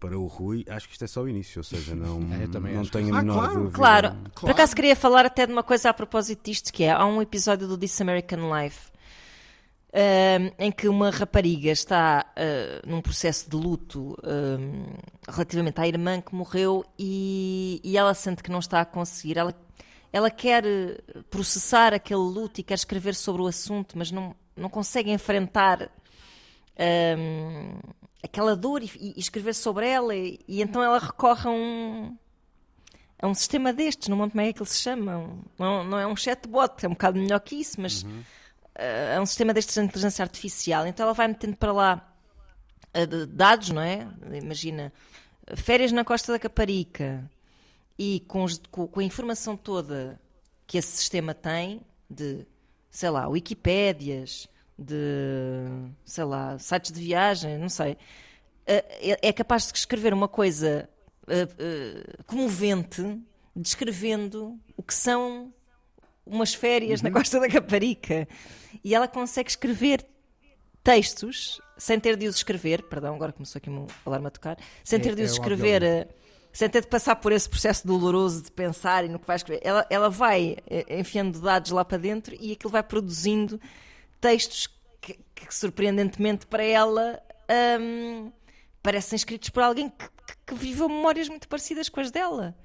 para 0.00 0.18
o 0.18 0.26
Rui, 0.26 0.64
acho 0.68 0.86
que 0.86 0.92
isto 0.94 1.04
é 1.04 1.08
só 1.08 1.22
o 1.22 1.28
início, 1.28 1.58
ou 1.60 1.64
seja, 1.64 1.94
não, 1.94 2.20
É, 2.32 2.46
não 2.74 2.84
tenho 2.84 3.14
a 3.14 3.20
sim. 3.20 3.26
menor 3.26 3.44
Ah, 3.44 3.48
claro. 3.48 3.54
dúvida. 3.54 3.72
Claro. 3.76 4.10
por 4.24 4.30
Claro. 4.40 4.54
acaso 4.54 4.76
queria 4.76 4.94
falar 4.96 5.26
até 5.26 5.46
de 5.46 5.52
uma 5.52 5.62
coisa 5.62 5.90
a 5.90 5.94
propósito 5.94 6.44
disto, 6.44 6.72
que 6.72 6.84
é, 6.84 6.90
há 6.92 7.04
um 7.04 7.20
episódio 7.20 7.66
do 7.66 7.76
This 7.76 8.00
American 8.00 8.40
Life 8.54 8.88
ahm, 9.92 10.50
em 10.58 10.70
que 10.70 10.86
uma 10.88 11.10
rapariga 11.10 11.70
está 11.70 12.26
ah, 12.36 12.82
num 12.86 13.00
processo 13.00 13.48
de 13.50 13.56
luto 13.56 14.16
ahm, 14.22 14.84
relativamente 15.28 15.80
à 15.80 15.86
irmã 15.88 16.20
que 16.20 16.34
morreu 16.34 16.84
e, 16.98 17.80
e 17.82 17.96
ela 17.96 18.14
sente 18.14 18.42
que 18.42 18.50
não 18.50 18.58
está 18.60 18.80
a 18.80 18.84
conseguir. 18.84 19.36
Ela, 19.38 19.54
ela 20.12 20.30
quer 20.30 20.64
eh, 20.64 20.98
processar 21.30 21.92
aquele 21.92 22.20
luto 22.20 22.60
e 22.60 22.62
quer 22.62 22.74
escrever 22.74 23.14
sobre 23.14 23.42
o 23.42 23.46
assunto, 23.46 23.96
mas 23.98 24.10
não, 24.10 24.34
não 24.56 24.68
consegue 24.70 25.10
enfrentar 25.10 25.90
ahm, 26.78 27.78
aquela 28.22 28.56
dor 28.56 28.82
e, 28.82 28.90
e 28.94 29.14
escrever 29.20 29.54
sobre 29.54 29.86
ela 29.88 30.14
e, 30.14 30.40
e 30.48 30.60
então 30.62 30.82
ela 30.82 30.98
recorre 30.98 31.48
a 31.48 31.50
um 31.52 32.16
a 33.20 33.26
um 33.26 33.34
sistema 33.34 33.72
destes, 33.72 34.08
não 34.08 34.16
me 34.16 34.22
lembro 34.22 34.32
como 34.36 34.42
é 34.42 34.52
que 34.52 34.60
ele 34.62 34.68
se 34.68 34.78
chama 34.80 35.28
não, 35.58 35.84
não 35.84 35.98
é 35.98 36.06
um 36.06 36.14
chatbot, 36.16 36.84
é 36.84 36.88
um 36.88 36.92
bocado 36.92 37.18
melhor 37.18 37.40
que 37.40 37.56
isso 37.56 37.80
mas 37.80 38.04
eh, 38.76 39.14
é 39.16 39.20
um 39.20 39.26
sistema 39.26 39.52
destes 39.52 39.74
de 39.74 39.80
inteligência 39.80 40.22
artificial. 40.22 40.86
Então 40.86 41.04
ela 41.04 41.12
vai 41.14 41.26
metendo 41.28 41.56
para 41.56 41.72
lá 41.72 42.14
de- 42.94 43.26
dados, 43.26 43.70
não 43.70 43.82
é? 43.82 44.06
imagina 44.32 44.92
férias 45.56 45.90
na 45.92 46.04
Costa 46.04 46.30
da 46.32 46.38
Caparica 46.38 47.28
e 47.98 48.20
com, 48.28 48.44
os- 48.44 48.60
com- 48.70 48.86
com 48.86 49.00
a 49.00 49.04
informação 49.04 49.56
toda 49.56 50.20
que 50.66 50.78
esse 50.78 50.96
sistema 50.98 51.34
tem 51.34 51.80
de, 52.08 52.46
sei 52.90 53.10
lá, 53.10 53.26
Wikipédias, 53.28 54.46
de, 54.78 54.94
sei 56.04 56.24
lá, 56.24 56.58
sites 56.58 56.92
de 56.92 57.00
viagem, 57.00 57.58
não 57.58 57.68
sei, 57.68 57.96
eh, 58.66 58.84
é 59.22 59.28
é 59.28 59.32
capaz 59.32 59.66
de 59.66 59.76
escrever 59.78 60.14
uma 60.14 60.28
coisa 60.28 60.88
eh, 61.26 61.48
eh, 61.58 62.14
comovente 62.26 63.20
descrevendo 63.56 64.56
o 64.76 64.82
que 64.82 64.94
são 64.94 65.52
umas 66.24 66.54
férias 66.54 67.02
na 67.02 67.10
Costa 67.10 67.40
da 67.40 67.48
Caparica. 67.48 68.28
E 68.84 68.94
ela 68.94 69.08
consegue 69.08 69.50
escrever 69.50 70.06
textos 70.84 71.60
sem 71.76 71.98
ter 71.98 72.16
de 72.16 72.26
os 72.26 72.36
escrever, 72.36 72.82
perdão, 72.84 73.14
agora 73.14 73.32
começou 73.32 73.58
aqui 73.58 73.68
um 73.70 73.86
alarme 74.06 74.28
a 74.28 74.30
tocar, 74.30 74.56
sem 74.84 74.98
É- 74.98 75.02
ter 75.02 75.14
de 75.14 75.22
os 75.22 75.30
é 75.30 75.32
o 75.32 75.34
escrever, 75.34 76.08
sem 76.52 76.68
ter 76.68 76.82
de 76.82 76.86
passar 76.88 77.16
por 77.16 77.32
esse 77.32 77.48
processo 77.48 77.86
doloroso 77.86 78.42
de 78.42 78.50
pensar 78.52 79.04
e 79.04 79.08
no 79.08 79.18
que 79.18 79.26
vai 79.26 79.36
escrever. 79.36 79.60
Ela, 79.64 79.86
ela 79.90 80.08
vai 80.10 80.56
enfiando 80.88 81.40
dados 81.40 81.70
lá 81.72 81.84
para 81.84 81.98
dentro 81.98 82.36
e 82.38 82.52
aquilo 82.52 82.70
vai 82.70 82.82
produzindo 82.82 83.60
textos 84.20 84.68
que, 85.00 85.18
que, 85.34 85.54
surpreendentemente 85.54 86.46
para 86.46 86.62
ela 86.62 87.20
hum, 87.80 88.32
parecem 88.82 89.16
escritos 89.16 89.50
por 89.50 89.62
alguém 89.62 89.88
que, 89.90 90.06
que- 90.46 90.54
viveu 90.54 90.88
memórias 90.88 91.28
muito 91.28 91.48
parecidas 91.48 91.88
com 91.88 92.00
as 92.00 92.10
dela. 92.10 92.56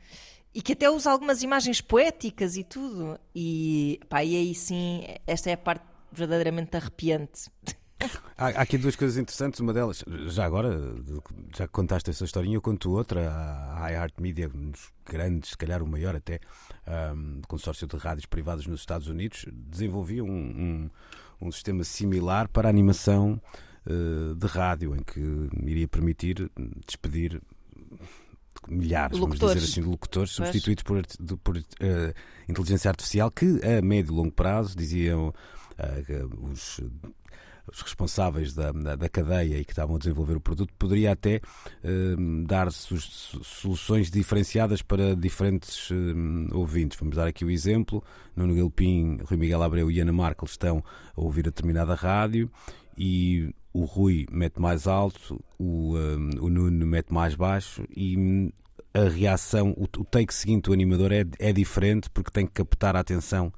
E 0.55 0.61
que 0.61 0.73
até 0.73 0.89
usa 0.89 1.09
algumas 1.11 1.41
imagens 1.41 1.81
poéticas 1.81 2.55
e 2.57 2.63
tudo. 2.63 3.19
E, 3.33 3.99
pá, 4.07 4.23
e 4.23 4.35
aí 4.35 4.53
sim, 4.53 5.03
esta 5.25 5.49
é 5.49 5.53
a 5.53 5.57
parte 5.57 5.83
verdadeiramente 6.11 6.77
arrepiante. 6.77 7.49
Há, 8.37 8.47
há 8.47 8.61
aqui 8.63 8.77
duas 8.77 8.97
coisas 8.97 9.17
interessantes. 9.17 9.61
Uma 9.61 9.71
delas, 9.71 10.03
já 10.27 10.43
agora, 10.43 10.77
já 11.55 11.65
que 11.65 11.71
contaste 11.71 12.09
essa 12.09 12.25
historinha, 12.25 12.57
eu 12.57 12.61
conto 12.61 12.91
outra. 12.91 13.31
A 13.81 13.89
iHeart 13.91 14.15
Media, 14.19 14.51
um 14.53 14.71
dos 14.71 14.91
grandes, 15.05 15.51
se 15.51 15.57
calhar 15.57 15.81
o 15.81 15.87
maior 15.87 16.13
até, 16.13 16.41
um, 17.15 17.41
consórcio 17.47 17.87
de 17.87 17.95
rádios 17.95 18.25
privadas 18.25 18.67
nos 18.67 18.81
Estados 18.81 19.07
Unidos, 19.07 19.45
desenvolvia 19.53 20.21
um, 20.21 20.27
um, 20.27 20.89
um 21.47 21.51
sistema 21.51 21.83
similar 21.83 22.47
para 22.49 22.67
a 22.67 22.71
animação 22.71 23.41
eh, 23.85 24.33
de 24.35 24.47
rádio, 24.47 24.95
em 24.95 25.03
que 25.03 25.19
iria 25.65 25.87
permitir 25.87 26.49
despedir 26.85 27.41
milhares, 28.67 29.17
vamos 29.17 29.35
Locutores. 29.35 29.61
dizer 29.61 29.71
assim, 29.71 29.81
de 29.81 29.89
locutores 29.89 30.31
substituídos 30.31 30.83
por, 30.83 31.03
por, 31.43 31.57
eh, 31.57 32.13
inteligência 32.47 32.89
artificial 32.89 33.29
que 33.29 33.59
a 33.63 33.81
médio 33.81 34.13
e 34.13 34.15
longo 34.15 34.31
prazo 34.31 34.75
diziam 34.75 35.33
que 36.05 36.13
os 36.13 36.79
os 37.71 37.81
responsáveis 37.81 38.53
da, 38.53 38.71
da, 38.71 39.09
cadeia 39.09 39.57
e 39.57 39.65
que 39.65 39.71
estavam 39.71 39.95
a 39.95 39.99
desenvolver 39.99 40.35
o 40.35 40.41
produto 40.41 40.73
poderia 40.77 41.11
até 41.11 41.41
eh, 41.83 42.15
dar 42.45 42.71
soluções 42.71 44.11
diferenciadas 44.11 44.81
para 44.81 45.15
diferentes 45.15 45.89
eh, 45.91 46.53
ouvintes. 46.53 46.99
Vamos 46.99 47.15
dar 47.15 47.27
aqui 47.27 47.45
o 47.45 47.49
exemplo: 47.49 48.03
Nuno 48.35 48.55
Galpim, 48.55 49.17
Rui 49.23 49.37
Miguel 49.37 49.63
Abreu 49.63 49.89
e 49.89 49.99
Ana 49.99 50.11
Markel 50.11 50.45
estão 50.45 50.83
a 51.15 51.21
ouvir 51.21 51.41
a 51.41 51.51
determinada 51.51 51.95
rádio 51.95 52.51
e 52.97 53.53
o 53.73 53.85
Rui 53.85 54.27
mete 54.29 54.59
mais 54.59 54.85
alto, 54.85 55.43
o, 55.57 55.95
eh, 55.97 56.39
o 56.39 56.49
Nuno 56.49 56.85
mete 56.85 57.13
mais 57.13 57.33
baixo 57.33 57.83
e 57.95 58.17
hum, 58.17 58.51
a 58.93 59.07
reação, 59.09 59.71
o, 59.71 59.83
o 59.83 60.05
take 60.05 60.33
seguinte 60.33 60.65
do 60.65 60.73
animador 60.73 61.11
é, 61.11 61.25
é 61.39 61.51
diferente 61.51 62.09
porque 62.09 62.29
tem 62.29 62.45
que 62.45 62.53
captar 62.53 62.95
a 62.95 62.99
atenção 62.99 63.51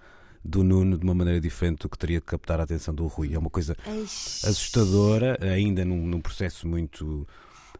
do 0.48 0.64
Nuno 0.64 0.98
de 0.98 1.04
uma 1.04 1.16
maneira 1.16 1.42
diferente 1.42 1.80
do 1.80 1.90
que 1.90 1.98
teria 1.98 2.22
que 2.22 2.28
captar 2.28 2.60
a 2.60 2.64
atenção 2.64 2.94
do 2.94 3.08
Rui. 3.08 3.34
É 3.34 3.40
uma 3.40 3.50
coisa 3.50 3.76
assustadora, 4.44 5.38
ainda 5.42 5.84
num, 5.84 6.06
num 6.06 6.22
processo 6.22 6.68
muito 6.68 7.28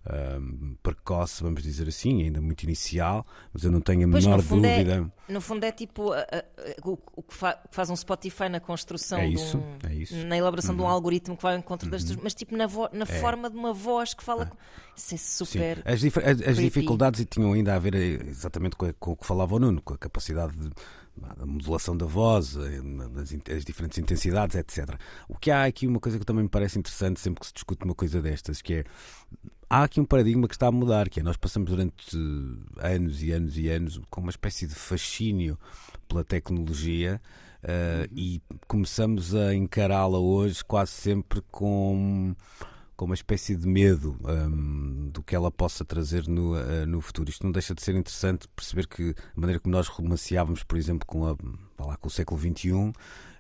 ahm, 0.08 0.76
precoce, 0.84 1.42
vamos 1.42 1.64
dizer 1.64 1.88
assim, 1.88 2.22
ainda 2.24 2.40
muito 2.42 2.64
inicial, 2.64 3.26
mas 3.54 3.64
eu 3.64 3.72
não 3.72 3.82
tenho 3.82 4.08
a 4.08 4.12
Pois, 4.12 4.24
menor 4.26 4.40
é- 4.40 4.44
dúvida. 4.44 5.12
No 5.28 5.42
fundo 5.42 5.64
é 5.64 5.72
tipo 5.72 6.12
a- 6.12 6.20
a- 6.20 6.38
a- 6.38 6.88
o, 6.88 6.98
o 7.16 7.24
que 7.24 7.34
fa- 7.34 7.60
o 7.66 7.68
que 7.70 7.76
faz 7.76 7.90
um 7.90 7.96
Spotify 7.96 8.48
na 8.50 8.60
construção 8.60 9.18
É 9.20 9.28
de 9.28 9.34
isso, 9.34 9.58
um- 9.58 9.78
é 9.90 9.94
isso. 9.96 10.14
Uhum. 10.16 10.28
na 10.28 10.38
elaboração 10.38 10.76
de 10.76 10.82
um 10.82 10.88
algoritmo 10.88 11.36
que 11.36 11.42
vai 11.44 11.54
ao 11.54 11.60
encontro 11.60 11.90
das 11.90 12.04
pessoas, 12.04 12.20
mas 12.22 12.36
tipo 12.36 12.56
na, 12.56 12.68
vo- 12.68 12.90
na 12.94 13.06
forma 13.08 13.50
de 13.50 13.58
uma 13.58 13.74
voz 13.74 14.14
que 14.14 14.24
fala. 14.24 14.46
com- 14.46 14.58
Isso 14.96 15.14
é 15.14 15.18
Ah. 15.18 15.20
Super. 15.20 15.84
As, 15.86 16.04
as- 16.04 16.48
as 16.50 16.58
dificuldades 16.58 17.26
tinham 17.30 17.52
ainda 17.54 17.76
a 17.76 17.80
ver 17.80 17.96
eh, 17.96 18.22
exatamente 18.28 18.76
com, 18.76 18.92
com 18.94 19.12
o 19.12 19.16
que 19.18 19.26
falava 19.26 19.56
o 19.56 19.60
Nuno, 19.60 19.82
com 19.82 19.94
a 19.94 19.98
capacidade 19.98 20.56
de, 20.56 20.70
da 21.18 21.46
modulação 21.46 21.96
da 21.96 22.06
voz, 22.06 22.56
eh, 22.58 23.54
as 23.56 23.64
diferentes 23.64 23.98
intensidades, 23.98 24.56
etc. 24.56 25.00
O 25.28 25.38
que 25.38 25.52
há 25.52 25.66
aqui 25.66 25.88
uma 25.88 26.00
coisa 26.00 26.20
que 26.20 26.26
também 26.26 26.44
me 26.44 26.50
parece 26.50 26.78
interessante 26.78 27.20
sempre 27.20 27.40
que 27.42 27.48
se 27.48 27.54
discute 27.54 27.84
uma 27.86 27.96
coisa 27.96 28.22
destas, 28.22 28.62
que 28.62 28.74
é 28.76 28.84
há 29.70 29.84
aqui 29.84 30.00
um 30.00 30.06
paradigma 30.06 30.48
que 30.48 30.56
está 30.56 30.68
a 30.68 30.72
mudar, 30.72 31.10
que 31.10 31.20
é 31.20 31.24
nós 31.24 31.38
passamos 31.38 31.70
durante 31.70 32.18
eh, 32.78 32.96
anos 32.96 33.24
e 33.24 33.32
anos 33.32 33.58
e 33.58 33.70
anos 33.70 34.02
com 34.10 34.22
uma 34.22 34.30
espécie 34.30 34.68
de 34.68 34.76
fascínio 34.76 35.58
pela 36.08 36.24
tecnologia 36.24 37.22
eh, 37.64 38.08
e 38.12 38.42
começamos 38.68 39.34
a 39.34 39.54
encará-la 39.56 40.20
hoje 40.20 40.64
quase 40.64 40.92
sempre 40.92 41.42
com 41.50 42.36
com 42.96 43.06
uma 43.06 43.16
espécie 43.16 43.56
de 43.56 43.68
medo 43.68 44.18
hum, 44.24 45.10
do 45.12 45.22
que 45.22 45.36
ela 45.36 45.52
possa 45.52 45.84
trazer 45.84 46.28
no, 46.28 46.58
eh, 46.58 46.86
no 46.86 47.02
futuro. 47.02 47.30
Isto 47.30 47.44
não 47.44 47.52
deixa 47.52 47.76
de 47.76 47.82
ser 47.82 47.96
interessante 47.96 48.48
perceber 48.56 48.88
que 48.88 49.16
a 49.36 49.40
maneira 49.40 49.60
como 49.60 49.76
nós 49.76 49.88
romanceávamos, 49.88 50.64
por 50.64 50.78
exemplo, 50.78 51.06
com, 51.06 51.26
a, 51.26 51.36
lá, 51.84 51.98
com 51.98 52.08
o 52.08 52.12
século 52.12 52.40
XXI, 52.40 52.94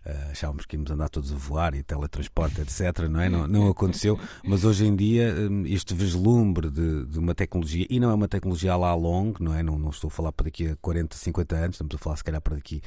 eh, 0.05 0.27
achávamos 0.31 0.65
que 0.65 0.75
íamos 0.75 0.91
andar 0.91 1.09
todos 1.09 1.31
a 1.31 1.35
voar 1.35 1.73
e 1.73 1.81
teletransporte, 1.81 2.59
etc. 2.61 3.07
Não, 3.09 3.19
é? 3.19 3.29
não, 3.29 3.47
não 3.47 3.69
aconteceu, 3.69 4.19
mas 4.43 4.65
hoje 4.65 4.85
em 4.85 4.95
dia 4.95 5.33
hum, 5.49 5.63
este 5.65 5.93
vislumbre 5.93 6.69
de, 6.69 7.05
de 7.05 7.17
uma 7.17 7.33
tecnologia, 7.33 7.87
e 7.89 7.99
não 7.99 8.09
é 8.11 8.13
uma 8.13 8.27
tecnologia 8.27 8.75
lá 8.75 8.93
longo, 8.93 9.41
não 9.41 9.53
é? 9.53 9.63
Não, 9.63 9.79
não 9.79 9.89
estou 9.89 10.09
a 10.09 10.11
falar 10.11 10.31
para 10.31 10.45
daqui 10.45 10.67
a 10.67 10.75
40, 10.75 11.15
50 11.15 11.55
anos, 11.55 11.75
estamos 11.75 11.95
a 11.95 11.97
falar 11.97 12.17
se 12.17 12.23
calhar 12.23 12.41
para 12.41 12.55
daqui 12.55 12.81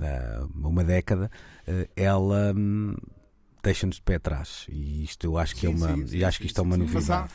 a 0.00 0.46
uma 0.54 0.82
década, 0.82 1.30
eh, 1.66 1.88
ela. 1.96 2.52
hum, 2.56 2.96
deixa-nos 3.62 3.96
de 3.96 4.02
pé 4.02 4.14
atrás 4.16 4.64
e 4.68 5.04
isto 5.04 5.24
eu 5.26 5.36
acho 5.38 5.54
que 5.56 5.66
é 5.66 5.70
Sim, 5.70 5.76
uma 5.76 5.88
sim, 5.94 6.06
sim, 6.06 6.16
e 6.16 6.24
acho 6.24 6.38
que 6.40 6.46
isto 6.46 6.58
é 6.60 6.62
uma 6.62 6.76
novidade 6.76 7.30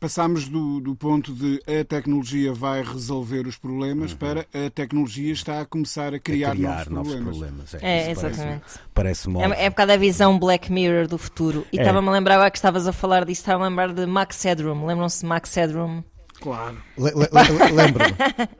Passámos 0.00 0.48
do, 0.48 0.80
do 0.80 0.96
ponto 0.96 1.32
de 1.32 1.62
a 1.64 1.84
tecnologia 1.84 2.52
vai 2.52 2.82
resolver 2.82 3.46
os 3.46 3.56
problemas 3.56 4.12
para 4.12 4.40
a 4.52 4.68
tecnologia 4.68 5.32
está 5.32 5.60
a 5.60 5.64
começar 5.64 6.12
a 6.12 6.18
criar, 6.18 6.48
Uhum. 6.48 6.52
a 6.54 6.56
criar 6.56 6.90
novos, 6.90 6.92
novos 6.92 7.12
problemas. 7.14 7.70
problemas, 7.70 7.74
É, 7.74 7.78
parece-me- 7.80 8.10
exatamente. 8.32 8.64
parece-me 8.92 9.34
É, 9.36 9.38
óbvio. 9.46 9.54
é 9.60 9.66
um 9.66 9.70
bocado 9.70 9.92
a 9.92 9.96
visão 9.96 10.38
Black 10.40 10.72
Mirror 10.72 11.06
do 11.06 11.16
futuro. 11.16 11.64
E 11.72 11.78
É. 11.78 11.82
estava-me 11.82 12.08
a 12.08 12.10
lembrar, 12.10 12.34
agora 12.34 12.50
que 12.50 12.58
estavas 12.58 12.88
a 12.88 12.92
falar 12.92 13.24
disso, 13.24 13.42
estava 13.42 13.64
a 13.64 13.68
lembrar 13.68 13.92
de 13.92 14.04
Max 14.04 14.42
Headroom. 14.42 14.84
Lembram-se 14.86 15.20
de 15.20 15.26
Max 15.26 15.54
Headroom? 15.54 16.02
Claro. 16.42 16.76
Le- 16.98 17.12
le- 17.14 17.28
le- 17.30 17.72
Lembro-me. 17.72 18.16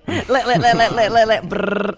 Le- 0.29 0.45
le- 0.47 0.59
le- 0.59 0.75
le- 0.75 0.91
le- 0.91 1.09
le- 1.11 1.27
le- 1.27 1.41
brrr. 1.43 1.97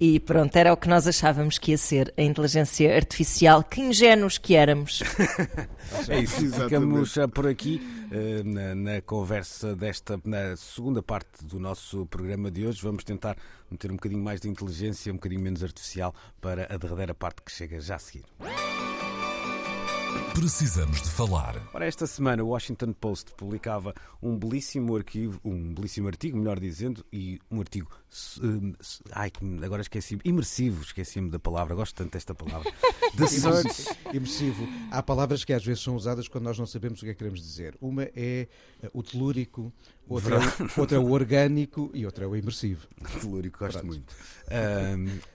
e 0.00 0.18
pronto, 0.20 0.56
era 0.56 0.72
o 0.72 0.76
que 0.76 0.88
nós 0.88 1.06
achávamos 1.06 1.58
que 1.58 1.70
ia 1.72 1.78
ser 1.78 2.12
a 2.18 2.22
inteligência 2.22 2.94
artificial. 2.96 3.62
Que 3.62 3.80
ingênuos 3.80 4.38
que 4.38 4.56
éramos. 4.56 5.02
É 6.08 6.18
isso, 6.18 6.50
ficamos 6.50 7.16
ah, 7.16 7.28
por 7.28 7.46
aqui 7.46 7.80
eh, 8.10 8.42
na, 8.44 8.74
na 8.74 9.00
conversa 9.02 9.74
desta, 9.76 10.20
na 10.24 10.56
segunda 10.56 11.00
parte 11.00 11.44
do 11.44 11.60
nosso 11.60 12.06
programa 12.06 12.50
de 12.50 12.66
hoje. 12.66 12.82
Vamos 12.82 13.04
tentar 13.04 13.36
meter 13.70 13.92
um 13.92 13.94
bocadinho 13.94 14.20
mais 14.22 14.40
de 14.40 14.48
inteligência, 14.48 15.12
um 15.12 15.16
bocadinho 15.16 15.40
menos 15.42 15.62
artificial 15.62 16.12
para 16.40 16.66
a 16.74 16.76
derradeira 16.76 17.14
parte 17.14 17.40
que 17.40 17.52
chega 17.52 17.80
já 17.80 17.94
a 17.94 17.98
seguir. 18.00 18.24
Precisamos 20.34 21.02
de 21.02 21.10
falar. 21.10 21.56
Ora, 21.72 21.86
esta 21.86 22.06
semana 22.06 22.44
o 22.44 22.48
Washington 22.48 22.92
Post 22.92 23.32
publicava 23.36 23.94
um 24.22 24.36
belíssimo 24.36 24.94
arquivo, 24.94 25.40
um 25.44 25.74
belíssimo 25.74 26.08
artigo, 26.08 26.36
melhor 26.36 26.60
dizendo, 26.60 27.04
e 27.12 27.40
um 27.50 27.58
artigo, 27.58 27.88
ai, 29.12 29.30
que 29.30 29.44
me- 29.44 29.64
agora 29.64 29.82
esqueci, 29.82 30.18
imersivo, 30.24 30.82
esqueci-me 30.82 31.30
da 31.30 31.38
palavra, 31.38 31.74
gosto 31.74 31.94
tanto 31.94 32.12
desta 32.12 32.34
palavra. 32.34 32.72
The 33.16 33.26
Search. 33.26 33.84
Imersivo. 34.12 34.68
Há 34.90 35.02
palavras 35.02 35.44
que 35.44 35.52
às 35.52 35.64
vezes 35.64 35.82
são 35.82 35.96
usadas 35.96 36.28
quando 36.28 36.44
nós 36.44 36.58
não 36.58 36.66
sabemos 36.66 37.00
o 37.00 37.04
que 37.04 37.10
é 37.10 37.12
que 37.12 37.18
queremos 37.18 37.40
dizer. 37.40 37.76
Uma 37.80 38.04
é 38.04 38.48
eh, 38.82 38.90
o 38.92 39.02
telúrico, 39.02 39.72
outra, 40.08 40.36
é 40.36 40.38
o, 40.38 40.80
outra 40.80 40.96
é 40.96 41.00
o 41.00 41.10
orgânico 41.10 41.90
e 41.94 42.04
outra 42.04 42.24
é 42.24 42.28
o 42.28 42.36
imersivo. 42.36 42.86
Telúrico, 43.20 43.58
gosto 43.58 43.84
muito. 43.84 44.14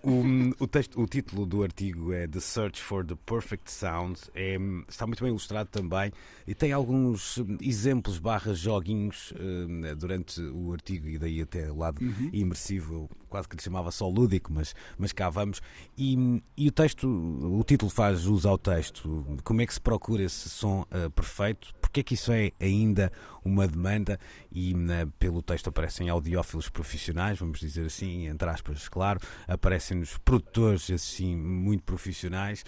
Um, 0.04 0.54
o, 0.60 0.68
texto, 0.68 1.02
o 1.02 1.06
título 1.08 1.46
do 1.46 1.64
artigo 1.64 2.14
é 2.14 2.28
The 2.28 2.40
Search 2.40 2.82
for 2.82 3.06
the 3.06 3.16
Perfect 3.26 3.72
Sound. 3.72 4.20
É, 4.34 4.58
está 4.88 5.06
muito 5.06 5.22
bem 5.24 5.30
ilustrado 5.30 5.70
também 5.70 6.12
e 6.48 6.54
tem 6.56 6.72
alguns 6.72 7.38
hum, 7.38 7.58
exemplos 7.62 8.18
barra 8.18 8.54
joguinhos 8.54 9.34
hum, 9.40 9.82
durante 9.98 10.40
o 10.42 10.72
artigo 10.72 11.08
e 11.08 11.18
daí 11.18 11.42
até 11.42 11.72
o 11.72 11.78
lado 11.78 12.02
imersivo. 12.32 12.71
Eu 12.72 13.10
quase 13.32 13.48
que 13.48 13.56
lhe 13.56 13.64
chamava 13.64 13.90
só 13.92 14.08
lúdico, 14.08 14.52
mas, 14.54 14.76
mas 14.98 15.12
cá 15.14 15.30
vamos. 15.30 15.62
E, 15.98 16.42
e 16.58 16.68
o 16.68 16.72
texto, 16.72 17.08
o 17.08 17.64
título 17.64 17.90
faz 17.90 18.26
uso 18.28 18.48
ao 18.48 18.58
texto. 18.58 19.26
Como 19.44 19.62
é 19.62 19.66
que 19.66 19.74
se 19.74 19.82
procura 19.82 20.22
esse 20.22 20.50
som 20.50 20.86
ah, 20.92 21.10
perfeito? 21.10 21.74
Porque 21.82 22.02
é 22.02 22.04
que 22.04 22.14
isso 22.14 22.32
é 22.32 22.52
ainda 22.60 23.12
uma 23.44 23.68
demanda? 23.68 24.20
E 24.52 24.74
na- 24.74 25.08
pelo 25.18 25.42
texto 25.42 25.68
aparecem 25.70 26.10
audiófilos 26.10 26.70
profissionais, 26.70 27.40
vamos 27.40 27.60
dizer 27.60 27.86
assim, 27.86 28.28
entre 28.28 28.50
aspas, 28.50 28.88
claro. 28.90 29.20
Aparecem-nos 29.48 30.18
produtores, 30.18 30.90
esses 30.90 31.02
sim, 31.08 31.36
muito 31.36 31.84
profissionais, 31.84 32.64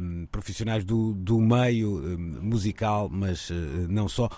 hum, 0.00 0.26
profissionais 0.30 0.84
do, 0.84 1.14
do 1.14 1.40
meio 1.40 1.98
hum, 1.98 2.38
musical, 2.42 3.08
mas 3.08 3.50
eh, 3.50 3.54
não 3.88 4.08
só. 4.08 4.28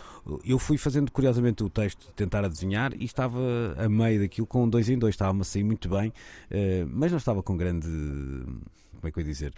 Eu 0.45 0.59
fui 0.59 0.77
fazendo 0.79 1.11
curiosamente 1.11 1.63
o 1.65 1.69
texto, 1.71 2.13
tentar 2.15 2.45
adivinhar, 2.45 2.93
e 2.95 3.05
estava 3.05 3.39
a 3.77 3.89
meio 3.89 4.21
daquilo 4.21 4.47
com 4.47 4.69
dois 4.69 4.89
em 4.89 4.99
dois, 4.99 5.15
estava-me 5.15 5.41
a 5.41 5.45
sair 5.45 5.62
muito 5.65 5.89
bem, 5.89 6.13
eh, 6.51 6.85
mas 6.89 7.11
não 7.11 7.19
estava 7.19 7.43
com 7.43 7.57
grande. 7.57 7.89
Como 7.89 9.09
é 9.09 9.11
que 9.11 9.19
eu 9.19 9.23
ia 9.23 9.33
dizer? 9.33 9.53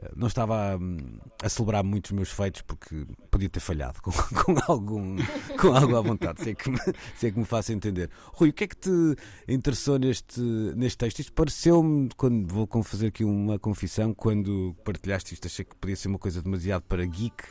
Eh, 0.00 0.12
Não 0.14 0.28
estava 0.28 0.76
hum, 0.76 1.18
a 1.42 1.48
celebrar 1.48 1.82
muito 1.82 2.06
os 2.06 2.12
meus 2.12 2.30
feitos 2.30 2.62
porque 2.62 3.04
podia 3.30 3.48
ter 3.48 3.58
falhado 3.60 4.00
com, 4.00 4.12
com 4.44 4.54
algum, 4.68 5.16
com 5.60 5.74
algo 5.74 5.96
à 5.96 6.00
vontade, 6.00 6.42
se 6.42 6.50
é, 6.50 6.54
que 6.54 6.70
me, 6.70 6.78
se 7.16 7.26
é 7.26 7.30
que 7.32 7.38
me 7.38 7.44
faço 7.44 7.72
entender. 7.72 8.08
Rui, 8.32 8.50
o 8.50 8.52
que 8.52 8.64
é 8.64 8.66
que 8.68 8.76
te 8.76 8.90
interessou 9.48 9.98
neste, 9.98 10.40
neste 10.40 10.98
texto? 10.98 11.18
Isto 11.18 11.32
pareceu-me, 11.32 12.08
quando 12.16 12.46
vou 12.46 12.68
fazer 12.84 13.08
aqui 13.08 13.24
uma 13.24 13.58
confissão, 13.58 14.14
quando 14.14 14.76
partilhaste 14.84 15.34
isto, 15.34 15.46
achei 15.46 15.64
que 15.64 15.74
podia 15.74 15.96
ser 15.96 16.08
uma 16.08 16.18
coisa 16.18 16.40
demasiado 16.40 16.82
para 16.82 17.04
geek. 17.04 17.42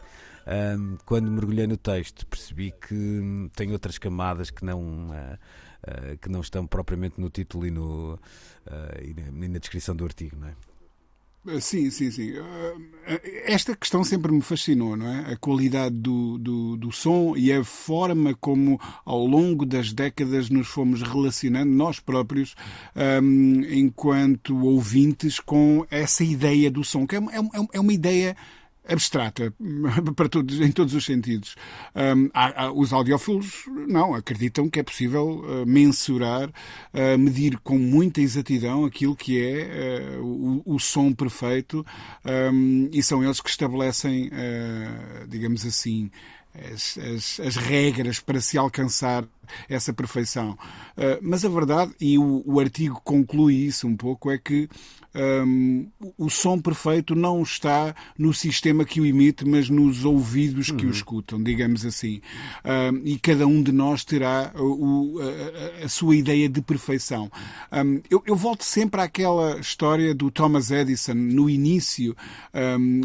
Hum, 0.45 0.97
quando 1.05 1.31
mergulhei 1.31 1.67
no 1.67 1.77
texto, 1.77 2.25
percebi 2.27 2.71
que 2.71 2.93
hum, 2.93 3.49
tem 3.55 3.71
outras 3.71 3.97
camadas 3.97 4.49
que 4.49 4.63
não. 4.63 5.09
ah, 5.11 5.37
ah, 5.85 6.15
que 6.21 6.29
não 6.29 6.41
estão 6.41 6.65
propriamente 6.65 7.19
no 7.19 7.29
título 7.29 7.65
e, 7.65 7.71
no, 7.71 8.19
ah, 8.67 8.97
e 9.01 9.13
na, 9.13 9.45
e 9.45 9.49
na 9.49 9.59
descrição 9.59 9.95
do 9.95 10.05
artigo, 10.05 10.37
não 10.39 10.47
é? 10.47 10.53
Sim, 11.59 11.89
sim, 11.89 12.09
sim. 12.09 12.31
Eh, 13.05 13.51
Esta 13.51 13.75
questão 13.75 14.01
sempre 14.01 14.31
me 14.31 14.41
fascinou, 14.41 14.95
não 14.95 15.05
é? 15.05 15.33
A 15.33 15.37
qualidade 15.37 15.93
do, 15.93 16.37
do, 16.37 16.77
do 16.77 16.91
som 16.91 17.35
e 17.35 17.51
a 17.51 17.61
forma 17.65 18.33
como, 18.33 18.79
ao 19.03 19.25
longo 19.25 19.65
das 19.65 19.91
décadas, 19.91 20.49
nos 20.49 20.69
fomos 20.69 21.01
relacionando, 21.01 21.69
nós 21.69 21.99
próprios, 21.99 22.55
hum, 23.21 23.61
enquanto 23.69 24.57
ouvintes, 24.57 25.37
com 25.37 25.85
essa 25.91 26.23
ideia 26.23 26.71
do 26.71 26.81
som, 26.81 27.05
que 27.05 27.17
é, 27.17 27.19
é, 27.19 27.67
é 27.73 27.79
uma 27.79 27.93
ideia 27.93 28.37
abstrata 28.87 29.53
para 30.15 30.27
todos, 30.29 30.59
em 30.59 30.71
todos 30.71 30.93
os 30.93 31.05
sentidos. 31.05 31.55
Hum, 31.95 32.29
há- 32.33 32.65
há- 32.65 32.71
os 32.71 32.91
audiófilos 32.93 33.63
não 33.87 34.13
acreditam 34.13 34.69
que 34.69 34.79
é 34.79 34.83
possível 34.83 35.39
uh, 35.39 35.65
mensurar, 35.65 36.49
uh, 36.49 37.17
medir 37.17 37.57
com 37.59 37.77
muita 37.77 38.21
exatidão 38.21 38.85
aquilo 38.85 39.15
que 39.15 39.41
é 39.41 40.17
uh, 40.19 40.23
o, 40.65 40.75
o 40.75 40.79
som 40.79 41.13
perfeito 41.13 41.85
hum, 42.53 42.89
e 42.91 43.01
são 43.01 43.23
eles 43.23 43.39
que 43.39 43.49
estabelecem, 43.49 44.29
digamos 45.27 45.65
assim, 45.65 46.09
as, 46.71 46.97
as- 46.97 47.39
as 47.39 47.55
regras 47.55 48.19
para 48.19 48.39
se 48.39 48.57
alcançar 48.57 49.25
essa 49.67 49.93
perfeição. 49.93 50.51
Uh, 50.97 51.19
mas 51.21 51.43
a 51.43 51.49
verdade, 51.49 51.93
e 51.99 52.17
o, 52.17 52.43
o 52.45 52.59
artigo 52.59 53.01
conclui 53.03 53.55
isso 53.55 53.87
um 53.87 53.95
pouco, 53.95 54.29
é 54.31 54.37
que 54.37 54.69
um, 55.15 55.87
o 56.17 56.29
som 56.29 56.59
perfeito 56.59 57.15
não 57.15 57.41
está 57.43 57.95
no 58.17 58.33
sistema 58.33 58.83
que 58.85 58.99
o 58.99 59.05
emite, 59.05 59.45
mas 59.45 59.69
nos 59.69 60.05
ouvidos 60.05 60.71
que 60.71 60.85
o 60.85 60.89
escutam, 60.89 61.41
digamos 61.41 61.85
assim. 61.85 62.21
Um, 62.65 63.01
e 63.05 63.19
cada 63.19 63.45
um 63.45 63.61
de 63.61 63.71
nós 63.71 64.03
terá 64.03 64.51
o- 64.55 65.19
a, 65.21 65.85
a- 65.85 65.89
sua 65.89 66.15
ideia 66.15 66.49
de 66.49 66.61
perfeição. 66.61 67.31
Um, 67.71 68.01
eu, 68.09 68.23
eu 68.25 68.35
volto 68.35 68.63
sempre 68.63 69.01
àquela 69.01 69.59
história 69.59 70.13
do 70.15 70.31
Thomas 70.31 70.71
Edison, 70.71 71.13
no 71.13 71.49
início 71.49 72.15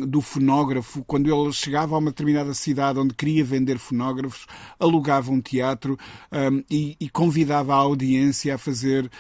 do 0.09 0.21
fonógrafo, 0.21 1.05
quando 1.05 1.33
ele 1.33 1.53
chegava 1.53 1.95
a 1.95 1.99
uma 1.99 2.11
determinada 2.11 2.53
cidade 2.55 2.99
onde 2.99 3.15
queria 3.15 3.45
vender 3.45 3.79
fonógrafos, 3.79 4.47
alugava 4.79 5.31
um 5.31 5.41
teatro 5.41 5.99
e, 6.71 6.97
e 7.01 7.09
convidava 7.09 7.75
a 7.75 7.77
audiência 7.79 8.55
a 8.55 8.59
fazer, 8.59 9.11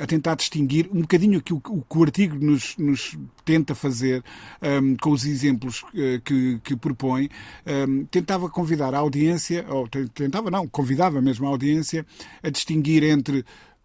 a 0.00 0.06
tentar 0.06 0.34
distinguir 0.34 0.88
um 0.92 1.00
bocadinho 1.02 1.38
aquilo 1.38 1.60
que 1.60 1.70
o, 1.70 1.84
que 1.94 1.98
o 1.98 2.02
artigo 2.02 2.36
nos, 2.44 2.76
nos 2.76 3.16
tenta 3.44 3.72
fazer 3.74 4.22
um, 4.60 4.96
com 4.96 5.10
os 5.10 5.24
exemplos 5.24 5.84
eh, 5.94 6.20
que, 6.24 6.58
que 6.64 6.74
propõe, 6.76 7.28
um, 7.88 8.04
tentava 8.06 8.48
convidar 8.48 8.92
a 8.94 8.98
audiência, 8.98 9.64
ou 9.68 9.86
te- 9.86 10.08
tentava 10.08 10.50
não, 10.50 10.66
convidava 10.66 11.22
mesmo 11.22 11.46
a 11.46 11.50
audiência 11.50 12.04
a 12.42 12.50
distinguir 12.50 13.04
entre 13.04 13.44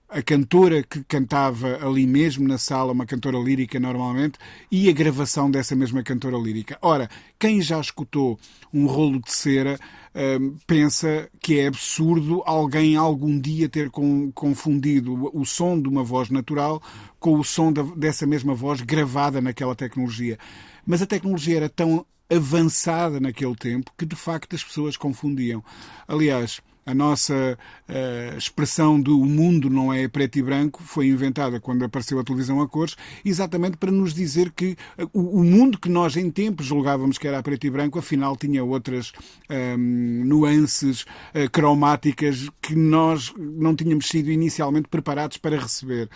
a 0.10 0.22
cantora 0.24 0.82
que 0.82 1.04
cantava 1.04 1.86
ali 1.86 2.08
mesmo 2.08 2.48
na 2.48 2.58
sala, 2.58 2.92
uma 2.92 3.06
cantora 3.06 3.38
lírica 3.38 3.80
normalmente, 3.80 4.40
e 4.72 4.90
a 4.90 4.92
gravação 4.92 5.52
dessa 5.52 5.76
mesma 5.76 6.02
cantora 6.02 6.38
lírica. 6.38 6.78
Ora, 6.82 7.08
quem 7.38 7.62
já 7.62 7.80
escutou 7.80 8.40
um 8.74 8.88
rolo 8.88 9.22
de 9.22 9.32
cera 9.32 9.80
uh, 10.16 10.58
pensa 10.66 11.30
que 11.40 11.60
é 11.60 11.68
absurdo 11.68 12.42
alguém 12.46 12.96
algum 12.96 13.40
dia 13.40 13.70
ter 13.70 13.92
com, 13.92 14.32
confundido 14.32 15.30
o 15.34 15.46
som 15.46 15.80
de 15.80 15.88
uma 15.88 16.04
voz 16.04 16.30
natural 16.30 16.82
com 17.20 17.40
o 17.40 17.44
som 17.44 17.72
da, 17.72 17.84
dessa 17.84 18.26
mesma 18.26 18.56
voz 18.56 18.82
gravada 18.82 19.40
naquela 19.40 19.76
tecnologia. 19.76 20.40
Mas 20.86 21.02
a 21.02 21.06
tecnologia 21.06 21.58
era 21.58 21.70
tão 21.70 22.04
avançada 22.32 23.20
naquele 23.20 23.56
tempo 23.56 23.92
que 23.98 24.06
de 24.06 24.16
facto 24.16 24.56
as 24.56 24.64
pessoas 24.64 24.96
confundiam. 24.96 25.64
Aliás, 26.08 26.62
a 26.90 26.94
nossa 26.96 27.58
uh, 27.88 28.38
expressão 28.38 29.00
do 29.00 29.24
mundo 29.24 29.70
não 29.70 29.94
é 29.94 30.08
preto 30.08 30.40
e 30.40 30.42
branco 30.42 30.82
foi 30.82 31.08
inventada 31.08 31.60
quando 31.60 31.86
apareceu 31.86 32.20
a 32.20 32.24
televisão 32.24 32.62
a 32.62 32.68
cores, 32.68 32.96
exatamente 33.24 33.78
para 33.78 33.92
nos 33.92 34.12
dizer 34.12 34.52
que 34.52 34.76
uh, 34.98 35.08
o, 35.14 35.42
o, 35.42 35.44
mundo 35.44 35.78
que 35.78 35.88
nós 35.88 36.18
em 36.18 36.32
tempos 36.32 36.66
julgávamos 36.66 37.20
que 37.20 37.28
era 37.28 37.44
preto 37.44 37.68
e 37.68 37.70
branco, 37.70 38.00
afinal 38.00 38.36
tinha 38.36 38.64
outras 38.64 39.12
um, 39.48 39.54
ehm, 39.54 40.24
nuances 40.26 41.04
uh, 41.04 41.50
cromáticas 41.52 42.50
que 42.60 42.76
nós 42.76 43.32
não 43.38 43.76
tínhamos 43.76 44.08
sido 44.08 44.32
inicialmente 44.32 44.88
preparados 44.88 45.38
para 45.38 45.60
receber. 45.60 46.10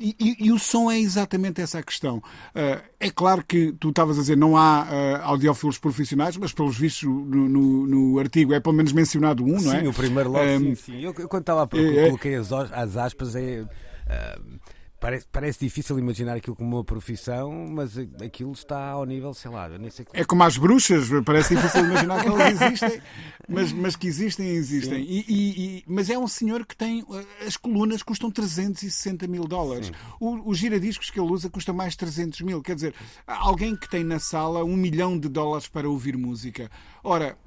E, 0.00 0.14
e, 0.20 0.46
e, 0.46 0.52
o 0.52 0.58
som 0.58 0.90
é 0.90 0.98
exatamente 0.98 1.60
essa 1.60 1.80
a 1.80 1.82
questão. 1.82 2.18
Uh, 2.18 2.80
é 3.00 3.10
claro 3.10 3.44
que 3.44 3.72
tu 3.72 3.88
estavas 3.88 4.16
a 4.16 4.20
dizer 4.20 4.36
não 4.36 4.56
há 4.56 4.84
uh, 4.84 5.24
audiófilos 5.24 5.76
profissionais, 5.76 6.36
mas 6.36 6.52
pelos 6.52 6.78
vistos 6.78 7.02
no, 7.02 7.48
no, 7.48 7.86
no, 7.86 8.18
artigo 8.18 8.54
é 8.54 8.60
pelo 8.60 8.76
menos 8.76 8.92
mencionado 8.92 9.44
um, 9.44 9.60
não 9.60 9.72
é? 9.72 9.80
Sim, 9.80 9.88
o 9.88 9.92
primeiro 9.92 10.30
logo, 10.30 10.44
um, 10.44 10.58
sim, 10.58 10.74
sim. 10.76 11.00
Eu, 11.00 11.12
eu 11.18 11.28
quando 11.28 11.42
estava 11.42 11.62
a 11.62 11.78
é, 11.78 12.06
coloquei 12.06 12.36
as, 12.36 12.52
as 12.52 12.96
aspas, 12.96 13.34
é. 13.34 13.62
Uh, 13.62 14.58
Parece, 15.00 15.26
parece 15.30 15.60
difícil 15.60 15.96
imaginar 15.96 16.36
aquilo 16.36 16.56
como 16.56 16.76
uma 16.76 16.84
profissão, 16.84 17.52
mas 17.70 17.96
aquilo 17.96 18.50
está 18.50 18.90
ao 18.90 19.04
nível, 19.04 19.32
sei 19.32 19.48
lá, 19.48 19.68
eu 19.68 19.78
nem 19.78 19.90
sei 19.90 20.04
É 20.12 20.24
como 20.24 20.42
as 20.42 20.58
bruxas, 20.58 21.08
parece 21.24 21.54
difícil 21.54 21.84
imaginar 21.84 22.20
que 22.20 22.26
elas 22.26 22.50
existem, 22.60 23.00
mas, 23.48 23.72
mas 23.72 23.94
que 23.94 24.08
existem, 24.08 24.48
existem. 24.48 25.04
E, 25.04 25.24
e, 25.28 25.78
e, 25.78 25.84
mas 25.86 26.10
é 26.10 26.18
um 26.18 26.26
senhor 26.26 26.66
que 26.66 26.76
tem. 26.76 27.04
As 27.46 27.56
colunas 27.56 28.02
custam 28.02 28.28
360 28.28 29.28
mil 29.28 29.44
dólares. 29.44 29.92
O, 30.18 30.50
os 30.50 30.58
giradiscos 30.58 31.10
que 31.10 31.20
ele 31.20 31.30
usa 31.30 31.48
custa 31.48 31.72
mais 31.72 31.94
300 31.94 32.40
mil. 32.40 32.60
Quer 32.60 32.74
dizer, 32.74 32.94
alguém 33.24 33.76
que 33.76 33.88
tem 33.88 34.02
na 34.02 34.18
sala 34.18 34.64
um 34.64 34.76
milhão 34.76 35.16
de 35.16 35.28
dólares 35.28 35.68
para 35.68 35.88
ouvir 35.88 36.16
música. 36.16 36.68
Ora, 37.04 37.38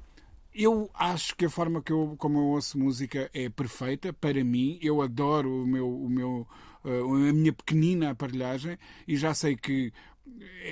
eu 0.54 0.90
acho 0.94 1.36
que 1.36 1.44
a 1.44 1.50
forma 1.50 1.82
que 1.82 1.92
eu, 1.92 2.14
como 2.16 2.38
eu 2.38 2.44
ouço 2.44 2.78
música 2.78 3.30
é 3.34 3.50
perfeita 3.50 4.10
para 4.10 4.42
mim. 4.42 4.78
Eu 4.82 5.02
adoro 5.02 5.64
o 5.64 5.66
meu, 5.66 5.88
o 5.88 6.08
meu 6.08 6.46
a 6.84 7.32
minha 7.32 7.52
pequenina 7.52 8.10
aparelhagem 8.10 8.78
e 9.06 9.16
já 9.16 9.34
sei 9.34 9.56
que 9.56 9.92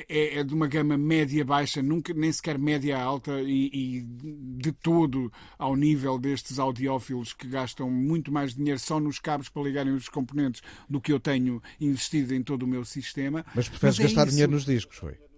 é, 0.09 0.39
é, 0.39 0.45
de 0.45 0.55
uma 0.55 0.67
gama 0.67 0.97
média-baixa, 0.97 1.83
nunca 1.83 2.15
nem 2.15 2.33
sequer 2.33 2.59
média-alta 2.59 3.41
e, 3.41 3.67
e, 3.73 4.01
de 4.03 4.73
todo 4.73 5.33
ao 5.59 5.75
nível 5.75 6.19
destes 6.19 6.59
audiófilos 6.59 7.33
que 7.33 7.49
gastam 7.49 7.91
muito 7.91 8.33
mais 8.33 8.55
dinheiro 8.55 8.79
só 8.79 9.01
nos 9.01 9.19
cabos 9.19 9.49
para 9.49 9.63
ligarem 9.63 9.93
os 9.93 10.09
componentes 10.09 10.63
do 10.89 11.01
que 11.01 11.13
eu 11.13 11.21
tenho 11.21 11.63
investido 11.81 12.35
em 12.35 12.43
todo 12.43 12.63
o 12.63 12.67
meu 12.67 12.85
sistema. 12.85 13.45
Mas 13.55 13.69
preferes 13.69 13.99
Mas 13.99 14.01
é 14.01 14.03
gastar 14.05 14.23
isso... 14.23 14.31
dinheiro 14.31 14.53
nos 14.53 14.65
discos, 14.65 14.97
foi? 14.97 15.30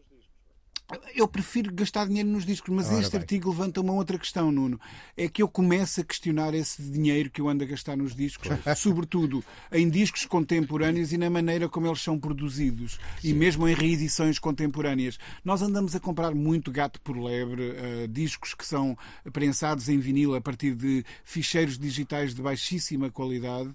Eu 1.14 1.26
prefiro 1.26 1.72
gastar 1.72 2.06
dinheiro 2.06 2.28
nos 2.28 2.44
discos, 2.44 2.74
mas 2.74 2.88
Ora 2.88 3.00
este 3.00 3.12
bem. 3.12 3.20
artigo 3.20 3.50
levanta 3.50 3.80
uma 3.80 3.92
outra 3.92 4.18
questão, 4.18 4.50
Nuno. 4.50 4.80
É 5.16 5.28
que 5.28 5.42
eu 5.42 5.48
começo 5.48 6.00
a 6.00 6.04
questionar 6.04 6.54
esse 6.54 6.82
dinheiro 6.82 7.30
que 7.30 7.40
eu 7.40 7.48
ando 7.48 7.64
a 7.64 7.66
gastar 7.66 7.96
nos 7.96 8.14
discos, 8.14 8.48
sobretudo 8.76 9.42
em 9.70 9.88
discos 9.88 10.26
contemporâneos 10.26 11.12
e 11.12 11.18
na 11.18 11.30
maneira 11.30 11.68
como 11.68 11.86
eles 11.86 12.02
são 12.02 12.18
produzidos, 12.18 12.98
Sim. 13.20 13.30
e 13.30 13.34
mesmo 13.34 13.68
em 13.68 13.74
reedições 13.74 14.38
contemporâneas. 14.38 15.18
Nós 15.44 15.62
andamos 15.62 15.94
a 15.94 16.00
comprar 16.00 16.34
muito 16.34 16.70
gato 16.70 17.00
por 17.00 17.16
lebre, 17.16 17.70
uh, 17.70 18.08
discos 18.08 18.54
que 18.54 18.66
são 18.66 18.96
prensados 19.32 19.88
em 19.88 19.98
vinil 19.98 20.34
a 20.34 20.40
partir 20.40 20.74
de 20.74 21.04
ficheiros 21.24 21.78
digitais 21.78 22.34
de 22.34 22.42
baixíssima 22.42 23.10
qualidade. 23.10 23.70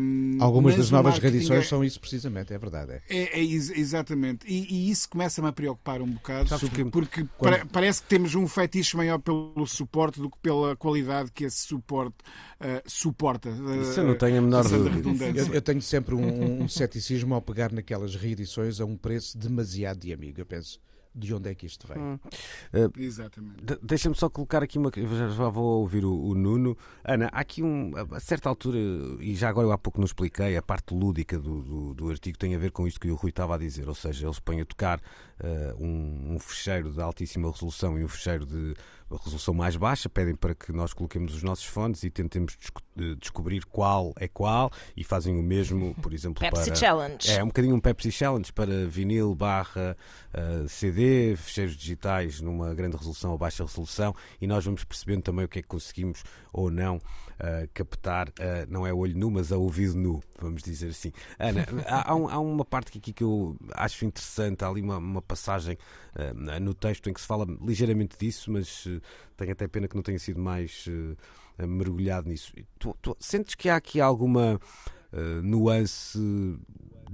Um, 0.00 0.38
Algumas 0.40 0.76
das 0.76 0.90
novas 0.90 1.18
reedições 1.18 1.64
é... 1.64 1.68
são 1.68 1.84
isso 1.84 2.00
precisamente, 2.00 2.52
é 2.52 2.58
verdade. 2.58 2.92
É, 2.92 3.02
é, 3.08 3.40
é 3.40 3.42
exatamente. 3.42 4.46
E, 4.46 4.66
e 4.72 4.90
isso 4.90 5.08
começa-me 5.08 5.48
a 5.48 5.52
preocupar 5.52 6.00
um 6.02 6.13
bocado 6.14 6.44
bocado, 6.44 6.90
porque 6.90 7.26
Quando... 7.36 7.66
parece 7.68 8.02
que 8.02 8.08
temos 8.08 8.34
um 8.34 8.46
fetiche 8.48 8.96
maior 8.96 9.18
pelo 9.18 9.66
suporte 9.66 10.20
do 10.20 10.30
que 10.30 10.38
pela 10.38 10.76
qualidade 10.76 11.30
que 11.30 11.44
esse 11.44 11.66
suporte 11.66 12.16
uh, 12.60 12.82
suporta. 12.86 13.50
Uh, 13.50 13.82
Isso 13.82 14.00
eu 14.00 14.04
não 14.04 14.16
tenho 14.16 14.38
a 14.38 14.42
menor 14.42 14.68
dúvida. 14.68 15.38
Eu, 15.38 15.54
eu, 15.54 15.62
tenho 15.62 15.82
sempre 15.82 16.14
um, 16.14 16.62
um 16.62 16.68
ceticismo 16.68 17.34
ao 17.34 17.42
pegar 17.42 17.72
naquelas 17.72 18.14
reedições 18.14 18.80
a 18.80 18.84
um 18.84 18.96
preço 18.96 19.36
demasiado 19.36 19.98
de 19.98 20.12
amigo. 20.12 20.40
Eu 20.40 20.46
penso, 20.46 20.80
de 21.14 21.32
onde 21.32 21.50
é 21.50 21.54
que 21.54 21.66
isto 21.66 21.86
vem. 21.86 21.98
Hum. 21.98 22.18
Uh, 22.72 23.00
Exatamente. 23.00 23.64
De, 23.64 23.78
Deixa-me 23.82 24.14
só 24.14 24.28
colocar 24.28 24.62
aqui 24.62 24.78
uma. 24.78 24.90
Já, 24.94 25.28
já 25.28 25.48
vou 25.48 25.80
ouvir 25.80 26.04
o, 26.04 26.12
o, 26.12 26.34
Nuno. 26.34 26.76
Ana, 27.04 27.28
há 27.32 27.40
aqui 27.40 27.62
um. 27.62 27.92
A 28.10 28.20
certa 28.20 28.48
altura, 28.48 28.78
e 29.20 29.34
já 29.34 29.48
agora 29.48 29.66
eu 29.66 29.72
há 29.72 29.78
pouco 29.78 29.98
não 29.98 30.06
expliquei, 30.06 30.56
a 30.56 30.62
parte 30.62 30.92
lúdica 30.94 31.38
do, 31.38 31.62
do, 31.62 31.94
do 31.94 32.10
artigo 32.10 32.36
tem 32.36 32.54
a 32.54 32.58
ver 32.58 32.72
com 32.72 32.86
isto 32.86 32.98
que 32.98 33.10
o 33.10 33.14
Rui 33.14 33.30
estava 33.30 33.54
a 33.54 33.58
dizer. 33.58 33.88
Ou 33.88 33.94
seja, 33.94 34.26
ele 34.26 34.34
se 34.34 34.42
põe 34.42 34.60
a 34.60 34.64
tocar 34.64 34.98
uh, 34.98 35.82
um, 35.84 36.34
um 36.34 36.38
fecheiro 36.38 36.90
de 36.90 37.00
altíssima 37.00 37.50
resolução 37.50 37.98
e 37.98 38.04
um 38.04 38.08
fecheiro 38.08 38.44
de 38.44 38.74
resolução 39.22 39.54
mais 39.54 39.76
baixa, 39.76 40.08
pedem 40.08 40.34
para 40.34 40.54
que 40.54 40.72
nós 40.72 40.92
coloquemos 40.92 41.34
os 41.34 41.42
nossos 41.42 41.64
fones 41.64 42.02
e 42.02 42.10
tentemos 42.10 42.56
eh, 42.98 43.14
descobrir 43.18 43.64
qual 43.66 44.12
é 44.16 44.28
qual 44.28 44.70
e 44.96 45.04
fazem 45.04 45.38
o 45.38 45.42
mesmo, 45.42 45.94
por 46.02 46.12
exemplo, 46.12 46.40
Pepsi 46.40 46.66
para... 46.66 46.74
Challenge. 46.76 47.30
É 47.30 47.42
um 47.42 47.48
bocadinho 47.48 47.74
um 47.74 47.80
Pepsi 47.80 48.10
Challenge 48.12 48.52
para 48.52 48.86
vinil 48.86 49.34
barra 49.34 49.96
uh, 50.32 50.68
CD, 50.68 51.36
fecheiros 51.36 51.76
digitais 51.76 52.40
numa 52.40 52.74
grande 52.74 52.96
resolução 52.96 53.32
ou 53.32 53.38
baixa 53.38 53.64
resolução 53.64 54.14
e 54.40 54.46
nós 54.46 54.64
vamos 54.64 54.84
percebendo 54.84 55.22
também 55.22 55.44
o 55.44 55.48
que 55.48 55.58
é 55.58 55.62
que 55.62 55.68
conseguimos 55.68 56.22
ou 56.52 56.70
não 56.70 57.00
captar, 57.72 58.28
uh, 58.28 58.32
não 58.68 58.86
é 58.86 58.92
olho 58.92 59.16
nu, 59.16 59.30
mas 59.30 59.52
a 59.52 59.56
ouvido 59.56 59.94
nu, 59.94 60.22
vamos 60.40 60.62
dizer 60.62 60.90
assim. 60.90 61.12
Ana, 61.38 61.66
há, 61.86 62.12
há, 62.12 62.38
uma 62.40 62.64
parte 62.64 62.96
aqui 62.98 63.12
que 63.12 63.24
eu 63.24 63.56
acho 63.74 64.04
interessante, 64.04 64.64
há 64.64 64.68
ali 64.68 64.80
uma, 64.80 64.98
uma 64.98 65.22
passagem 65.22 65.76
uh, 66.16 66.60
no 66.60 66.74
texto 66.74 67.08
em 67.08 67.12
que 67.12 67.20
se 67.20 67.26
fala 67.26 67.46
ligeiramente 67.60 68.16
disso, 68.18 68.52
mas 68.52 68.86
tenho 69.36 69.52
até 69.52 69.66
pena 69.66 69.88
que 69.88 69.96
não 69.96 70.02
tenha 70.02 70.18
sido 70.18 70.40
mais 70.40 70.86
mergulhado 71.58 72.28
nisso. 72.28 72.52
Tu, 72.78 72.96
tu, 73.00 73.16
sentes 73.18 73.54
que 73.54 73.68
há 73.68 73.76
aqui 73.76 74.00
alguma 74.00 74.60
nuance 75.42 76.18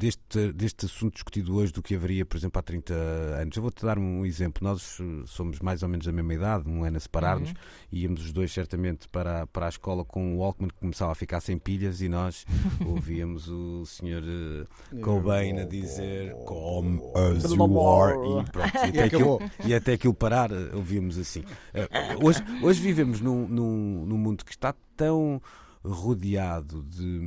deste, 0.00 0.52
deste 0.54 0.86
assunto 0.86 1.12
discutido 1.12 1.54
hoje 1.54 1.72
do 1.72 1.82
que 1.82 1.94
haveria, 1.94 2.24
por 2.24 2.38
exemplo, 2.38 2.58
há 2.58 2.62
30 2.62 2.94
anos. 2.94 3.54
Eu 3.54 3.62
vou-te 3.62 3.84
dar 3.84 3.98
um 3.98 4.24
exemplo. 4.24 4.66
Nós 4.66 4.98
eh, 4.98 5.24
somos 5.26 5.60
mais 5.60 5.82
ou 5.82 5.90
menos 5.90 6.06
da 6.06 6.12
mesma 6.12 6.32
idade, 6.32 6.68
um 6.68 6.84
ano 6.84 6.96
a 6.96 7.00
separar-nos, 7.00 7.50
uhum. 7.50 7.56
íamos 7.92 8.24
os 8.24 8.32
dois 8.32 8.50
certamente 8.50 9.06
para, 9.08 9.46
para 9.48 9.66
a 9.66 9.68
escola 9.68 10.02
com 10.02 10.34
o 10.34 10.38
Walkman 10.38 10.70
que 10.70 10.76
começava 10.76 11.12
a 11.12 11.14
ficar 11.14 11.40
sem 11.40 11.58
pilhas 11.58 12.00
e 12.00 12.08
nós 12.08 12.46
ouvíamos 12.86 13.46
o 13.48 13.84
senhor 13.84 14.22
uh, 14.22 15.00
Cobain 15.00 15.60
a 15.60 15.64
dizer 15.64 16.34
Come 16.46 17.00
as 17.14 17.52
you 17.52 17.80
are 17.80 18.14
e, 18.14 18.50
pronto, 18.50 18.74
e, 18.74 18.88
até 18.88 19.04
aquilo, 19.04 19.38
e 19.66 19.74
até 19.74 19.92
aquilo 19.92 20.14
parar 20.14 20.50
eh, 20.50 20.74
ouvíamos 20.74 21.18
assim. 21.18 21.40
Uh, 21.40 22.26
hoje, 22.26 22.42
hoje 22.62 22.80
vivemos 22.80 23.20
num, 23.20 23.46
num, 23.46 24.06
num 24.06 24.16
mundo 24.16 24.46
que 24.46 24.52
está 24.52 24.74
tão 24.96 25.42
rodeado 25.84 26.82
de, 26.82 27.20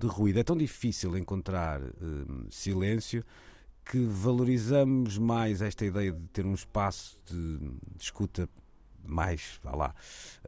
de 0.00 0.06
ruído. 0.06 0.38
É 0.38 0.42
tão 0.42 0.56
difícil 0.56 1.16
encontrar 1.16 1.80
um, 1.80 2.46
silêncio 2.50 3.24
que 3.84 3.98
valorizamos 3.98 5.18
mais 5.18 5.62
esta 5.62 5.84
ideia 5.84 6.12
de 6.12 6.28
ter 6.28 6.46
um 6.46 6.54
espaço 6.54 7.18
de, 7.26 7.58
de 7.58 8.04
escuta 8.04 8.48
mais, 9.04 9.58
vá 9.62 9.74
lá, 9.74 9.94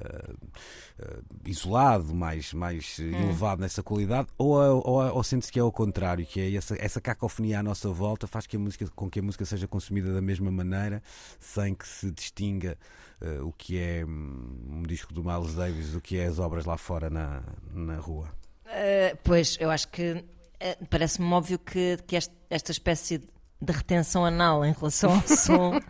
uh, 0.01 0.33
uh, 0.33 1.25
isolado, 1.47 2.15
mais, 2.15 2.53
mais 2.53 2.99
hum. 2.99 3.11
elevado 3.11 3.61
nessa 3.61 3.83
qualidade, 3.83 4.29
ou, 4.39 4.57
ou, 4.57 5.15
ou 5.15 5.23
sente-se 5.23 5.51
que 5.51 5.59
é 5.59 5.63
o 5.63 5.73
contrário, 5.73 6.25
que 6.25 6.41
é 6.41 6.55
essa, 6.55 6.77
essa 6.79 7.01
cacofonia 7.01 7.61
à 7.61 7.63
nossa 7.63 7.89
volta 7.91 8.27
faz 8.27 8.47
que 8.47 8.57
a 8.57 8.59
música, 8.59 8.87
com 8.95 9.11
que 9.11 9.21
a 9.21 9.23
música 9.23 9.45
seja 9.45 9.67
consumida 9.67 10.13
da 10.13 10.21
mesma 10.21 10.51
maneira, 10.51 11.03
sem 11.41 11.75
que 11.75 11.87
se 11.87 12.11
distinga 12.11 12.79
uh, 13.21 13.47
o 13.47 13.53
que 13.53 13.79
é 13.79 14.05
um 14.05 14.83
disco 14.87 15.13
do 15.13 15.23
Miles 15.23 15.55
Davis 15.55 15.91
do 15.91 16.01
que 16.01 16.19
é 16.19 16.27
as 16.27 16.39
obras 16.39 16.65
lá 16.65 16.77
fora 16.77 17.11
na, 17.11 17.43
na 17.73 17.97
rua? 17.97 18.29
Uh, 18.67 19.17
pois, 19.23 19.57
eu 19.61 19.71
acho 19.71 19.89
que 19.89 20.13
uh, 20.13 20.87
parece-me 20.89 21.31
óbvio 21.33 21.59
que, 21.59 21.99
que 22.07 22.17
esta, 22.17 22.35
esta 22.49 22.73
espécie 22.73 23.19
de 23.19 23.27
retenção 23.71 24.25
anal 24.25 24.65
em 24.65 24.73
relação 24.73 25.13
ao 25.13 25.23
som 25.29 25.73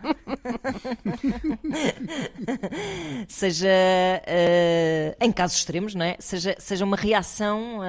seja 3.27 3.67
em 5.19 5.31
casos 5.31 5.57
extremos, 5.57 5.95
não 5.95 6.05
é? 6.05 6.15
Seja, 6.19 6.55
seja 6.59 6.85
uma 6.85 6.97
reação 6.97 7.81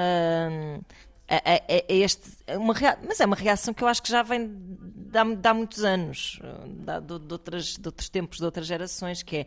a, 1.29 1.37
a, 1.37 1.55
a 1.69 1.85
este, 1.89 2.31
uma 2.57 2.75
rea... 2.75 2.99
mas 3.07 3.21
é 3.21 3.27
uma 3.27 3.37
reação 3.37 3.75
que 3.75 3.83
eu 3.83 3.89
acho 3.89 4.03
que 4.03 4.11
já 4.11 4.23
vem 4.23 4.51
de 4.57 5.19
há, 5.19 5.55
muitos 5.55 5.85
anos, 5.85 6.39
de, 6.67 7.19
de, 7.19 7.33
outras, 7.33 7.77
de 7.77 7.89
outros 7.89 8.09
tempos, 8.09 8.39
de 8.39 8.45
outras 8.45 8.67
gerações, 8.67 9.23
que 9.23 9.39
é 9.39 9.47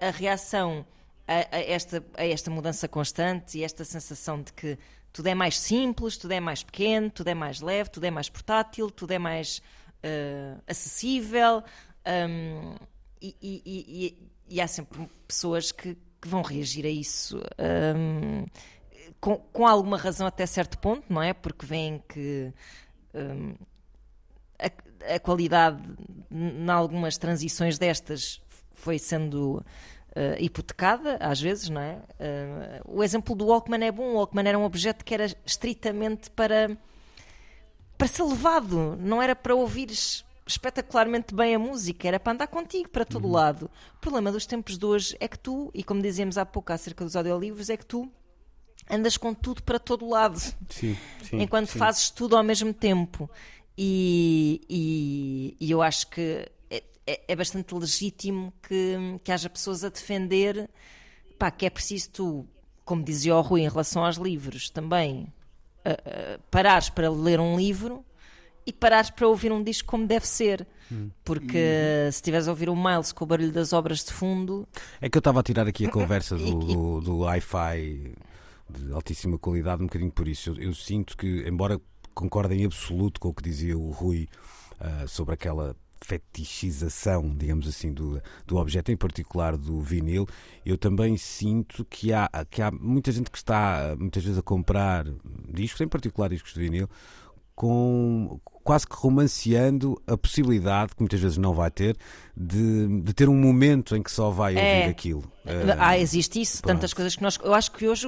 a, 0.00 0.08
a 0.08 0.10
reação 0.10 0.84
a, 1.26 1.58
esta, 1.58 2.04
a 2.16 2.26
esta 2.26 2.50
mudança 2.50 2.88
constante 2.88 3.58
e 3.58 3.64
esta 3.64 3.84
sensação 3.84 4.40
de 4.42 4.52
que 4.52 4.78
tudo 5.12 5.26
é 5.26 5.34
mais 5.34 5.58
simples, 5.58 6.16
tudo 6.16 6.32
é 6.32 6.40
mais 6.40 6.62
pequeno, 6.62 7.10
tudo 7.10 7.28
é 7.28 7.34
mais 7.34 7.60
leve, 7.60 7.90
tudo 7.90 8.04
é 8.04 8.10
mais 8.10 8.28
portátil, 8.28 8.90
tudo 8.90 9.12
é 9.12 9.18
mais 9.18 9.62
uh, 10.04 10.62
acessível. 10.66 11.62
Um, 12.06 12.74
e, 13.20 13.36
e, 13.42 13.62
e, 13.66 14.28
e, 14.48 14.60
há 14.60 14.68
sempre 14.68 15.08
pessoas 15.26 15.72
que, 15.72 15.96
que 16.20 16.28
vão 16.28 16.40
reagir 16.42 16.86
a 16.86 16.88
isso 16.88 17.42
um, 17.96 18.46
com, 19.20 19.36
com, 19.36 19.66
alguma 19.66 19.96
razão 19.96 20.26
até 20.26 20.46
certo 20.46 20.78
ponto, 20.78 21.04
não 21.12 21.20
é? 21.20 21.32
Porque 21.32 21.66
veem 21.66 22.02
que 22.08 22.52
um, 23.12 23.54
a, 24.58 25.14
a, 25.14 25.18
qualidade 25.18 25.82
em 26.30 26.70
algumas 26.70 27.18
transições 27.18 27.76
destas 27.76 28.40
foi 28.72 28.98
sendo 28.98 29.64
uh, 30.16 30.42
hipotecada, 30.42 31.16
às 31.20 31.40
vezes, 31.40 31.68
não 31.68 31.80
é? 31.80 31.96
Uh, 31.96 32.98
o 32.98 33.02
exemplo 33.02 33.34
do 33.34 33.46
Walkman 33.46 33.84
é 33.84 33.92
bom. 33.92 34.12
O 34.12 34.14
Walkman 34.14 34.48
era 34.48 34.58
um 34.58 34.64
objeto 34.64 35.04
que 35.04 35.14
era 35.14 35.26
estritamente 35.44 36.30
para, 36.30 36.76
para 37.96 38.08
ser 38.08 38.22
levado, 38.24 38.96
não 39.00 39.22
era 39.22 39.34
para 39.34 39.54
ouvires 39.54 40.24
espetacularmente 40.46 41.34
bem 41.34 41.54
a 41.54 41.58
música, 41.58 42.08
era 42.08 42.18
para 42.18 42.32
andar 42.32 42.46
contigo 42.46 42.88
para 42.88 43.04
todo 43.04 43.26
uhum. 43.26 43.32
lado. 43.32 43.70
O 43.96 44.00
problema 44.00 44.32
dos 44.32 44.46
tempos 44.46 44.78
de 44.78 44.86
hoje 44.86 45.16
é 45.20 45.28
que 45.28 45.38
tu, 45.38 45.70
e 45.74 45.84
como 45.84 46.00
dizíamos 46.00 46.38
há 46.38 46.46
pouco 46.46 46.72
acerca 46.72 47.04
dos 47.04 47.14
audiolivros, 47.14 47.68
é 47.68 47.76
que 47.76 47.84
tu 47.84 48.10
andas 48.90 49.18
com 49.18 49.34
tudo 49.34 49.62
para 49.62 49.78
todo 49.78 50.08
lado. 50.08 50.38
Sim, 50.70 50.96
sim, 51.22 51.42
enquanto 51.42 51.68
sim. 51.68 51.78
fazes 51.78 52.08
tudo 52.08 52.34
ao 52.34 52.42
mesmo 52.42 52.72
tempo. 52.72 53.30
E, 53.76 54.62
e, 54.68 55.56
e 55.60 55.70
eu 55.70 55.82
acho 55.82 56.08
que 56.08 56.50
é, 57.08 57.20
é, 57.26 57.34
bastante 57.34 57.74
legítimo 57.74 58.52
que, 58.62 59.18
que 59.24 59.32
haja 59.32 59.48
pessoas 59.48 59.82
a 59.82 59.88
defender 59.88 60.68
pá, 61.38 61.50
que 61.50 61.64
é 61.64 61.70
preciso 61.70 62.10
tu, 62.10 62.46
como 62.84 63.02
dizia 63.02 63.34
o 63.34 63.40
Rui 63.40 63.62
em 63.62 63.68
relação 63.68 64.04
aos 64.04 64.16
livros, 64.16 64.68
também 64.68 65.32
uh, 65.86 65.90
uh, 65.90 66.42
parares 66.50 66.90
para 66.90 67.08
ler 67.10 67.40
um 67.40 67.56
livro 67.56 68.04
e 68.66 68.72
parares 68.72 69.08
para 69.08 69.26
ouvir 69.26 69.50
um 69.50 69.62
disco 69.62 69.88
como 69.88 70.06
deve 70.06 70.26
ser. 70.26 70.66
Hum. 70.92 71.10
Porque 71.24 71.56
hum. 71.56 72.12
se 72.12 72.16
estiveres 72.16 72.46
a 72.46 72.50
ouvir 72.50 72.68
o 72.68 72.76
Miles 72.76 73.12
com 73.12 73.24
o 73.24 73.26
barulho 73.26 73.52
das 73.52 73.72
obras 73.72 74.04
de 74.04 74.12
fundo. 74.12 74.68
É 75.00 75.08
que 75.08 75.16
eu 75.16 75.20
estava 75.20 75.40
a 75.40 75.42
tirar 75.42 75.66
aqui 75.66 75.86
a 75.86 75.90
conversa 75.90 76.36
do, 76.36 76.58
do, 76.58 77.00
do 77.00 77.24
hi-fi 77.26 78.14
de 78.68 78.92
altíssima 78.92 79.38
qualidade, 79.38 79.82
um 79.82 79.86
bocadinho 79.86 80.12
por 80.12 80.28
isso. 80.28 80.50
Eu, 80.50 80.56
eu, 80.58 80.74
sinto 80.74 81.16
que, 81.16 81.48
embora 81.48 81.80
concorde 82.14 82.54
em 82.54 82.66
absoluto 82.66 83.18
com 83.18 83.28
o 83.28 83.34
que 83.34 83.42
dizia 83.42 83.78
o 83.78 83.90
Rui 83.90 84.28
uh, 84.80 85.08
sobre 85.08 85.32
aquela 85.32 85.74
fetichização, 86.00 87.34
digamos 87.36 87.66
assim, 87.68 87.92
do, 87.92 88.20
do 88.46 88.56
objeto, 88.56 88.90
em 88.90 88.96
particular 88.96 89.56
do 89.56 89.80
vinil, 89.80 90.26
eu 90.64 90.76
também 90.76 91.16
sinto 91.16 91.84
que 91.84 92.12
há, 92.12 92.28
que 92.50 92.62
há 92.62 92.70
muita 92.70 93.12
gente 93.12 93.30
que 93.30 93.38
está 93.38 93.94
muitas 93.98 94.22
vezes 94.22 94.38
a 94.38 94.42
comprar 94.42 95.04
discos, 95.48 95.80
em 95.80 95.88
particular 95.88 96.28
discos 96.28 96.54
de 96.54 96.60
vinil, 96.60 96.88
com 97.58 98.38
quase 98.62 98.86
que 98.86 98.94
romanceando 98.94 100.00
a 100.06 100.16
possibilidade, 100.16 100.94
que 100.94 101.00
muitas 101.00 101.18
vezes 101.18 101.36
não 101.38 101.52
vai 101.52 101.72
ter, 101.72 101.96
de, 102.36 103.00
de 103.00 103.12
ter 103.12 103.28
um 103.28 103.34
momento 103.34 103.96
em 103.96 104.02
que 104.02 104.12
só 104.12 104.30
vai 104.30 104.54
ouvir 104.54 104.64
é. 104.64 104.86
aquilo. 104.86 105.24
Ah, 105.76 105.98
existe 105.98 106.40
isso, 106.40 106.62
Pronto. 106.62 106.76
tantas 106.76 106.94
coisas 106.94 107.16
que 107.16 107.22
nós. 107.22 107.36
Eu 107.42 107.52
acho 107.52 107.72
que 107.72 107.88
hoje 107.88 108.06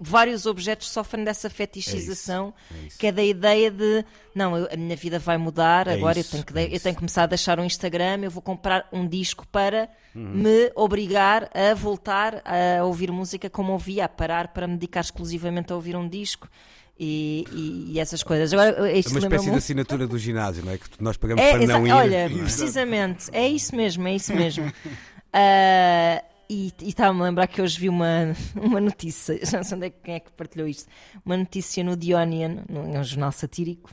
vários 0.00 0.46
objetos 0.46 0.90
sofrem 0.90 1.22
dessa 1.22 1.48
fetichização, 1.48 2.52
é 2.72 2.86
isso, 2.86 2.96
é 2.96 2.98
que 2.98 3.06
é 3.06 3.12
da 3.12 3.22
ideia 3.22 3.70
de 3.70 4.04
não, 4.34 4.56
eu, 4.56 4.68
a 4.72 4.76
minha 4.76 4.96
vida 4.96 5.20
vai 5.20 5.36
mudar, 5.38 5.86
é 5.86 5.94
agora 5.94 6.18
isso, 6.18 6.34
eu, 6.34 6.42
tenho 6.42 6.68
que, 6.68 6.74
eu 6.74 6.80
tenho 6.80 6.94
que 6.96 7.00
começar 7.00 7.22
a 7.22 7.26
deixar 7.26 7.60
um 7.60 7.64
Instagram, 7.64 8.22
eu 8.22 8.30
vou 8.32 8.42
comprar 8.42 8.88
um 8.92 9.06
disco 9.06 9.46
para 9.46 9.88
uhum. 10.12 10.22
me 10.22 10.72
obrigar 10.74 11.48
a 11.54 11.72
voltar 11.74 12.42
a 12.44 12.82
ouvir 12.82 13.12
música 13.12 13.48
como 13.48 13.72
ouvia, 13.72 14.06
a 14.06 14.08
parar 14.08 14.48
para 14.48 14.66
me 14.66 14.74
dedicar 14.74 15.02
exclusivamente 15.02 15.72
a 15.72 15.76
ouvir 15.76 15.94
um 15.94 16.08
disco 16.08 16.48
e, 16.98 17.44
e, 17.52 17.92
e, 17.92 18.00
essas 18.00 18.22
coisas. 18.22 18.52
Agora, 18.52 18.88
é 18.88 19.00
uma 19.08 19.18
espécie 19.18 19.50
de 19.50 19.56
assinatura 19.56 20.06
do 20.06 20.18
ginásio, 20.18 20.64
não 20.64 20.72
é? 20.72 20.78
Que 20.78 21.02
nós 21.02 21.16
pagamos 21.16 21.42
é, 21.42 21.52
para 21.52 21.66
não 21.66 21.86
ir. 21.86 21.92
Olha, 21.92 22.30
precisamente, 22.30 23.28
é 23.32 23.48
isso 23.48 23.74
mesmo, 23.74 24.06
é 24.06 24.14
isso 24.14 24.32
mesmo. 24.34 24.66
uh, 24.66 26.24
e, 26.48 26.72
e 26.80 26.88
estava-me 26.88 27.20
a 27.20 27.24
lembrar 27.24 27.46
que 27.46 27.60
hoje 27.60 27.80
vi 27.80 27.88
uma, 27.88 28.34
uma 28.54 28.80
notícia, 28.80 29.38
já 29.44 29.58
não 29.58 29.64
sei 29.64 29.76
onde 29.76 29.86
é, 29.86 29.90
quem 29.90 30.14
é 30.14 30.20
que 30.20 30.30
partilhou 30.32 30.68
isto, 30.68 30.88
uma 31.24 31.36
notícia 31.36 31.82
no 31.82 31.96
The 31.96 32.16
Onion, 32.16 32.58
num 32.68 33.02
jornal 33.02 33.32
satírico, 33.32 33.90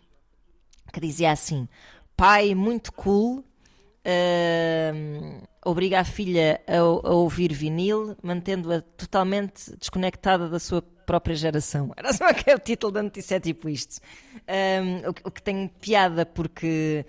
que 0.93 0.99
dizia 0.99 1.32
assim: 1.32 1.68
pai 2.16 2.54
muito 2.54 2.93
cool 2.93 3.39
uh, 3.39 5.47
obriga 5.64 5.99
a 5.99 6.03
filha 6.03 6.62
a, 6.68 6.78
a 6.78 7.14
ouvir 7.14 7.53
vinil, 7.53 8.16
mantendo-a 8.24 8.82
totalmente 8.82 9.76
desconectada 9.78 10.49
da 10.49 10.59
sua 10.59 10.82
própria 10.82 11.36
geração. 11.36 11.91
Era 11.97 12.14
só 12.14 12.34
que 12.34 12.49
é 12.49 12.55
o 12.55 12.59
título 12.59 12.91
da 12.91 13.03
notícia, 13.03 13.36
é 13.36 13.39
tipo 13.39 13.70
isto. 13.70 13.99
Um, 14.47 15.09
o, 15.09 15.28
o, 15.28 15.32
que 15.32 15.41
tem 15.41 15.68
piada 15.68 16.26
porque 16.26 17.05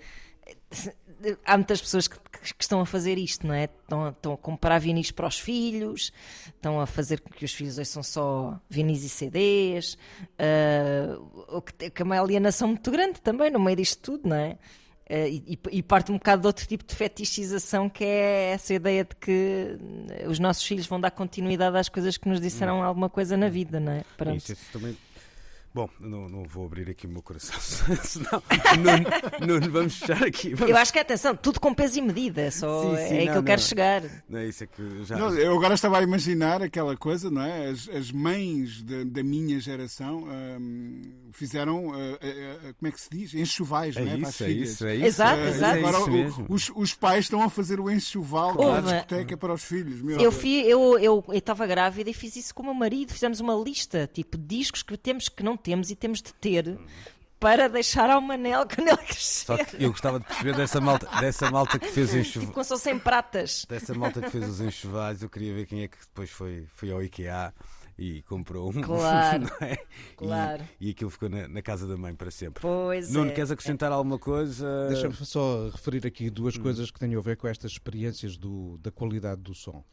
há 1.45 1.57
muitas 1.57 1.81
pessoas 1.81 2.07
que, 2.07 2.17
que, 2.17 2.55
estão 2.59 2.81
a 2.81 2.85
fazer 2.85 3.17
isto, 3.17 3.47
não 3.47 3.53
é? 3.53 3.65
Estão, 3.65 4.09
estão, 4.09 4.33
a 4.33 4.37
comprar 4.37 4.79
vinis 4.79 5.11
para 5.11 5.27
os 5.27 5.39
filhos, 5.39 6.11
estão 6.47 6.79
a 6.79 6.85
fazer 6.85 7.21
com 7.21 7.29
que 7.29 7.45
os 7.45 7.53
filhos 7.53 7.77
ouçam 7.77 8.03
só 8.03 8.59
vinis 8.69 9.03
e 9.03 9.09
CDs, 9.09 9.97
uh, 10.37 11.57
o 11.57 11.61
que, 11.61 11.89
que 11.89 12.01
é 12.01 12.05
uma 12.05 12.19
alienação 12.19 12.69
muito 12.69 12.91
grande 12.91 13.21
também 13.21 13.49
no 13.49 13.59
meio 13.59 13.77
disto 13.77 13.99
tudo, 13.99 14.29
não 14.29 14.35
é? 14.35 14.57
Uh, 15.13 15.27
e, 15.27 15.59
e, 15.73 15.83
parte 15.83 16.11
um 16.11 16.15
bocado 16.15 16.41
de 16.41 16.47
outro 16.47 16.65
tipo 16.65 16.83
de 16.83 16.95
fetichização 16.95 17.87
que 17.87 18.03
é 18.03 18.53
essa 18.53 18.73
ideia 18.73 19.03
de 19.03 19.15
que 19.15 19.77
os 20.27 20.39
nossos 20.39 20.65
filhos 20.65 20.87
vão 20.87 20.99
dar 20.99 21.11
continuidade 21.11 21.77
às 21.77 21.87
coisas 21.87 22.17
que 22.17 22.27
nos 22.27 22.41
disseram 22.41 22.77
não. 22.77 22.83
alguma 22.83 23.07
coisa 23.07 23.37
na 23.37 23.47
vida, 23.47 23.79
não 23.79 23.91
é? 23.91 24.03
Pronto. 24.17 24.37
Isso, 24.37 24.53
isso 24.53 24.71
também 24.71 24.97
Bom, 25.73 25.89
não, 25.99 26.29
não 26.29 26.43
vou 26.43 26.67
abrir 26.67 26.87
aqui 26.87 27.07
o 27.07 27.09
meu 27.09 27.23
coração, 27.23 27.59
senão 28.03 28.43
não, 29.39 29.59
não, 29.59 29.71
vamos 29.71 29.97
fechar 29.97 30.23
aqui. 30.23 30.53
Vamos... 30.53 30.69
Eu 30.69 30.77
acho 30.77 30.93
que, 30.93 30.99
atenção, 30.99 31.35
tudo 31.35 31.59
com 31.59 31.73
peso 31.73 31.97
e 31.97 32.01
medida, 32.01 32.51
só 32.51 32.83
sim, 32.83 33.07
sim, 33.07 33.15
é 33.15 33.19
aí 33.21 33.27
que 33.27 33.37
eu 33.37 33.43
quero 33.43 33.59
chegar. 33.59 34.03
Não 34.29 34.37
é 34.37 34.45
isso, 34.45 34.63
é 34.63 34.67
que 34.67 35.03
já... 35.03 35.17
Não, 35.17 35.33
eu 35.33 35.57
agora 35.57 35.73
estava 35.73 35.97
a 35.97 36.03
imaginar 36.03 36.61
aquela 36.61 36.95
coisa, 36.95 37.31
não 37.31 37.41
é? 37.41 37.69
As, 37.69 37.89
as 37.89 38.11
mães 38.11 38.83
de, 38.83 39.03
da 39.05 39.23
minha 39.23 39.59
geração 39.59 40.27
hum, 40.59 41.01
fizeram, 41.31 41.87
uh, 41.87 41.91
uh, 41.91 41.93
uh, 41.93 42.73
como 42.75 42.89
é 42.89 42.91
que 42.91 43.01
se 43.01 43.09
diz? 43.09 43.33
Enxovais, 43.33 43.97
é 43.97 44.01
não 44.01 44.11
é? 44.11 44.17
Isso, 44.17 44.43
é 44.43 44.51
isso, 44.51 44.85
é 44.85 44.95
isso. 44.95 45.05
Exato, 45.05 45.41
exato. 45.41 45.77
Agora 45.79 45.97
é 45.97 46.27
o, 46.27 46.45
os, 46.49 46.71
os, 46.75 46.93
pais 46.93 47.25
estão 47.25 47.41
a 47.41 47.49
fazer 47.49 47.79
o 47.79 47.89
enxoval 47.89 48.55
da 48.55 48.79
discoteca 48.81 49.35
para 49.35 49.53
os 49.53 49.63
filhos. 49.63 50.03
Meu 50.03 50.19
eu, 50.19 50.31
fui, 50.31 50.59
eu, 50.67 50.99
eu, 50.99 51.23
eu 51.27 51.33
estava 51.33 51.65
grávida 51.65 52.11
e 52.11 52.13
fiz 52.13 52.35
isso 52.35 52.53
com 52.53 52.61
o 52.61 52.65
meu 52.65 52.75
marido, 52.75 53.11
fizemos 53.11 53.39
uma 53.39 53.55
lista, 53.55 54.07
tipo, 54.13 54.37
discos 54.37 54.83
que 54.83 54.95
temos 54.95 55.27
que 55.27 55.41
não 55.41 55.57
temos 55.63 55.89
e 55.89 55.95
temos 55.95 56.21
de 56.21 56.33
ter 56.33 56.77
para 57.39 57.67
deixar 57.67 58.09
ao 58.09 58.21
Manel 58.21 58.65
quando 58.65 58.87
ele 58.87 58.97
crescer. 58.97 59.45
Só 59.45 59.57
que 59.57 59.83
eu 59.83 59.91
gostava 59.91 60.19
de 60.19 60.25
perceber 60.25 60.55
dessa 60.55 60.79
malta, 60.79 61.07
dessa 61.19 61.51
malta 61.51 61.77
que 61.77 61.87
fez 61.87 62.13
enxoval. 62.13 62.47
Tipo, 62.47 62.63
só 62.63 62.77
sem 62.77 62.97
pratas. 62.97 63.65
Dessa 63.67 63.93
malta 63.93 64.21
que 64.21 64.29
fez 64.29 64.47
os 64.47 64.61
enxovais, 64.61 65.21
eu 65.21 65.29
queria 65.29 65.53
ver 65.53 65.65
quem 65.65 65.83
é 65.83 65.87
que 65.89 65.97
depois 65.97 66.29
foi, 66.29 66.65
foi 66.73 66.91
ao 66.91 67.03
IKEA 67.03 67.53
e 67.97 68.21
comprou 68.23 68.69
um. 68.69 68.79
Claro. 68.81 69.45
É? 69.61 69.77
claro. 70.15 70.63
E, 70.79 70.87
e, 70.87 70.91
aquilo 70.91 71.09
ficou 71.09 71.27
na, 71.27 71.47
na, 71.49 71.61
casa 71.61 71.85
da 71.85 71.97
mãe 71.97 72.15
para 72.15 72.31
sempre. 72.31 72.61
Pois 72.61 73.11
Nuno, 73.11 73.31
é. 73.31 73.33
queres 73.33 73.51
acrescentar 73.51 73.91
é. 73.91 73.95
alguma 73.95 74.17
coisa? 74.17 74.87
Deixa-me 74.87 75.13
só 75.13 75.67
referir 75.69 76.07
aqui 76.07 76.29
duas 76.29 76.55
hum. 76.55 76.61
coisas 76.61 76.89
que 76.91 76.99
têm 76.99 77.13
a 77.13 77.19
ver 77.19 77.35
com 77.35 77.47
estas 77.47 77.73
experiências 77.73 78.37
do, 78.37 78.77
da 78.77 78.89
qualidade 78.89 79.41
do 79.41 79.53
som 79.53 79.83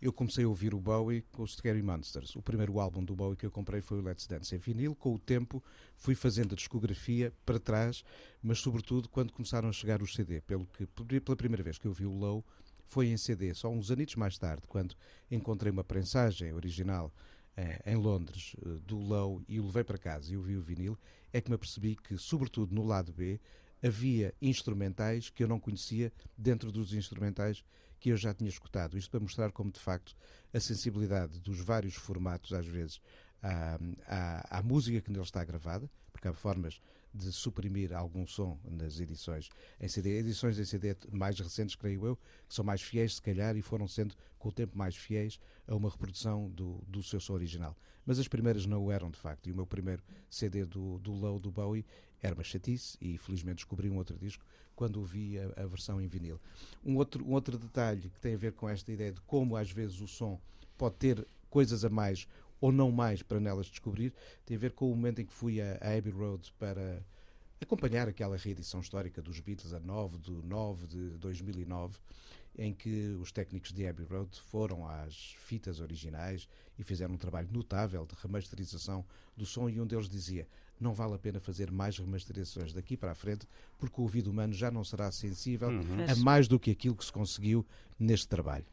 eu 0.00 0.12
comecei 0.12 0.44
a 0.44 0.48
ouvir 0.48 0.74
o 0.74 0.80
Bowie 0.80 1.22
com 1.30 1.42
os 1.42 1.54
Scary 1.54 1.82
Monsters. 1.82 2.34
O 2.34 2.42
primeiro 2.42 2.80
álbum 2.80 3.04
do 3.04 3.14
Bowie 3.14 3.36
que 3.36 3.44
eu 3.44 3.50
comprei 3.50 3.82
foi 3.82 3.98
o 3.98 4.02
Let's 4.02 4.26
Dance 4.26 4.54
em 4.54 4.58
vinil. 4.58 4.94
Com 4.94 5.14
o 5.14 5.18
tempo 5.18 5.62
fui 5.96 6.14
fazendo 6.14 6.54
a 6.54 6.56
discografia 6.56 7.32
para 7.44 7.58
trás, 7.58 8.02
mas 8.42 8.58
sobretudo 8.60 9.08
quando 9.08 9.32
começaram 9.32 9.68
a 9.68 9.72
chegar 9.72 10.00
os 10.00 10.14
CD. 10.14 10.40
Pelo 10.40 10.66
que, 10.66 10.86
pela 11.20 11.36
primeira 11.36 11.62
vez 11.62 11.76
que 11.76 11.86
eu 11.86 11.92
vi 11.92 12.06
o 12.06 12.12
Low 12.12 12.44
foi 12.86 13.08
em 13.08 13.16
CD. 13.18 13.52
Só 13.52 13.68
uns 13.68 13.90
anitos 13.90 14.14
mais 14.16 14.38
tarde, 14.38 14.62
quando 14.66 14.96
encontrei 15.30 15.70
uma 15.70 15.84
prensagem 15.84 16.52
original 16.54 17.12
eh, 17.56 17.82
em 17.84 17.96
Londres 17.96 18.56
eh, 18.58 18.78
do 18.86 18.96
Low 18.98 19.42
e 19.46 19.60
o 19.60 19.66
levei 19.66 19.84
para 19.84 19.98
casa 19.98 20.32
e 20.32 20.36
ouvi 20.36 20.56
o 20.56 20.62
vinil, 20.62 20.98
é 21.30 21.42
que 21.42 21.50
me 21.50 21.56
apercebi 21.56 21.94
que, 21.94 22.16
sobretudo 22.16 22.74
no 22.74 22.86
lado 22.86 23.12
B, 23.12 23.38
havia 23.82 24.34
instrumentais 24.40 25.28
que 25.28 25.42
eu 25.42 25.48
não 25.48 25.60
conhecia 25.60 26.12
dentro 26.36 26.72
dos 26.72 26.94
instrumentais 26.94 27.64
que 28.00 28.08
eu 28.08 28.16
já 28.16 28.32
tinha 28.32 28.48
escutado. 28.48 28.96
Isto 28.96 29.10
para 29.10 29.20
mostrar 29.20 29.52
como, 29.52 29.70
de 29.70 29.78
facto, 29.78 30.16
a 30.52 30.58
sensibilidade 30.58 31.38
dos 31.38 31.60
vários 31.60 31.94
formatos, 31.94 32.52
às 32.54 32.66
vezes, 32.66 33.00
à, 33.42 33.78
à, 34.06 34.58
à 34.58 34.62
música 34.62 35.00
que 35.00 35.10
nele 35.12 35.22
está 35.22 35.44
gravada, 35.44 35.88
porque 36.10 36.26
há 36.26 36.32
formas 36.32 36.80
de 37.12 37.30
suprimir 37.32 37.92
algum 37.92 38.26
som 38.26 38.58
nas 38.64 39.00
edições 39.00 39.50
em 39.80 39.88
CD. 39.88 40.18
Edições 40.18 40.58
em 40.58 40.64
CD 40.64 40.96
mais 41.12 41.38
recentes, 41.38 41.74
creio 41.74 42.06
eu, 42.06 42.16
que 42.48 42.54
são 42.54 42.64
mais 42.64 42.80
fiéis, 42.80 43.16
se 43.16 43.22
calhar, 43.22 43.56
e 43.56 43.62
foram 43.62 43.86
sendo, 43.86 44.14
com 44.38 44.48
o 44.48 44.52
tempo, 44.52 44.78
mais 44.78 44.96
fiéis 44.96 45.38
a 45.66 45.74
uma 45.74 45.90
reprodução 45.90 46.48
do, 46.50 46.82
do 46.86 47.02
seu 47.02 47.20
som 47.20 47.34
original. 47.34 47.76
Mas 48.06 48.18
as 48.18 48.28
primeiras 48.28 48.64
não 48.64 48.84
o 48.84 48.90
eram, 48.90 49.10
de 49.10 49.18
facto. 49.18 49.48
E 49.48 49.52
o 49.52 49.56
meu 49.56 49.66
primeiro 49.66 50.02
CD 50.30 50.64
do, 50.64 50.98
do 50.98 51.12
Low 51.12 51.38
do 51.38 51.50
Bowie 51.50 51.84
era 52.22 52.34
uma 52.34 52.44
chatice, 52.44 52.96
e 53.00 53.18
felizmente 53.18 53.56
descobri 53.56 53.90
um 53.90 53.96
outro 53.96 54.16
disco 54.16 54.44
quando 54.80 54.96
ouvi 54.96 55.38
a, 55.38 55.62
a, 55.62 55.66
versão 55.66 56.00
em 56.00 56.08
vinil. 56.08 56.40
Um 56.82 56.96
outro, 56.96 57.22
um 57.22 57.32
outro 57.32 57.58
detalhe 57.58 58.08
que 58.08 58.18
tem 58.18 58.32
a 58.32 58.38
ver 58.38 58.52
com 58.52 58.66
esta 58.66 58.90
ideia 58.90 59.12
de 59.12 59.20
como 59.20 59.54
às 59.54 59.70
vezes 59.70 60.00
o 60.00 60.08
som 60.08 60.40
pode 60.78 60.94
ter 60.94 61.26
coisas 61.50 61.84
a 61.84 61.90
mais 61.90 62.26
ou 62.62 62.72
não 62.72 62.90
mais 62.90 63.22
para 63.22 63.38
nelas 63.38 63.66
descobrir, 63.66 64.10
tem 64.46 64.56
a 64.56 64.60
ver 64.60 64.72
com 64.72 64.90
o 64.90 64.96
momento 64.96 65.20
em 65.20 65.26
que 65.26 65.34
fui 65.34 65.60
a, 65.60 65.76
a 65.82 65.98
Abbey 65.98 66.10
Road 66.10 66.50
para 66.58 67.04
acompanhar 67.60 68.08
aquela 68.08 68.38
reedição 68.38 68.80
histórica 68.80 69.20
dos 69.20 69.38
Beatles 69.38 69.74
a 69.74 69.80
9 69.80 70.16
de 70.16 70.30
9 70.30 70.86
de 70.86 71.10
2009, 71.18 71.98
em 72.56 72.72
que 72.72 73.14
os 73.20 73.30
técnicos 73.30 73.74
de 73.74 73.86
Abbey 73.86 74.06
Road 74.06 74.40
foram 74.40 74.88
às 74.88 75.34
fitas 75.40 75.78
originais 75.80 76.48
e 76.78 76.82
fizeram 76.82 77.16
um 77.16 77.18
trabalho 77.18 77.50
notável 77.52 78.06
de 78.06 78.14
remasterização 78.14 79.04
do 79.36 79.44
som 79.44 79.68
e 79.68 79.78
um 79.78 79.86
deles 79.86 80.08
dizia 80.08 80.48
não 80.80 80.94
vale 80.94 81.14
a 81.14 81.18
pena 81.18 81.38
fazer 81.40 81.70
mais 81.70 81.98
remasterizações 81.98 82.72
daqui 82.72 82.96
para 82.96 83.12
a 83.12 83.14
frente 83.14 83.46
porque 83.78 84.00
o 84.00 84.02
ouvido 84.04 84.30
humano 84.30 84.52
já 84.52 84.70
não 84.70 84.82
será 84.82 85.10
sensível 85.12 85.68
Uhum. 85.68 86.06
a 86.08 86.14
mais 86.16 86.48
do 86.48 86.58
que 86.58 86.70
aquilo 86.70 86.96
que 86.96 87.04
se 87.04 87.12
conseguiu 87.12 87.64
neste 87.98 88.26
trabalho. 88.26 88.64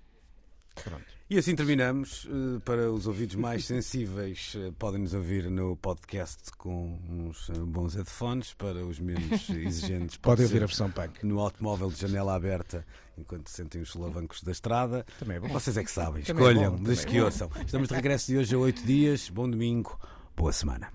Pronto. 0.84 1.04
E 1.28 1.40
assim 1.40 1.56
terminamos. 1.56 2.28
Eh, 2.30 2.60
Para 2.64 2.92
os 2.92 3.08
ouvidos 3.08 3.36
mais 3.36 3.66
sensíveis, 3.66 4.54
eh, 4.56 4.72
podem 4.78 5.02
nos 5.02 5.12
ouvir 5.16 5.50
no 5.50 5.76
podcast 5.76 6.52
com 6.56 7.00
uns 7.10 7.50
eh, 7.50 7.54
bons 7.58 7.96
headphones. 7.96 8.54
Para 8.54 8.86
os 8.86 9.00
menos 9.00 9.50
exigentes, 9.50 10.18
pode 10.18 10.34
Podem 10.38 10.46
ouvir 10.46 10.58
a 10.64 10.68
versão 10.68 10.92
punk. 10.92 11.26
no 11.26 11.40
automóvel 11.40 11.90
de 11.90 12.00
janela 12.00 12.36
aberta 12.36 12.86
enquanto 13.18 13.50
sentem 13.50 13.82
os 13.82 13.90
solavancos 13.90 14.44
da 14.44 14.52
estrada. 14.52 15.04
Também 15.18 15.38
é 15.38 15.40
bom. 15.40 15.48
Vocês 15.48 15.76
é 15.78 15.84
que 15.84 15.90
sabem. 15.92 16.22
Também 16.24 16.46
é 16.46 16.52
Escolham, 16.52 16.76
bom, 16.78 16.84
desde 16.84 17.08
que 17.08 17.18
é 17.18 17.24
ouçam. 17.24 17.50
Estamos 17.66 17.88
de 17.90 17.96
regresso 17.96 18.28
de 18.28 18.38
hoje 18.38 18.54
a 18.54 18.60
oito 18.60 18.86
dias. 18.86 19.30
Bom 19.30 19.50
domingo, 19.50 20.00
boa 20.36 20.54
semana. 20.54 20.92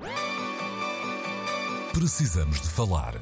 Precisamos 1.92 2.62
de 2.62 2.70
falar 2.70 3.20